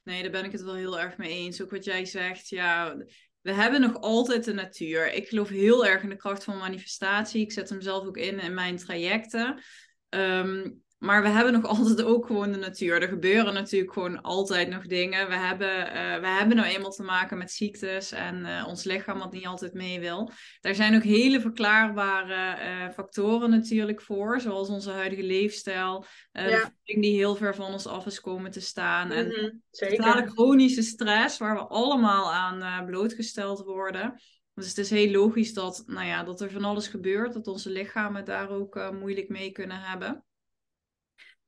Nee, 0.09 0.21
daar 0.21 0.31
ben 0.31 0.45
ik 0.45 0.51
het 0.51 0.61
wel 0.61 0.75
heel 0.75 0.99
erg 0.99 1.17
mee 1.17 1.29
eens. 1.29 1.61
Ook 1.61 1.69
wat 1.69 1.85
jij 1.85 2.05
zegt, 2.05 2.49
ja, 2.49 2.97
we 3.41 3.53
hebben 3.53 3.81
nog 3.81 4.01
altijd 4.01 4.43
de 4.43 4.53
natuur. 4.53 5.13
Ik 5.13 5.27
geloof 5.27 5.49
heel 5.49 5.85
erg 5.85 6.03
in 6.03 6.09
de 6.09 6.15
kracht 6.15 6.43
van 6.43 6.57
manifestatie. 6.57 7.41
Ik 7.41 7.51
zet 7.51 7.69
hem 7.69 7.81
zelf 7.81 8.05
ook 8.05 8.17
in 8.17 8.39
in 8.39 8.53
mijn 8.53 8.77
trajecten. 8.77 9.61
Um, 10.09 10.83
maar 10.99 11.21
we 11.21 11.27
hebben 11.27 11.53
nog 11.53 11.65
altijd 11.77 12.03
ook 12.03 12.25
gewoon 12.25 12.51
de 12.51 12.57
natuur. 12.57 13.01
Er 13.01 13.07
gebeuren 13.07 13.53
natuurlijk 13.53 13.93
gewoon 13.93 14.21
altijd 14.21 14.69
nog 14.69 14.87
dingen. 14.87 15.27
We 15.27 15.35
hebben, 15.35 15.87
uh, 15.87 16.19
we 16.19 16.27
hebben 16.27 16.55
nou 16.55 16.67
eenmaal 16.67 16.91
te 16.91 17.03
maken 17.03 17.37
met 17.37 17.51
ziektes 17.51 18.11
en 18.11 18.45
uh, 18.45 18.65
ons 18.67 18.83
lichaam 18.83 19.19
wat 19.19 19.31
niet 19.31 19.45
altijd 19.45 19.73
mee 19.73 19.99
wil. 19.99 20.31
Daar 20.61 20.75
zijn 20.75 20.95
ook 20.95 21.03
hele 21.03 21.41
verklaarbare 21.41 22.63
uh, 22.63 22.93
factoren 22.93 23.49
natuurlijk 23.49 24.01
voor. 24.01 24.41
Zoals 24.41 24.69
onze 24.69 24.91
huidige 24.91 25.23
leefstijl. 25.23 26.05
Ja. 26.31 26.73
Die 26.83 27.15
heel 27.15 27.35
ver 27.35 27.55
van 27.55 27.73
ons 27.73 27.87
af 27.87 28.05
is 28.05 28.21
komen 28.21 28.51
te 28.51 28.61
staan. 28.61 29.07
Mm 29.07 29.13
-hmm, 29.13 29.19
en 29.21 29.63
totale 29.71 30.27
chronische 30.27 30.81
stress 30.81 31.37
waar 31.37 31.55
we 31.55 31.67
allemaal 31.67 32.33
aan 32.33 32.85
blootgesteld 32.85 33.63
worden. 33.63 34.21
Dus 34.53 34.67
het 34.67 34.77
is 34.77 34.89
heel 34.89 35.11
logisch 35.11 35.53
dat, 35.53 35.83
nou 35.85 36.05
ja, 36.05 36.23
dat 36.23 36.41
er 36.41 36.51
van 36.51 36.63
alles 36.63 36.87
gebeurt. 36.87 37.33
Dat 37.33 37.47
onze 37.47 37.69
lichamen 37.69 38.25
daar 38.25 38.49
ook 38.49 38.91
moeilijk 38.91 39.29
mee 39.29 39.51
kunnen 39.51 39.79
hebben 39.79 40.23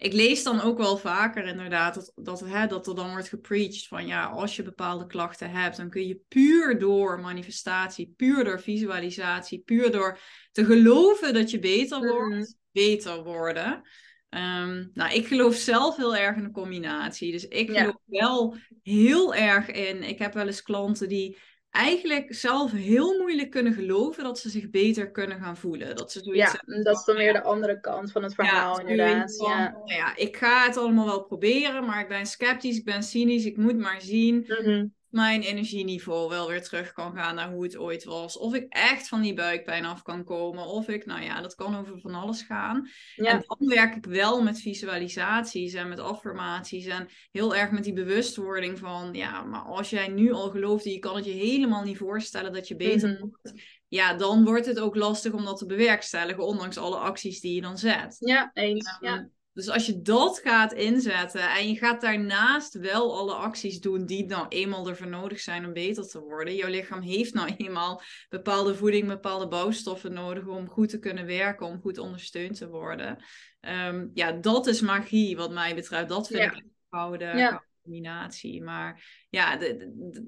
ik 0.01 0.13
lees 0.13 0.43
dan 0.43 0.61
ook 0.61 0.77
wel 0.77 0.97
vaker 0.97 1.45
inderdaad 1.45 1.93
dat, 1.93 2.11
dat, 2.15 2.39
hè, 2.39 2.67
dat 2.67 2.87
er 2.87 2.95
dan 2.95 3.09
wordt 3.09 3.29
gepreached 3.29 3.87
van 3.87 4.07
ja, 4.07 4.25
als 4.25 4.55
je 4.55 4.63
bepaalde 4.63 5.05
klachten 5.05 5.51
hebt, 5.51 5.77
dan 5.77 5.89
kun 5.89 6.07
je 6.07 6.21
puur 6.27 6.79
door 6.79 7.19
manifestatie, 7.19 8.13
puur 8.17 8.43
door 8.43 8.61
visualisatie, 8.61 9.61
puur 9.65 9.91
door 9.91 10.19
te 10.51 10.65
geloven 10.65 11.33
dat 11.33 11.51
je 11.51 11.59
beter 11.59 11.97
mhm. 11.97 12.07
wordt, 12.07 12.57
beter 12.71 13.23
worden. 13.23 13.81
Um, 14.29 14.91
nou, 14.93 15.13
ik 15.13 15.27
geloof 15.27 15.55
zelf 15.55 15.97
heel 15.97 16.15
erg 16.15 16.37
in 16.37 16.43
de 16.43 16.51
combinatie. 16.51 17.31
Dus 17.31 17.47
ik 17.47 17.71
geloof 17.71 17.97
wel 18.05 18.57
heel 18.83 19.35
erg 19.35 19.67
in. 19.67 20.03
Ik 20.03 20.19
heb 20.19 20.33
wel 20.33 20.45
eens 20.45 20.61
klanten 20.61 21.09
die 21.09 21.37
eigenlijk 21.71 22.33
zelf 22.33 22.71
heel 22.71 23.17
moeilijk 23.17 23.49
kunnen 23.49 23.73
geloven 23.73 24.23
dat 24.23 24.39
ze 24.39 24.49
zich 24.49 24.69
beter 24.69 25.11
kunnen 25.11 25.39
gaan 25.39 25.57
voelen. 25.57 25.95
Dat 25.95 26.11
ze 26.11 26.35
ja, 26.35 26.63
dat 26.83 26.97
is 26.97 27.03
dan 27.03 27.15
weer 27.15 27.33
de 27.33 27.43
andere 27.43 27.79
kant 27.79 28.11
van 28.11 28.23
het 28.23 28.33
verhaal, 28.33 28.79
inderdaad. 28.79 29.35
ja. 29.37 29.71
Nou 29.71 29.93
ja, 29.93 30.15
ik 30.15 30.37
ga 30.37 30.65
het 30.65 30.77
allemaal 30.77 31.05
wel 31.05 31.23
proberen, 31.23 31.85
maar 31.85 32.01
ik 32.01 32.07
ben 32.07 32.25
sceptisch, 32.25 32.77
ik 32.77 32.85
ben 32.85 33.03
cynisch, 33.03 33.45
ik 33.45 33.57
moet 33.57 33.77
maar 33.77 34.01
zien. 34.01 34.45
Mhm 34.47 34.85
mijn 35.11 35.41
energieniveau 35.41 36.29
wel 36.29 36.47
weer 36.47 36.63
terug 36.63 36.91
kan 36.91 37.13
gaan 37.15 37.35
naar 37.35 37.51
hoe 37.51 37.63
het 37.63 37.77
ooit 37.77 38.03
was. 38.03 38.37
Of 38.37 38.53
ik 38.53 38.65
echt 38.69 39.07
van 39.07 39.21
die 39.21 39.33
buikpijn 39.33 39.85
af 39.85 40.01
kan 40.01 40.23
komen. 40.23 40.65
Of 40.65 40.87
ik, 40.87 41.05
nou 41.05 41.21
ja, 41.21 41.41
dat 41.41 41.55
kan 41.55 41.77
over 41.77 41.99
van 41.99 42.15
alles 42.15 42.41
gaan. 42.41 42.89
En 43.15 43.43
dan 43.47 43.67
werk 43.67 43.95
ik 43.95 44.05
wel 44.05 44.41
met 44.41 44.61
visualisaties 44.61 45.73
en 45.73 45.89
met 45.89 45.99
affirmaties. 45.99 46.85
En 46.85 47.07
heel 47.31 47.55
erg 47.55 47.71
met 47.71 47.83
die 47.83 47.93
bewustwording 47.93 48.79
van, 48.79 49.13
ja, 49.13 49.43
maar 49.43 49.61
als 49.61 49.89
jij 49.89 50.07
nu 50.07 50.31
al 50.31 50.49
gelooft 50.49 50.83
je 50.83 50.99
kan 50.99 51.15
het 51.15 51.25
je 51.25 51.31
helemaal 51.31 51.83
niet 51.83 51.97
voorstellen 51.97 52.53
dat 52.53 52.67
je 52.67 52.75
beter 52.75 53.09
mm 53.09 53.19
wordt. 53.19 53.53
Ja, 53.87 54.13
dan 54.13 54.43
wordt 54.43 54.65
het 54.65 54.79
ook 54.79 54.95
lastig 54.95 55.33
om 55.33 55.45
dat 55.45 55.57
te 55.57 55.65
bewerkstelligen, 55.65 56.45
ondanks 56.45 56.77
alle 56.77 56.97
acties 56.97 57.39
die 57.39 57.55
je 57.55 57.61
dan 57.61 57.77
zet. 57.77 58.15
Ja, 58.19 58.51
eens. 58.53 58.97
ja. 58.99 59.29
Dus 59.53 59.69
als 59.69 59.85
je 59.85 60.01
dat 60.01 60.39
gaat 60.43 60.73
inzetten 60.73 61.49
en 61.49 61.69
je 61.69 61.75
gaat 61.75 62.01
daarnaast 62.01 62.73
wel 62.73 63.17
alle 63.17 63.33
acties 63.33 63.79
doen 63.79 64.05
die 64.05 64.25
nou 64.25 64.45
eenmaal 64.47 64.87
ervoor 64.87 65.07
nodig 65.07 65.39
zijn 65.39 65.65
om 65.65 65.73
beter 65.73 66.07
te 66.07 66.19
worden. 66.19 66.55
Jouw 66.55 66.69
lichaam 66.69 67.01
heeft 67.01 67.33
nou 67.33 67.53
eenmaal 67.57 68.01
bepaalde 68.29 68.75
voeding, 68.75 69.07
bepaalde 69.07 69.47
bouwstoffen 69.47 70.13
nodig 70.13 70.45
om 70.47 70.69
goed 70.69 70.89
te 70.89 70.99
kunnen 70.99 71.25
werken, 71.25 71.65
om 71.65 71.81
goed 71.81 71.97
ondersteund 71.97 72.55
te 72.57 72.67
worden. 72.67 73.23
Um, 73.61 74.11
ja, 74.13 74.31
dat 74.31 74.67
is 74.67 74.81
magie 74.81 75.37
wat 75.37 75.51
mij 75.51 75.75
betreft. 75.75 76.09
Dat 76.09 76.27
vind 76.27 76.41
ik 76.41 76.63
gouden, 76.89 77.37
ja 77.37 77.69
Maar 78.63 79.25
ja, 79.29 79.59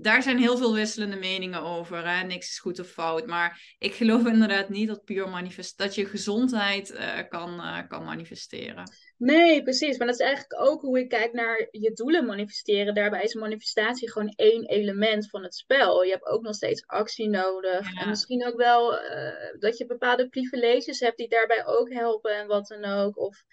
daar 0.02 0.24
zijn 0.24 0.38
heel 0.38 0.58
veel 0.58 0.74
wisselende 0.74 1.16
meningen 1.16 1.62
over. 1.62 2.08
Hè? 2.08 2.24
Niks 2.24 2.50
is 2.50 2.60
goed 2.60 2.80
of 2.80 2.88
fout. 2.88 3.28
Maar 3.28 3.76
ik 3.80 3.94
geloof 3.94 4.26
inderdaad 4.26 4.70
niet 4.70 4.88
dat 4.88 5.04
puur 5.04 5.30
manifest 5.30 5.78
dat 5.78 5.96
je 5.96 6.06
gezondheid 6.06 6.92
uh, 6.92 7.20
kan, 7.30 7.54
uh, 7.54 7.80
kan 7.88 8.04
manifesteren. 8.04 8.92
Nee, 9.18 9.64
precies. 9.64 9.98
Maar 9.98 10.08
dat 10.08 10.20
is 10.20 10.26
eigenlijk 10.26 10.62
ook 10.62 10.82
hoe 10.82 11.00
ik 11.00 11.10
kijk 11.10 11.34
naar 11.34 11.68
je 11.72 11.92
doelen 11.94 12.26
manifesteren. 12.26 12.94
Daarbij 12.94 13.24
is 13.24 13.34
manifestatie 13.34 14.12
gewoon 14.12 14.34
één 14.36 14.66
element 14.66 15.30
van 15.30 15.44
het 15.44 15.56
spel. 15.56 16.04
Je 16.04 16.12
hebt 16.12 16.26
ook 16.26 16.42
nog 16.42 16.56
steeds 16.56 16.88
actie 16.88 17.30
nodig. 17.30 17.94
En 17.94 18.10
misschien 18.10 18.48
ook 18.48 18.58
wel 18.58 18.94
uh, 18.94 19.34
dat 19.60 19.78
je 19.78 19.86
bepaalde 19.86 20.30
privileges 20.30 21.00
hebt 21.00 21.18
die 21.18 21.30
daarbij 21.30 21.66
ook 21.66 21.94
helpen 21.94 22.38
en 22.38 22.48
wat 22.48 22.68
dan 22.68 22.86
ook. 22.86 23.18
Of 23.18 23.44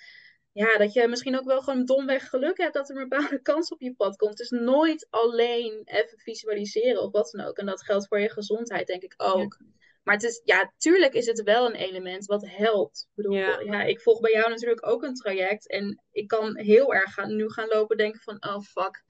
ja, 0.53 0.79
dat 0.79 0.93
je 0.93 1.09
misschien 1.09 1.39
ook 1.39 1.45
wel 1.45 1.63
gewoon 1.63 1.85
domweg 1.85 2.29
geluk 2.29 2.59
hebt 2.59 2.75
dat 2.75 2.91
er 2.91 2.97
een 2.97 3.09
bepaalde 3.09 3.43
kans 3.51 3.69
op 3.69 3.81
je 3.81 3.95
pad 3.95 4.17
komt. 4.17 4.37
Dus 4.37 4.51
nooit 4.51 5.07
alleen 5.11 5.83
even 5.85 6.19
visualiseren 6.19 7.03
of 7.03 7.13
wat 7.13 7.31
dan 7.31 7.47
ook. 7.47 7.59
En 7.59 7.67
dat 7.67 7.85
geldt 7.85 8.09
voor 8.09 8.21
je 8.21 8.31
gezondheid, 8.31 8.87
denk 8.87 9.03
ik 9.03 9.15
ook. 9.17 9.59
Maar 10.03 10.15
het 10.15 10.25
is, 10.25 10.41
ja, 10.45 10.73
tuurlijk 10.77 11.15
is 11.15 11.27
het 11.27 11.43
wel 11.43 11.67
een 11.67 11.75
element 11.75 12.27
wat 12.27 12.47
helpt. 12.47 13.07
Ik 13.09 13.15
bedoel, 13.15 13.33
ja. 13.33 13.83
ik 13.83 14.01
volg 14.01 14.21
bij 14.21 14.33
jou 14.33 14.49
natuurlijk 14.49 14.87
ook 14.87 15.03
een 15.03 15.15
traject. 15.15 15.69
En 15.69 16.03
ik 16.11 16.29
kan 16.29 16.57
heel 16.57 16.95
erg 16.95 17.15
gaan, 17.15 17.37
nu 17.37 17.51
gaan 17.51 17.69
lopen 17.69 17.97
denken 17.97 18.21
van, 18.21 18.37
oh 18.47 18.61
fuck, 18.61 19.05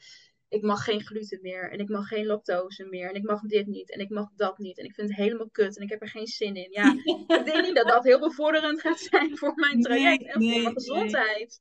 ik 0.51 0.63
mag 0.63 0.85
geen 0.85 1.01
gluten 1.01 1.39
meer 1.43 1.71
en 1.71 1.79
ik 1.79 1.89
mag 1.89 2.09
geen 2.09 2.27
lactose 2.27 2.85
meer 2.85 3.09
en 3.09 3.15
ik 3.15 3.23
mag 3.23 3.41
dit 3.41 3.67
niet 3.67 3.93
en 3.93 4.01
ik 4.01 4.09
mag 4.09 4.29
dat 4.37 4.59
niet 4.59 4.79
en 4.79 4.85
ik 4.85 4.95
vind 4.95 5.09
het 5.09 5.17
helemaal 5.17 5.51
kut 5.51 5.77
en 5.77 5.83
ik 5.83 5.91
heb 5.91 6.03
er 6.03 6.09
geen 6.09 6.27
zin 6.27 6.55
in. 6.55 6.71
Ja, 6.71 6.93
ik 7.39 7.45
denk 7.45 7.65
niet 7.65 7.75
dat 7.75 7.89
dat 7.89 8.05
heel 8.05 8.21
bevorderend 8.21 8.81
gaat 8.81 9.01
zijn 9.01 9.39
voor 9.39 9.55
mijn 9.55 9.81
traject 9.81 10.25
en 10.27 10.33
voor 10.33 10.63
mijn 10.63 10.75
gezondheid. 10.75 11.61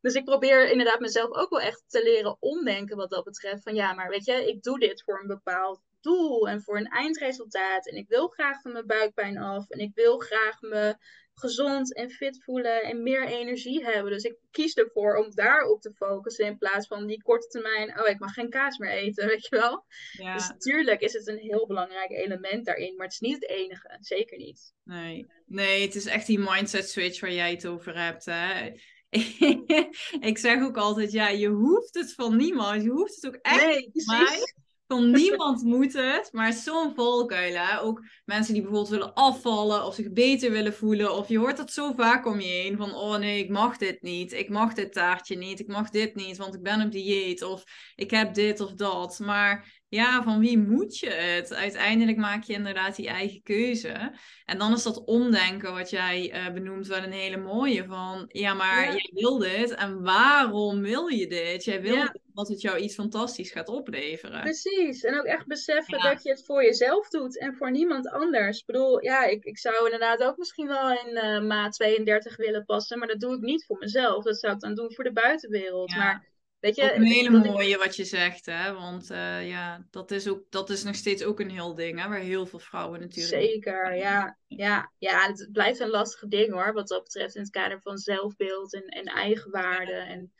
Dus 0.00 0.14
ik 0.14 0.24
probeer 0.24 0.70
inderdaad 0.70 1.00
mezelf 1.00 1.30
ook 1.30 1.50
wel 1.50 1.60
echt 1.60 1.84
te 1.86 2.02
leren 2.02 2.36
omdenken 2.40 2.96
wat 2.96 3.10
dat 3.10 3.24
betreft. 3.24 3.62
Van 3.62 3.74
ja, 3.74 3.92
maar 3.92 4.08
weet 4.08 4.24
je, 4.24 4.48
ik 4.48 4.62
doe 4.62 4.78
dit 4.78 5.02
voor 5.02 5.20
een 5.20 5.26
bepaald 5.26 5.80
doel 6.00 6.48
en 6.48 6.62
voor 6.62 6.76
een 6.76 6.88
eindresultaat. 6.88 7.88
En 7.88 7.96
ik 7.96 8.08
wil 8.08 8.28
graag 8.28 8.60
van 8.60 8.72
mijn 8.72 8.86
buikpijn 8.86 9.38
af 9.38 9.70
en 9.70 9.78
ik 9.78 9.90
wil 9.94 10.18
graag 10.18 10.60
me 10.60 10.96
gezond 11.34 11.94
en 11.94 12.10
fit 12.10 12.42
voelen 12.44 12.82
en 12.82 13.02
meer 13.02 13.26
energie 13.26 13.84
hebben. 13.84 14.12
Dus 14.12 14.22
ik 14.22 14.36
kies 14.50 14.74
ervoor 14.74 15.16
om 15.16 15.34
daarop 15.34 15.80
te 15.80 15.92
focussen 15.94 16.46
in 16.46 16.58
plaats 16.58 16.86
van 16.86 17.06
die 17.06 17.22
korte 17.22 17.48
termijn, 17.48 18.00
oh 18.00 18.08
ik 18.08 18.18
mag 18.18 18.32
geen 18.32 18.50
kaas 18.50 18.78
meer 18.78 18.90
eten, 18.90 19.26
weet 19.28 19.46
je 19.48 19.56
wel. 19.56 19.84
Ja. 20.12 20.34
Dus 20.34 20.48
natuurlijk 20.48 21.00
is 21.00 21.12
het 21.12 21.28
een 21.28 21.38
heel 21.38 21.66
belangrijk 21.66 22.10
element 22.10 22.64
daarin, 22.64 22.96
maar 22.96 23.04
het 23.04 23.14
is 23.14 23.20
niet 23.20 23.34
het 23.34 23.48
enige, 23.48 23.96
zeker 24.00 24.38
niet. 24.38 24.74
Nee, 24.84 25.26
nee 25.46 25.82
het 25.82 25.94
is 25.94 26.06
echt 26.06 26.26
die 26.26 26.38
mindset 26.38 26.88
switch 26.88 27.20
waar 27.20 27.32
jij 27.32 27.50
het 27.50 27.66
over 27.66 27.98
hebt. 27.98 28.24
Hè? 28.24 28.72
ik 30.30 30.38
zeg 30.38 30.62
ook 30.62 30.76
altijd, 30.76 31.12
ja, 31.12 31.28
je 31.28 31.48
hoeft 31.48 31.94
het 31.94 32.14
van 32.14 32.36
niemand. 32.36 32.82
Je 32.82 32.90
hoeft 32.90 33.14
het 33.14 33.26
ook 33.26 33.38
echt 33.42 33.64
nee, 33.64 33.90
mij. 34.06 34.54
Van 34.86 35.10
niemand 35.10 35.62
moet 35.62 35.92
het, 35.92 36.28
maar 36.32 36.52
zo'n 36.52 36.94
volkuilen. 36.94 37.80
Ook 37.80 38.02
mensen 38.24 38.52
die 38.52 38.62
bijvoorbeeld 38.62 38.92
willen 38.92 39.14
afvallen 39.14 39.84
of 39.84 39.94
zich 39.94 40.12
beter 40.12 40.50
willen 40.50 40.74
voelen. 40.74 41.14
Of 41.16 41.28
je 41.28 41.38
hoort 41.38 41.56
dat 41.56 41.72
zo 41.72 41.92
vaak 41.92 42.26
om 42.26 42.40
je 42.40 42.48
heen. 42.48 42.76
Van, 42.76 42.94
oh 42.94 43.16
nee, 43.16 43.38
ik 43.38 43.50
mag 43.50 43.76
dit 43.76 44.02
niet. 44.02 44.32
Ik 44.32 44.48
mag 44.48 44.74
dit 44.74 44.92
taartje 44.92 45.36
niet. 45.36 45.60
Ik 45.60 45.66
mag 45.66 45.90
dit 45.90 46.14
niet, 46.14 46.36
want 46.36 46.54
ik 46.54 46.62
ben 46.62 46.82
op 46.82 46.92
dieet. 46.92 47.42
Of 47.42 47.64
ik 47.94 48.10
heb 48.10 48.34
dit 48.34 48.60
of 48.60 48.72
dat. 48.72 49.18
Maar 49.18 49.82
ja, 49.94 50.22
van 50.22 50.38
wie 50.38 50.58
moet 50.58 50.98
je 50.98 51.10
het? 51.10 51.54
Uiteindelijk 51.54 52.16
maak 52.16 52.42
je 52.42 52.52
inderdaad 52.52 52.96
die 52.96 53.08
eigen 53.08 53.42
keuze. 53.42 54.12
En 54.44 54.58
dan 54.58 54.72
is 54.72 54.82
dat 54.82 55.04
omdenken 55.04 55.72
wat 55.72 55.90
jij 55.90 56.34
uh, 56.34 56.52
benoemt 56.52 56.86
wel 56.86 57.02
een 57.02 57.12
hele 57.12 57.36
mooie. 57.36 57.84
Van, 57.84 58.24
ja, 58.28 58.54
maar 58.54 58.86
jij 58.86 59.10
wil 59.14 59.38
dit. 59.38 59.74
En 59.74 60.02
waarom 60.02 60.80
wil 60.80 61.06
je 61.06 61.26
dit? 61.26 61.64
Jij 61.64 61.82
wil 61.82 62.08
dat 62.32 62.48
het 62.48 62.60
jou 62.60 62.78
iets 62.78 62.94
fantastisch 62.94 63.50
gaat 63.50 63.68
opleveren. 63.68 64.40
Precies. 64.40 65.04
En 65.04 65.18
ook 65.18 65.24
echt 65.24 65.46
beseffen 65.46 66.00
dat 66.00 66.22
je 66.22 66.30
het 66.30 66.44
voor 66.44 66.64
jezelf 66.64 67.08
doet 67.08 67.38
en 67.38 67.54
voor 67.54 67.70
niemand 67.70 68.08
anders. 68.08 68.58
Ik 68.58 68.66
bedoel, 68.66 69.02
ja, 69.02 69.24
ik, 69.24 69.44
ik 69.44 69.58
zou 69.58 69.84
inderdaad 69.84 70.22
ook 70.22 70.36
misschien 70.36 70.66
wel 70.66 70.90
in 70.90 71.10
uh, 71.10 71.40
maat 71.40 71.72
32 71.72 72.36
willen 72.36 72.64
passen. 72.64 72.98
Maar 72.98 73.08
dat 73.08 73.20
doe 73.20 73.34
ik 73.34 73.40
niet 73.40 73.64
voor 73.64 73.78
mezelf. 73.78 74.24
Dat 74.24 74.38
zou 74.38 74.54
ik 74.54 74.60
dan 74.60 74.74
doen 74.74 74.92
voor 74.92 75.04
de 75.04 75.12
buitenwereld. 75.12 75.96
Maar 75.96 76.32
Weet 76.64 76.76
je, 76.76 76.94
een 76.94 77.02
hele 77.02 77.30
mooie 77.30 77.78
wat 77.78 77.96
je 77.96 78.04
zegt, 78.04 78.46
hè? 78.46 78.72
Want 78.72 79.10
uh, 79.10 79.48
ja, 79.48 79.86
dat 79.90 80.10
is, 80.10 80.28
ook, 80.28 80.50
dat 80.50 80.70
is 80.70 80.82
nog 80.82 80.94
steeds 80.94 81.24
ook 81.24 81.40
een 81.40 81.50
heel 81.50 81.74
ding, 81.74 82.00
hè? 82.00 82.08
Waar 82.08 82.18
heel 82.18 82.46
veel 82.46 82.58
vrouwen 82.58 83.00
natuurlijk... 83.00 83.42
Zeker, 83.42 83.96
ja. 83.96 84.38
Ja, 84.46 84.92
ja 84.98 85.26
het 85.26 85.48
blijft 85.52 85.80
een 85.80 85.88
lastig 85.88 86.28
ding, 86.28 86.52
hoor. 86.52 86.72
Wat 86.72 86.88
dat 86.88 87.02
betreft 87.02 87.34
in 87.34 87.40
het 87.40 87.50
kader 87.50 87.80
van 87.80 87.98
zelfbeeld 87.98 88.74
en, 88.74 88.84
en 88.84 89.04
eigenwaarde. 89.04 89.92
En 89.92 90.32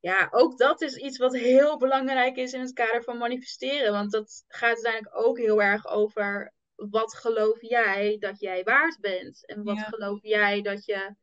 ja, 0.00 0.28
ook 0.30 0.58
dat 0.58 0.80
is 0.80 0.96
iets 0.96 1.18
wat 1.18 1.36
heel 1.36 1.78
belangrijk 1.78 2.36
is 2.36 2.52
in 2.52 2.60
het 2.60 2.72
kader 2.72 3.02
van 3.02 3.18
manifesteren. 3.18 3.92
Want 3.92 4.10
dat 4.10 4.44
gaat 4.48 4.74
uiteindelijk 4.74 5.16
ook 5.26 5.38
heel 5.38 5.62
erg 5.62 5.86
over 5.86 6.52
wat 6.74 7.14
geloof 7.14 7.60
jij 7.60 8.16
dat 8.18 8.40
jij 8.40 8.62
waard 8.62 8.98
bent? 9.00 9.46
En 9.46 9.62
wat 9.62 9.78
geloof 9.78 10.18
jij 10.22 10.62
dat 10.62 10.84
je 10.84 11.14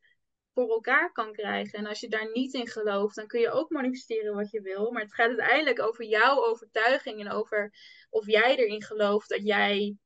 voor 0.54 0.70
elkaar 0.70 1.12
kan 1.12 1.32
krijgen? 1.32 1.80
En 1.80 1.86
als 1.86 2.00
je 2.00 2.10
daar 2.10 2.32
niet 2.32 2.54
in 2.54 2.68
gelooft, 2.68 3.16
dan 3.16 3.28
kun 3.28 3.40
je 3.40 3.52
ook 3.52 3.70
manifesteren 3.70 4.36
wat 4.36 4.52
je 4.52 4.62
wil. 4.62 4.92
Maar 4.92 5.02
het 5.02 5.14
gaat 5.14 5.28
uiteindelijk 5.28 5.82
over 5.82 6.06
jouw 6.06 6.46
overtuiging 6.46 7.20
en 7.20 7.32
over 7.32 7.74
of 8.10 8.26
jij 8.26 8.58
erin 8.58 8.84
gelooft 8.84 9.30
dat 9.30 9.46
jij 9.46 9.98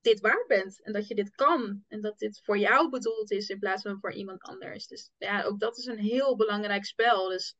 dit 0.00 0.20
waard 0.20 0.46
bent 0.46 0.82
en 0.82 0.92
dat 0.92 1.08
je 1.08 1.14
dit 1.14 1.34
kan 1.34 1.84
en 1.88 2.00
dat 2.00 2.18
dit 2.18 2.40
voor 2.44 2.58
jou 2.58 2.90
bedoeld 2.90 3.30
is 3.30 3.48
in 3.48 3.58
plaats 3.58 3.82
van 3.82 4.00
voor 4.00 4.12
iemand 4.12 4.42
anders. 4.42 4.86
Dus 4.86 5.10
ja, 5.18 5.44
ook 5.44 5.60
dat 5.60 5.78
is 5.78 5.86
een 5.86 5.98
heel 5.98 6.36
belangrijk 6.36 6.84
spel. 6.84 7.28
Dus 7.28 7.56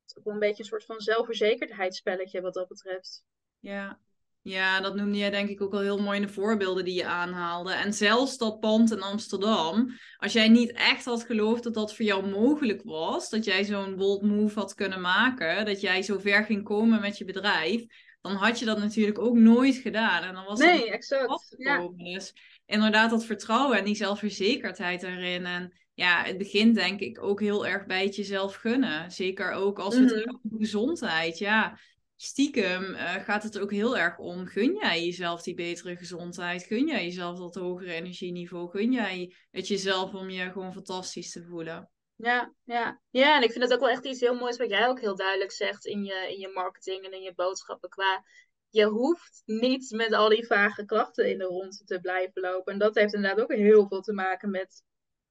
het 0.00 0.10
is 0.10 0.16
ook 0.16 0.24
wel 0.24 0.34
een 0.34 0.40
beetje 0.40 0.62
een 0.62 0.68
soort 0.68 0.84
van 0.84 1.00
zelfverzekerdheidsspelletje 1.00 2.40
wat 2.40 2.54
dat 2.54 2.68
betreft. 2.68 3.24
Ja. 3.58 4.00
Ja, 4.42 4.80
dat 4.80 4.94
noemde 4.94 5.18
jij 5.18 5.30
denk 5.30 5.48
ik 5.48 5.60
ook 5.60 5.72
al 5.72 5.80
heel 5.80 6.00
mooi 6.00 6.20
in 6.20 6.26
de 6.26 6.32
voorbeelden 6.32 6.84
die 6.84 6.94
je 6.94 7.06
aanhaalde. 7.06 7.72
En 7.72 7.94
zelfs 7.94 8.38
dat 8.38 8.60
pand 8.60 8.92
in 8.92 9.02
Amsterdam, 9.02 9.98
als 10.16 10.32
jij 10.32 10.48
niet 10.48 10.72
echt 10.72 11.04
had 11.04 11.24
geloofd 11.24 11.62
dat 11.62 11.74
dat 11.74 11.94
voor 11.94 12.04
jou 12.04 12.28
mogelijk 12.28 12.82
was, 12.82 13.30
dat 13.30 13.44
jij 13.44 13.64
zo'n 13.64 13.96
bold 13.96 14.22
move 14.22 14.58
had 14.58 14.74
kunnen 14.74 15.00
maken, 15.00 15.64
dat 15.64 15.80
jij 15.80 16.02
zo 16.02 16.18
ver 16.18 16.44
ging 16.44 16.64
komen 16.64 17.00
met 17.00 17.18
je 17.18 17.24
bedrijf, 17.24 17.84
dan 18.20 18.32
had 18.32 18.58
je 18.58 18.64
dat 18.64 18.78
natuurlijk 18.78 19.18
ook 19.18 19.36
nooit 19.36 19.76
gedaan. 19.76 20.22
En 20.22 20.34
dan 20.34 20.44
was 20.44 20.58
nee, 20.58 20.78
het 20.78 20.88
exact. 20.88 21.54
Ja. 21.58 21.88
Dus 21.96 22.34
inderdaad, 22.66 23.10
dat 23.10 23.24
vertrouwen 23.24 23.78
en 23.78 23.84
die 23.84 23.94
zelfverzekerdheid 23.94 25.02
erin. 25.02 25.46
En 25.46 25.72
ja, 25.94 26.22
het 26.22 26.38
begint 26.38 26.74
denk 26.74 27.00
ik 27.00 27.22
ook 27.22 27.40
heel 27.40 27.66
erg 27.66 27.86
bij 27.86 28.04
het 28.04 28.16
jezelf 28.16 28.54
gunnen. 28.54 29.10
Zeker 29.10 29.52
ook 29.52 29.78
als 29.78 29.94
het 29.94 30.14
mm 30.14 30.40
-hmm. 30.42 30.58
gezondheid. 30.58 31.38
Ja, 31.38 31.78
stiekem 32.22 32.84
uh, 32.84 33.14
gaat 33.14 33.42
het 33.42 33.58
ook 33.58 33.70
heel 33.70 33.98
erg 33.98 34.18
om: 34.18 34.46
gun 34.46 34.74
jij 34.74 35.04
jezelf 35.04 35.42
die 35.42 35.54
betere 35.54 35.96
gezondheid? 35.96 36.62
Gun 36.62 36.86
jij 36.86 37.04
jezelf 37.04 37.38
dat 37.38 37.54
hogere 37.54 37.92
energieniveau? 37.92 38.70
Gun 38.70 38.92
jij 38.92 39.34
het 39.50 39.68
jezelf 39.68 40.14
om 40.14 40.30
je 40.30 40.50
gewoon 40.50 40.72
fantastisch 40.72 41.32
te 41.32 41.44
voelen? 41.44 41.90
Ja, 42.16 42.54
ja. 42.64 43.00
ja, 43.10 43.36
en 43.36 43.42
ik 43.42 43.52
vind 43.52 43.64
het 43.64 43.72
ook 43.72 43.80
wel 43.80 43.88
echt 43.88 44.04
iets 44.04 44.20
heel 44.20 44.34
moois 44.34 44.56
wat 44.56 44.70
jij 44.70 44.88
ook 44.88 45.00
heel 45.00 45.16
duidelijk 45.16 45.52
zegt 45.52 45.86
in 45.86 46.04
je, 46.04 46.26
in 46.28 46.38
je 46.38 46.50
marketing 46.54 47.04
en 47.04 47.12
in 47.12 47.22
je 47.22 47.34
boodschappen. 47.34 47.88
Qua 47.88 48.24
je 48.70 48.84
hoeft 48.84 49.42
niet 49.44 49.90
met 49.90 50.12
al 50.12 50.28
die 50.28 50.46
vage 50.46 50.84
klachten 50.84 51.30
in 51.30 51.38
de 51.38 51.44
rond 51.44 51.82
te 51.84 52.00
blijven 52.00 52.42
lopen. 52.42 52.72
En 52.72 52.78
dat 52.78 52.94
heeft 52.94 53.14
inderdaad 53.14 53.40
ook 53.40 53.52
heel 53.52 53.88
veel 53.88 54.00
te 54.00 54.12
maken 54.12 54.50
met 54.50 54.82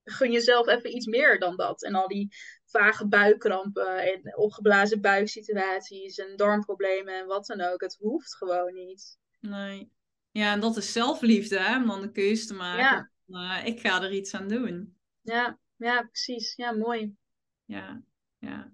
gun 0.04 0.32
jezelf 0.32 0.66
even 0.66 0.96
iets 0.96 1.06
meer 1.06 1.38
dan 1.38 1.56
dat. 1.56 1.82
En 1.82 1.94
al 1.94 2.08
die 2.08 2.34
vage 2.70 3.08
buikkrampen 3.08 3.98
en 3.98 4.36
opgeblazen 4.36 5.00
buiksituaties 5.00 6.18
en 6.18 6.36
darmproblemen 6.36 7.14
en 7.14 7.26
wat 7.26 7.46
dan 7.46 7.60
ook. 7.60 7.80
Het 7.80 7.96
hoeft 8.00 8.36
gewoon 8.36 8.74
niet. 8.74 9.18
Nee. 9.40 9.92
Ja, 10.30 10.52
en 10.52 10.60
dat 10.60 10.76
is 10.76 10.92
zelfliefde, 10.92 11.58
hè? 11.58 11.76
Om 11.76 11.86
dan 11.86 12.00
de 12.00 12.10
keuze 12.10 12.46
te 12.46 12.54
maken. 12.54 13.10
Ja. 13.26 13.60
Uh, 13.60 13.66
ik 13.66 13.80
ga 13.80 14.02
er 14.02 14.12
iets 14.12 14.34
aan 14.34 14.48
doen. 14.48 14.96
Ja, 15.20 15.58
ja, 15.76 16.02
precies. 16.02 16.54
Ja, 16.54 16.72
mooi. 16.72 17.16
Ja, 17.64 18.02
ja. 18.38 18.72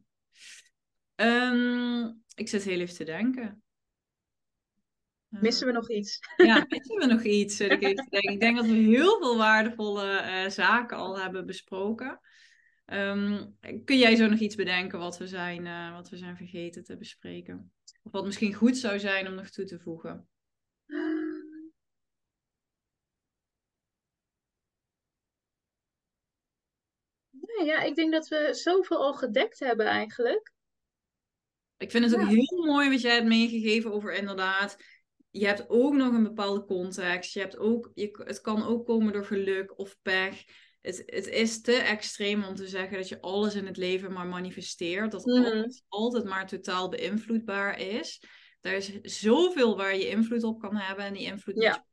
Um, 1.17 2.23
ik 2.35 2.49
zit 2.49 2.63
heel 2.63 2.81
even 2.81 2.95
te 2.95 3.05
denken. 3.05 3.63
Missen 5.29 5.67
we 5.67 5.73
nog 5.73 5.91
iets? 5.91 6.19
Ja, 6.37 6.65
missen 6.69 6.97
we 6.97 7.07
nog 7.07 7.23
iets? 7.23 7.61
Ik, 7.61 7.83
ik 8.11 8.41
denk 8.41 8.57
dat 8.57 8.67
we 8.67 8.73
heel 8.73 9.19
veel 9.19 9.37
waardevolle 9.37 10.23
uh, 10.23 10.51
zaken 10.51 10.97
al 10.97 11.19
hebben 11.19 11.47
besproken. 11.47 12.21
Um, 12.87 13.57
kun 13.85 13.99
jij 13.99 14.16
zo 14.16 14.27
nog 14.27 14.38
iets 14.38 14.55
bedenken 14.55 14.99
wat 14.99 15.18
we, 15.18 15.27
zijn, 15.27 15.66
uh, 15.66 15.92
wat 15.92 16.09
we 16.09 16.16
zijn 16.16 16.37
vergeten 16.37 16.85
te 16.85 16.96
bespreken? 16.96 17.72
Of 18.03 18.12
wat 18.12 18.25
misschien 18.25 18.55
goed 18.55 18.77
zou 18.77 18.99
zijn 18.99 19.29
om 19.29 19.35
nog 19.35 19.51
toe 19.51 19.64
te 19.64 19.79
voegen? 19.79 20.29
ja, 27.64 27.83
ik 27.83 27.94
denk 27.94 28.12
dat 28.12 28.29
we 28.29 28.49
zoveel 28.53 28.99
al 28.99 29.14
gedekt 29.14 29.59
hebben 29.59 29.87
eigenlijk. 29.87 30.53
Ik 31.77 31.90
vind 31.90 32.05
het 32.05 32.14
ook 32.14 32.29
heel 32.29 32.64
mooi 32.64 32.90
wat 32.90 33.01
jij 33.01 33.14
hebt 33.14 33.27
meegegeven 33.27 33.92
over 33.92 34.14
inderdaad. 34.14 34.77
Je 35.31 35.46
hebt 35.46 35.68
ook 35.68 35.94
nog 35.94 36.12
een 36.12 36.22
bepaalde 36.22 36.64
context. 36.64 37.33
Je 37.33 37.40
hebt 37.40 37.59
ook, 37.59 37.90
je, 37.94 38.22
het 38.25 38.40
kan 38.40 38.66
ook 38.66 38.87
komen 38.87 39.12
door 39.12 39.25
geluk 39.25 39.79
of 39.79 39.96
pech. 40.03 40.44
Het, 40.87 41.03
het 41.07 41.29
is 41.29 41.61
te 41.61 41.72
extreem 41.72 42.44
om 42.44 42.55
te 42.55 42.68
zeggen 42.68 42.96
dat 42.96 43.09
je 43.09 43.20
alles 43.20 43.55
in 43.55 43.66
het 43.66 43.77
leven 43.77 44.12
maar 44.12 44.27
manifesteert. 44.27 45.12
Dat 45.12 45.25
mm. 45.25 45.44
alles 45.44 45.83
altijd 45.88 46.25
maar 46.25 46.46
totaal 46.46 46.88
beïnvloedbaar 46.88 47.81
is. 47.81 48.22
Er 48.61 48.72
is 48.72 48.92
zoveel 49.03 49.77
waar 49.77 49.96
je 49.96 50.09
invloed 50.09 50.42
op 50.42 50.61
kan 50.61 50.77
hebben. 50.77 51.05
En 51.05 51.12
die 51.12 51.22
invloed 51.22 51.62
ja. 51.62 51.85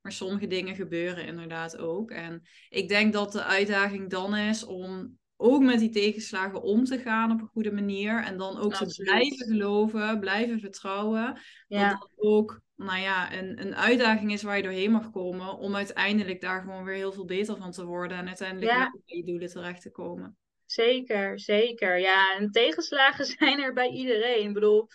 maar 0.00 0.12
sommige 0.12 0.46
dingen 0.46 0.74
gebeuren 0.74 1.26
inderdaad 1.26 1.78
ook. 1.78 2.10
En 2.10 2.42
ik 2.68 2.88
denk 2.88 3.12
dat 3.12 3.32
de 3.32 3.44
uitdaging 3.44 4.10
dan 4.10 4.36
is 4.36 4.64
om 4.64 5.18
ook 5.36 5.62
met 5.62 5.78
die 5.78 5.90
tegenslagen 5.90 6.62
om 6.62 6.84
te 6.84 6.98
gaan 6.98 7.32
op 7.32 7.40
een 7.40 7.50
goede 7.52 7.72
manier. 7.72 8.24
En 8.24 8.36
dan 8.36 8.58
ook 8.58 8.74
te 8.74 9.02
blijven 9.02 9.46
geloven, 9.46 10.20
blijven 10.20 10.60
vertrouwen. 10.60 11.40
Ja. 11.68 11.88
Dat 11.88 12.10
ook 12.16 12.60
nou 12.76 13.00
ja, 13.00 13.32
een, 13.32 13.60
een 13.60 13.76
uitdaging 13.76 14.32
is 14.32 14.42
waar 14.42 14.56
je 14.56 14.62
doorheen 14.62 14.90
mag 14.90 15.10
komen. 15.10 15.56
Om 15.58 15.76
uiteindelijk 15.76 16.40
daar 16.40 16.60
gewoon 16.60 16.84
weer 16.84 16.94
heel 16.94 17.12
veel 17.12 17.24
beter 17.24 17.56
van 17.56 17.70
te 17.70 17.84
worden. 17.84 18.18
En 18.18 18.26
uiteindelijk 18.26 18.72
ja. 18.72 18.90
bij 18.90 19.16
je 19.16 19.24
doelen 19.24 19.48
terecht 19.48 19.82
te 19.82 19.90
komen. 19.90 20.36
Zeker, 20.66 21.40
zeker. 21.40 21.98
Ja, 21.98 22.36
en 22.36 22.50
tegenslagen 22.50 23.24
zijn 23.38 23.58
er 23.58 23.72
bij 23.72 23.88
iedereen. 23.88 24.48
Ik 24.48 24.54
bedoel, 24.54 24.88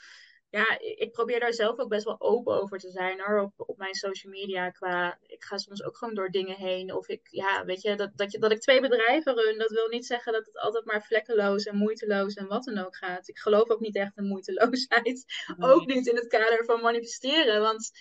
ja, 0.51 0.79
ik 0.79 1.11
probeer 1.11 1.39
daar 1.39 1.53
zelf 1.53 1.79
ook 1.79 1.89
best 1.89 2.05
wel 2.05 2.21
open 2.21 2.61
over 2.61 2.79
te 2.79 2.89
zijn 2.89 3.21
hoor. 3.21 3.39
Op, 3.39 3.53
op 3.69 3.77
mijn 3.77 3.93
social 3.93 4.31
media. 4.31 4.69
Qua, 4.69 5.17
ik 5.25 5.43
ga 5.43 5.57
soms 5.57 5.83
ook 5.83 5.97
gewoon 5.97 6.13
door 6.13 6.29
dingen 6.29 6.55
heen. 6.55 6.93
Of 6.93 7.07
ik, 7.07 7.27
ja, 7.29 7.65
weet 7.65 7.81
je, 7.81 7.95
dat, 7.95 8.11
dat, 8.15 8.31
je, 8.31 8.39
dat 8.39 8.51
ik 8.51 8.59
twee 8.59 8.81
bedrijven 8.81 9.35
run, 9.35 9.57
dat 9.57 9.71
wil 9.71 9.87
niet 9.87 10.05
zeggen 10.05 10.33
dat 10.33 10.45
het 10.45 10.57
altijd 10.57 10.85
maar 10.85 11.03
vlekkeloos 11.03 11.63
en 11.63 11.77
moeiteloos 11.77 12.33
en 12.33 12.47
wat 12.47 12.63
dan 12.63 12.77
ook 12.77 12.95
gaat. 12.95 13.27
Ik 13.27 13.37
geloof 13.37 13.69
ook 13.69 13.79
niet 13.79 13.95
echt 13.95 14.17
in 14.17 14.27
moeiteloosheid. 14.27 15.25
Ook 15.59 15.85
niet 15.85 16.07
in 16.07 16.15
het 16.15 16.27
kader 16.27 16.65
van 16.65 16.81
manifesteren. 16.81 17.61
Want 17.61 17.91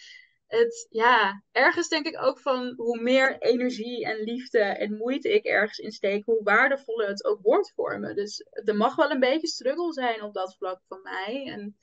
het, 0.46 0.86
ja, 0.90 1.42
ergens 1.52 1.88
denk 1.88 2.06
ik 2.06 2.22
ook 2.22 2.40
van 2.40 2.72
hoe 2.76 3.00
meer 3.02 3.38
energie 3.38 4.04
en 4.04 4.16
liefde 4.16 4.58
en 4.58 4.96
moeite 4.96 5.34
ik 5.34 5.44
ergens 5.44 5.78
insteek, 5.78 6.24
hoe 6.24 6.42
waardevoller 6.42 7.08
het 7.08 7.24
ook 7.24 7.40
wordt 7.42 7.72
voor 7.74 8.00
me. 8.00 8.14
Dus 8.14 8.44
er 8.64 8.76
mag 8.76 8.96
wel 8.96 9.10
een 9.10 9.20
beetje 9.20 9.46
struggle 9.46 9.92
zijn 9.92 10.22
op 10.22 10.34
dat 10.34 10.56
vlak 10.56 10.80
van 10.88 11.00
mij. 11.02 11.46
En 11.46 11.76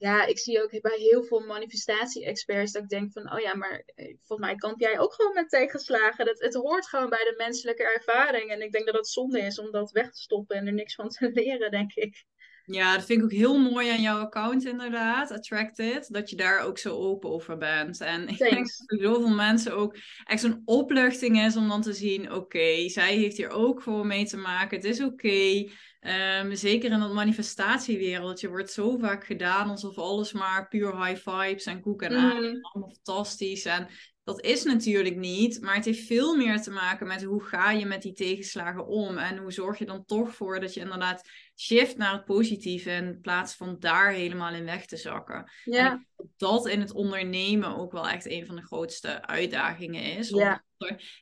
ja, 0.00 0.26
ik 0.26 0.38
zie 0.38 0.62
ook 0.62 0.80
bij 0.80 0.96
heel 0.98 1.24
veel 1.24 1.40
manifestatie-experts 1.40 2.72
dat 2.72 2.82
ik 2.82 2.88
denk 2.88 3.12
van, 3.12 3.32
oh 3.32 3.40
ja, 3.40 3.54
maar 3.54 3.82
eh, 3.94 4.14
volgens 4.24 4.48
mij 4.48 4.54
kamp 4.54 4.80
jij 4.80 4.98
ook 4.98 5.14
gewoon 5.14 5.34
met 5.34 5.48
tegenslagen. 5.48 6.26
Dat, 6.26 6.40
het 6.40 6.54
hoort 6.54 6.88
gewoon 6.88 7.08
bij 7.08 7.24
de 7.24 7.34
menselijke 7.36 7.82
ervaring. 7.82 8.50
En 8.50 8.62
ik 8.62 8.72
denk 8.72 8.86
dat 8.86 8.94
het 8.94 9.08
zonde 9.08 9.40
is 9.40 9.58
om 9.58 9.70
dat 9.70 9.90
weg 9.90 10.10
te 10.10 10.20
stoppen 10.20 10.56
en 10.56 10.66
er 10.66 10.72
niks 10.72 10.94
van 10.94 11.08
te 11.08 11.30
leren, 11.34 11.70
denk 11.70 11.92
ik. 11.94 12.24
Ja, 12.64 12.96
dat 12.96 13.04
vind 13.04 13.18
ik 13.18 13.24
ook 13.24 13.32
heel 13.32 13.58
mooi 13.58 13.90
aan 13.90 14.00
jouw 14.00 14.18
account 14.18 14.64
inderdaad, 14.64 15.30
Attracted, 15.30 16.12
dat 16.12 16.30
je 16.30 16.36
daar 16.36 16.60
ook 16.60 16.78
zo 16.78 16.96
open 16.96 17.30
over 17.30 17.56
bent. 17.56 18.00
En 18.00 18.28
ik 18.28 18.38
denk 18.38 18.66
dat 18.66 18.84
voor 18.86 18.98
zoveel 18.98 19.34
mensen 19.34 19.76
ook 19.76 19.96
echt 20.24 20.40
zo'n 20.40 20.62
opluchting 20.64 21.40
is 21.40 21.56
om 21.56 21.68
dan 21.68 21.82
te 21.82 21.92
zien, 21.92 22.32
oké, 22.32 22.88
zij 22.88 23.16
heeft 23.16 23.36
hier 23.36 23.50
ook 23.50 23.82
gewoon 23.82 24.06
mee 24.06 24.24
te 24.24 24.36
maken, 24.36 24.76
het 24.76 24.86
is 24.86 25.02
oké. 25.02 25.68
Um, 26.00 26.54
zeker 26.54 26.90
in 26.90 26.98
dat 26.98 27.12
manifestatiewereldje 27.12 28.48
wordt 28.48 28.70
zo 28.70 28.98
vaak 28.98 29.24
gedaan 29.24 29.68
alsof 29.68 29.98
alles 29.98 30.32
maar 30.32 30.68
puur 30.68 31.04
high 31.04 31.30
vibes 31.30 31.64
en 31.64 31.80
koek 31.80 32.02
en 32.02 32.16
aan 32.16 32.42
mm. 32.42 32.58
allemaal 32.62 32.94
fantastisch. 32.94 33.64
En 33.64 33.88
dat 34.24 34.44
is 34.44 34.64
natuurlijk 34.64 35.16
niet, 35.16 35.60
maar 35.60 35.74
het 35.74 35.84
heeft 35.84 36.06
veel 36.06 36.36
meer 36.36 36.60
te 36.62 36.70
maken 36.70 37.06
met 37.06 37.22
hoe 37.22 37.44
ga 37.44 37.70
je 37.70 37.86
met 37.86 38.02
die 38.02 38.12
tegenslagen 38.12 38.86
om 38.86 39.18
en 39.18 39.36
hoe 39.36 39.52
zorg 39.52 39.78
je 39.78 39.86
dan 39.86 40.04
toch 40.04 40.34
voor 40.34 40.60
dat 40.60 40.74
je 40.74 40.80
inderdaad 40.80 41.28
shift 41.56 41.96
naar 41.96 42.12
het 42.12 42.24
positieve 42.24 42.90
in 42.90 43.18
plaats 43.20 43.54
van 43.54 43.76
daar 43.78 44.10
helemaal 44.10 44.54
in 44.54 44.64
weg 44.64 44.86
te 44.86 44.96
zakken. 44.96 45.50
Ja. 45.64 46.04
Dat 46.36 46.68
in 46.68 46.80
het 46.80 46.92
ondernemen 46.92 47.76
ook 47.76 47.92
wel 47.92 48.08
echt 48.08 48.26
een 48.26 48.46
van 48.46 48.56
de 48.56 48.62
grootste 48.62 49.26
uitdagingen 49.26 50.02
is. 50.02 50.28
Ja. 50.28 50.64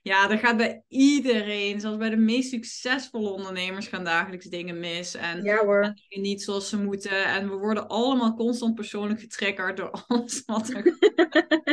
Ja, 0.02 0.30
er 0.30 0.38
gaat 0.38 0.56
bij 0.56 0.82
iedereen, 0.88 1.80
zelfs 1.80 1.98
bij 1.98 2.11
de 2.11 2.16
meest 2.16 2.48
succesvolle 2.48 3.30
ondernemers, 3.30 3.87
gaan 3.88 4.04
dagelijks 4.04 4.46
dingen 4.46 4.80
mis. 4.80 5.14
En, 5.14 5.42
ja, 5.42 5.64
hoor. 5.64 5.82
en 5.82 6.00
dingen 6.08 6.28
niet 6.28 6.42
zoals 6.42 6.68
ze 6.68 6.82
moeten. 6.82 7.24
En 7.24 7.48
we 7.48 7.56
worden 7.56 7.88
allemaal 7.88 8.35
constant 8.35 8.75
persoonlijk 8.75 9.20
getriggerd 9.20 9.77
door 9.77 9.90
alles 10.06 10.42
wat 10.46 10.68
er 10.68 10.87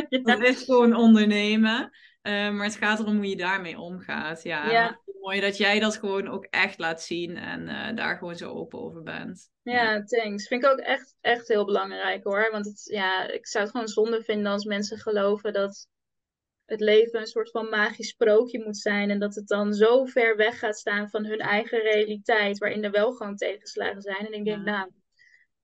ja. 0.08 0.18
Dat 0.22 0.42
is 0.42 0.62
gewoon 0.62 0.94
ondernemen. 0.94 1.90
Uh, 2.22 2.50
maar 2.50 2.64
het 2.64 2.76
gaat 2.76 2.98
erom 2.98 3.16
hoe 3.16 3.28
je 3.28 3.36
daarmee 3.36 3.78
omgaat. 3.78 4.42
Ja, 4.42 4.70
ja. 4.70 5.00
Mooi 5.26 5.40
dat 5.40 5.56
jij 5.56 5.80
dat 5.80 5.96
gewoon 5.96 6.28
ook 6.28 6.46
echt 6.50 6.78
laat 6.78 7.02
zien 7.02 7.36
en 7.36 7.68
uh, 7.68 7.96
daar 7.96 8.16
gewoon 8.18 8.36
zo 8.36 8.50
open 8.50 8.78
over 8.78 9.02
bent. 9.02 9.50
Ja, 9.62 10.04
thanks. 10.04 10.46
Vind 10.46 10.64
ik 10.64 10.70
ook 10.70 10.78
echt, 10.78 11.16
echt 11.20 11.48
heel 11.48 11.64
belangrijk 11.64 12.24
hoor. 12.24 12.48
Want 12.50 12.66
het, 12.66 12.82
ja, 12.84 13.28
ik 13.28 13.46
zou 13.46 13.64
het 13.64 13.72
gewoon 13.72 13.88
zonde 13.88 14.22
vinden 14.22 14.52
als 14.52 14.64
mensen 14.64 14.98
geloven 14.98 15.52
dat 15.52 15.88
het 16.64 16.80
leven 16.80 17.20
een 17.20 17.26
soort 17.26 17.50
van 17.50 17.68
magisch 17.68 18.08
sprookje 18.08 18.64
moet 18.64 18.76
zijn. 18.76 19.10
En 19.10 19.18
dat 19.18 19.34
het 19.34 19.48
dan 19.48 19.74
zo 19.74 20.04
ver 20.04 20.36
weg 20.36 20.58
gaat 20.58 20.78
staan 20.78 21.10
van 21.10 21.24
hun 21.24 21.40
eigen 21.40 21.80
realiteit, 21.80 22.58
waarin 22.58 22.84
er 22.84 22.90
wel 22.90 23.12
gewoon 23.12 23.36
tegenslagen 23.36 24.02
zijn. 24.02 24.26
En 24.26 24.32
ik 24.32 24.44
denk, 24.44 24.64
nou, 24.64 24.90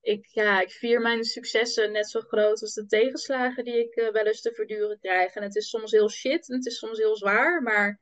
ik, 0.01 0.27
ja, 0.27 0.61
ik 0.61 0.71
vier 0.71 1.01
mijn 1.01 1.25
successen 1.25 1.93
net 1.93 2.11
zo 2.11 2.21
groot 2.21 2.61
als 2.61 2.75
de 2.75 2.87
tegenslagen 2.87 3.65
die 3.65 3.79
ik 3.79 3.97
uh, 3.97 4.13
wel 4.13 4.25
eens 4.25 4.41
te 4.41 4.53
verduren 4.55 4.99
krijg. 5.01 5.35
En 5.35 5.43
het 5.43 5.57
is 5.57 5.69
soms 5.69 5.91
heel 5.91 6.11
shit 6.11 6.49
en 6.49 6.57
het 6.57 6.67
is 6.67 6.79
soms 6.79 6.99
heel 6.99 7.17
zwaar, 7.17 7.63
maar 7.63 8.01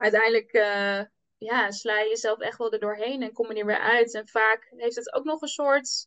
uiteindelijk 0.00 0.52
uh, 0.52 1.02
ja, 1.36 1.70
sla 1.70 1.98
je 1.98 2.08
jezelf 2.08 2.38
echt 2.38 2.58
wel 2.58 2.72
er 2.72 2.78
doorheen 2.78 3.22
en 3.22 3.32
kom 3.32 3.52
je 3.52 3.60
er 3.60 3.66
weer 3.66 3.80
uit. 3.80 4.14
En 4.14 4.28
vaak 4.28 4.72
heeft 4.76 4.96
het 4.96 5.14
ook 5.14 5.24
nog 5.24 5.42
een 5.42 5.48
soort, 5.48 6.06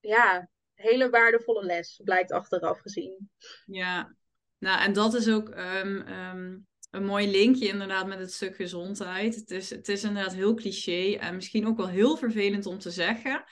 ja, 0.00 0.48
hele 0.74 1.10
waardevolle 1.10 1.64
les, 1.64 2.00
blijkt 2.04 2.32
achteraf 2.32 2.80
gezien. 2.80 3.30
Ja, 3.66 4.16
nou 4.58 4.80
en 4.80 4.92
dat 4.92 5.14
is 5.14 5.28
ook 5.28 5.48
um, 5.48 6.08
um, 6.08 6.66
een 6.90 7.04
mooi 7.04 7.30
linkje 7.30 7.68
inderdaad 7.68 8.06
met 8.06 8.18
het 8.18 8.32
stuk 8.32 8.56
gezondheid. 8.56 9.34
Het 9.34 9.70
het 9.70 9.88
is 9.88 10.04
inderdaad 10.04 10.34
heel 10.34 10.54
cliché 10.54 11.16
en 11.16 11.34
misschien 11.34 11.66
ook 11.66 11.76
wel 11.76 11.88
heel 11.88 12.16
vervelend 12.16 12.66
om 12.66 12.78
te 12.78 12.90
zeggen. 12.90 13.44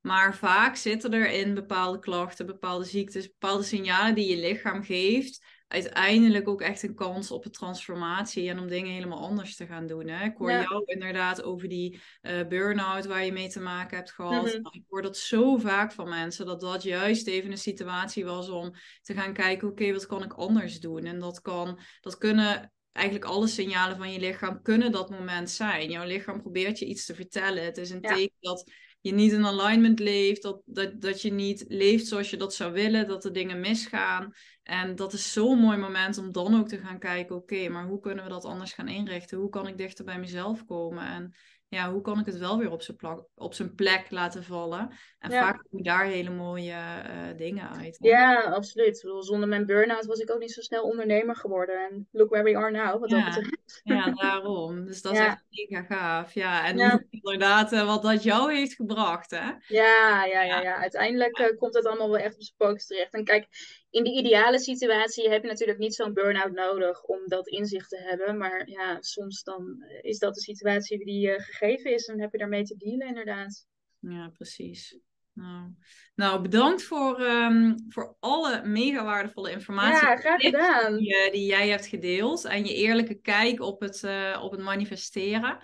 Maar 0.00 0.36
vaak 0.36 0.76
zitten 0.76 1.12
er 1.12 1.30
in 1.30 1.54
bepaalde 1.54 1.98
klachten, 1.98 2.46
bepaalde 2.46 2.84
ziektes, 2.84 3.28
bepaalde 3.28 3.62
signalen 3.62 4.14
die 4.14 4.36
je 4.36 4.36
lichaam 4.36 4.82
geeft, 4.82 5.44
uiteindelijk 5.74 6.48
ook 6.48 6.60
echt 6.60 6.82
een 6.82 6.94
kans 6.94 7.30
op 7.30 7.44
een 7.44 7.50
transformatie 7.50 8.48
en 8.48 8.58
om 8.58 8.68
dingen 8.68 8.92
helemaal 8.92 9.20
anders 9.20 9.56
te 9.56 9.66
gaan 9.66 9.86
doen. 9.86 10.08
Hè? 10.08 10.24
Ik 10.24 10.36
hoor 10.36 10.50
jou 10.50 10.82
inderdaad 10.84 11.42
over 11.42 11.68
die 11.68 12.00
uh, 12.22 12.46
burn-out 12.48 13.06
waar 13.06 13.24
je 13.24 13.32
mee 13.32 13.48
te 13.48 13.60
maken 13.60 13.96
hebt 13.96 14.12
gehad. 14.12 14.44
Mhm. 14.44 14.56
Ik 14.70 14.82
hoor 14.88 15.02
dat 15.02 15.16
zo 15.16 15.56
vaak 15.56 15.92
van 15.92 16.08
mensen, 16.08 16.46
dat 16.46 16.60
dat 16.60 16.82
juist 16.82 17.26
even 17.26 17.50
een 17.50 17.58
situatie 17.58 18.24
was 18.24 18.48
om 18.48 18.74
te 19.02 19.14
gaan 19.14 19.32
kijken, 19.32 19.68
oké, 19.68 19.92
wat 19.92 20.06
kan 20.06 20.22
ik 20.22 20.32
anders 20.32 20.80
doen? 20.80 21.04
En 21.04 21.18
dat, 21.18 21.40
kan, 21.40 21.78
dat 22.00 22.18
kunnen 22.18 22.72
eigenlijk 22.92 23.26
alle 23.26 23.46
signalen 23.46 23.96
van 23.96 24.12
je 24.12 24.18
lichaam 24.18 24.62
kunnen 24.62 24.92
dat 24.92 25.10
moment 25.10 25.50
zijn. 25.50 25.90
Jouw 25.90 26.06
lichaam 26.06 26.40
probeert 26.40 26.78
je 26.78 26.86
iets 26.86 27.06
te 27.06 27.14
vertellen. 27.14 27.64
Het 27.64 27.76
is 27.76 27.90
een 27.90 28.00
teken 28.00 28.36
dat 28.40 28.70
je 29.00 29.12
niet 29.12 29.32
in 29.32 29.46
alignment 29.46 29.98
leeft, 29.98 30.42
dat, 30.42 30.62
dat, 30.64 31.00
dat 31.00 31.22
je 31.22 31.32
niet 31.32 31.64
leeft 31.68 32.06
zoals 32.06 32.30
je 32.30 32.36
dat 32.36 32.54
zou 32.54 32.72
willen, 32.72 33.06
dat 33.06 33.24
er 33.24 33.32
dingen 33.32 33.60
misgaan. 33.60 34.32
En 34.64 34.96
dat 34.96 35.12
is 35.12 35.32
zo'n 35.32 35.58
mooi 35.58 35.76
moment 35.76 36.18
om 36.18 36.32
dan 36.32 36.58
ook 36.58 36.68
te 36.68 36.78
gaan 36.78 36.98
kijken, 36.98 37.36
oké, 37.36 37.68
maar 37.68 37.86
hoe 37.86 38.00
kunnen 38.00 38.24
we 38.24 38.30
dat 38.30 38.44
anders 38.44 38.72
gaan 38.72 38.88
inrichten? 38.88 39.38
Hoe 39.38 39.48
kan 39.48 39.66
ik 39.66 39.78
dichter 39.78 40.04
bij 40.04 40.18
mezelf 40.18 40.64
komen? 40.64 41.06
En 41.06 41.34
ja, 41.68 41.92
hoe 41.92 42.00
kan 42.00 42.18
ik 42.18 42.26
het 42.26 42.38
wel 42.38 42.58
weer 42.58 42.70
op 42.70 42.82
zijn, 42.82 42.96
plek, 42.96 43.22
op 43.34 43.54
zijn 43.54 43.74
plek 43.74 44.10
laten 44.10 44.44
vallen? 44.44 44.90
En 45.18 45.30
vaak 45.30 45.64
komen 45.70 45.84
daar 45.84 46.04
hele 46.04 46.30
mooie 46.30 46.72
uh, 46.72 47.36
dingen 47.36 47.70
uit. 47.70 47.96
Ja, 48.00 48.40
absoluut. 48.42 49.00
Bedoel, 49.02 49.22
zonder 49.22 49.48
mijn 49.48 49.66
burn-out 49.66 50.06
was 50.06 50.18
ik 50.18 50.30
ook 50.30 50.40
niet 50.40 50.52
zo 50.52 50.60
snel 50.60 50.82
ondernemer 50.82 51.36
geworden. 51.36 51.88
En 51.88 52.08
look 52.10 52.30
where 52.30 52.44
we 52.44 52.56
are 52.56 52.70
now, 52.70 53.00
wat 53.00 53.10
ja. 53.10 53.24
dat 53.24 53.34
betreft. 53.34 53.80
Ja, 53.84 54.10
daarom. 54.10 54.84
Dus 54.84 55.02
dat 55.02 55.12
is 55.12 55.18
echt 55.18 55.44
mega 55.50 55.82
gaaf. 55.82 56.34
Ja, 56.34 56.66
en 56.66 56.78
inderdaad 57.10 57.72
uh, 57.72 57.86
wat 57.86 58.02
dat 58.02 58.22
jou 58.22 58.54
heeft 58.54 58.74
gebracht, 58.74 59.30
hè? 59.30 59.50
Ja, 59.66 60.24
ja, 60.24 60.42
ja. 60.42 60.60
ja. 60.60 60.76
Uiteindelijk 60.76 61.38
uh, 61.38 61.58
komt 61.58 61.74
het 61.74 61.86
allemaal 61.86 62.10
wel 62.10 62.20
echt 62.20 62.34
op 62.34 62.42
zijn 62.42 62.56
pootjes 62.56 62.86
terecht. 62.86 63.12
En 63.12 63.24
kijk, 63.24 63.46
in 63.94 64.04
de 64.04 64.12
ideale 64.12 64.58
situatie 64.58 65.28
heb 65.28 65.42
je 65.42 65.48
natuurlijk 65.48 65.78
niet 65.78 65.94
zo'n 65.94 66.12
burn-out 66.12 66.52
nodig 66.52 67.02
om 67.02 67.18
dat 67.26 67.48
inzicht 67.48 67.88
te 67.88 67.98
hebben. 67.98 68.36
Maar 68.36 68.68
ja, 68.68 68.96
soms 69.00 69.42
dan 69.42 69.84
is 70.00 70.18
dat 70.18 70.34
de 70.34 70.40
situatie 70.40 71.04
die 71.04 71.28
uh, 71.28 71.34
gegeven 71.38 71.92
is 71.94 72.06
en 72.06 72.20
heb 72.20 72.32
je 72.32 72.38
daarmee 72.38 72.64
te 72.64 72.76
dealen 72.76 73.06
inderdaad. 73.06 73.66
Ja, 73.98 74.28
precies. 74.28 74.98
Nou, 75.32 75.70
nou 76.14 76.42
bedankt 76.42 76.82
voor, 76.82 77.20
um, 77.20 77.76
voor 77.88 78.16
alle 78.20 78.64
mega 78.64 79.04
waardevolle 79.04 79.50
informatie. 79.50 80.06
Ja, 80.06 80.16
graag 80.16 80.40
gedaan. 80.40 80.96
Die, 80.96 81.26
uh, 81.26 81.32
die, 81.32 81.46
jij 81.46 81.68
hebt 81.68 81.86
gedeeld 81.86 82.44
en 82.44 82.64
je 82.64 82.74
eerlijke 82.74 83.14
kijk 83.14 83.60
op 83.60 83.80
het, 83.80 84.02
uh, 84.02 84.40
op 84.42 84.50
het 84.50 84.60
manifesteren. 84.60 85.58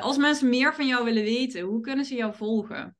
als 0.00 0.16
mensen 0.16 0.48
meer 0.48 0.74
van 0.74 0.86
jou 0.86 1.04
willen 1.04 1.22
weten, 1.22 1.60
hoe 1.60 1.80
kunnen 1.80 2.04
ze 2.04 2.14
jou 2.14 2.34
volgen? 2.34 2.96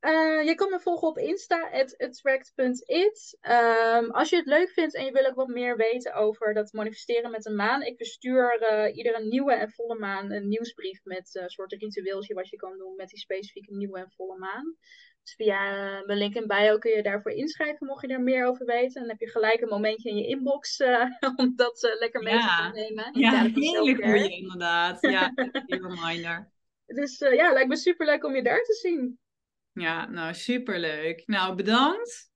Uh, 0.00 0.46
je 0.46 0.54
kan 0.54 0.70
me 0.70 0.80
volgen 0.80 1.08
op 1.08 1.18
Insta, 1.18 1.70
attract.it. 1.98 3.38
Um, 3.42 4.10
als 4.10 4.30
je 4.30 4.36
het 4.36 4.46
leuk 4.46 4.70
vindt 4.70 4.94
en 4.94 5.04
je 5.04 5.12
wil 5.12 5.26
ook 5.26 5.34
wat 5.34 5.48
meer 5.48 5.76
weten 5.76 6.14
over 6.14 6.54
dat 6.54 6.72
manifesteren 6.72 7.30
met 7.30 7.46
een 7.46 7.54
maan. 7.54 7.82
Ik 7.82 7.96
verstuur 7.96 8.72
uh, 8.72 8.96
iedere 8.96 9.24
nieuwe 9.24 9.52
en 9.52 9.70
volle 9.70 9.98
maan 9.98 10.32
een 10.32 10.48
nieuwsbrief 10.48 11.00
met 11.04 11.30
een 11.32 11.42
uh, 11.42 11.48
soort 11.48 11.72
ritueeltje 11.72 12.34
wat 12.34 12.48
je 12.48 12.56
kan 12.56 12.78
doen 12.78 12.96
met 12.96 13.08
die 13.08 13.18
specifieke 13.18 13.74
nieuwe 13.74 13.98
en 13.98 14.10
volle 14.16 14.38
maan. 14.38 14.76
Dus 15.22 15.34
via 15.34 15.60
mijn 16.06 16.18
link 16.18 16.34
in 16.34 16.46
bio 16.46 16.78
kun 16.78 16.90
je 16.90 17.02
daarvoor 17.02 17.32
inschrijven, 17.32 17.86
mocht 17.86 18.02
je 18.02 18.08
daar 18.08 18.22
meer 18.22 18.46
over 18.46 18.66
weten. 18.66 19.00
Dan 19.00 19.10
heb 19.10 19.20
je 19.20 19.30
gelijk 19.30 19.60
een 19.60 19.68
momentje 19.68 20.10
in 20.10 20.16
je 20.16 20.26
inbox 20.26 20.80
om 21.36 21.52
dat 21.56 21.96
lekker 21.98 22.22
mee 22.22 22.34
ja. 22.34 22.70
te 22.70 22.78
nemen. 22.78 23.10
Ja, 23.12 23.32
ja 23.32 23.50
hele 23.54 23.94
goeie 23.94 24.30
inderdaad. 24.30 25.00
Ja, 25.00 25.32
een 25.66 25.88
reminder. 25.88 26.52
Dus 26.86 27.18
ja, 27.18 27.52
lijkt 27.52 27.68
me 27.68 27.76
super 27.76 28.06
leuk 28.06 28.24
om 28.24 28.34
je 28.34 28.42
daar 28.42 28.62
te 28.62 28.74
zien. 28.74 29.18
Ja, 29.72 30.08
nou 30.08 30.34
superleuk. 30.34 31.22
Nou, 31.26 31.54
bedankt. 31.54 32.30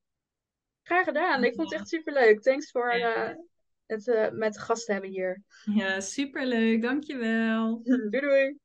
Graag 0.82 1.04
gedaan. 1.04 1.44
Ik 1.44 1.54
vond 1.54 1.70
het 1.70 1.80
echt 1.80 1.88
superleuk. 1.88 2.40
Thanks 2.40 2.70
voor 2.70 2.94
uh, 2.94 3.30
het 3.86 4.06
uh, 4.06 4.30
met 4.30 4.52
de 4.52 4.60
gast 4.60 4.86
hebben 4.86 5.10
hier. 5.10 5.42
Ja, 5.64 6.00
superleuk. 6.00 6.82
Dankjewel. 6.82 7.80
doei 8.10 8.20
doei. 8.20 8.58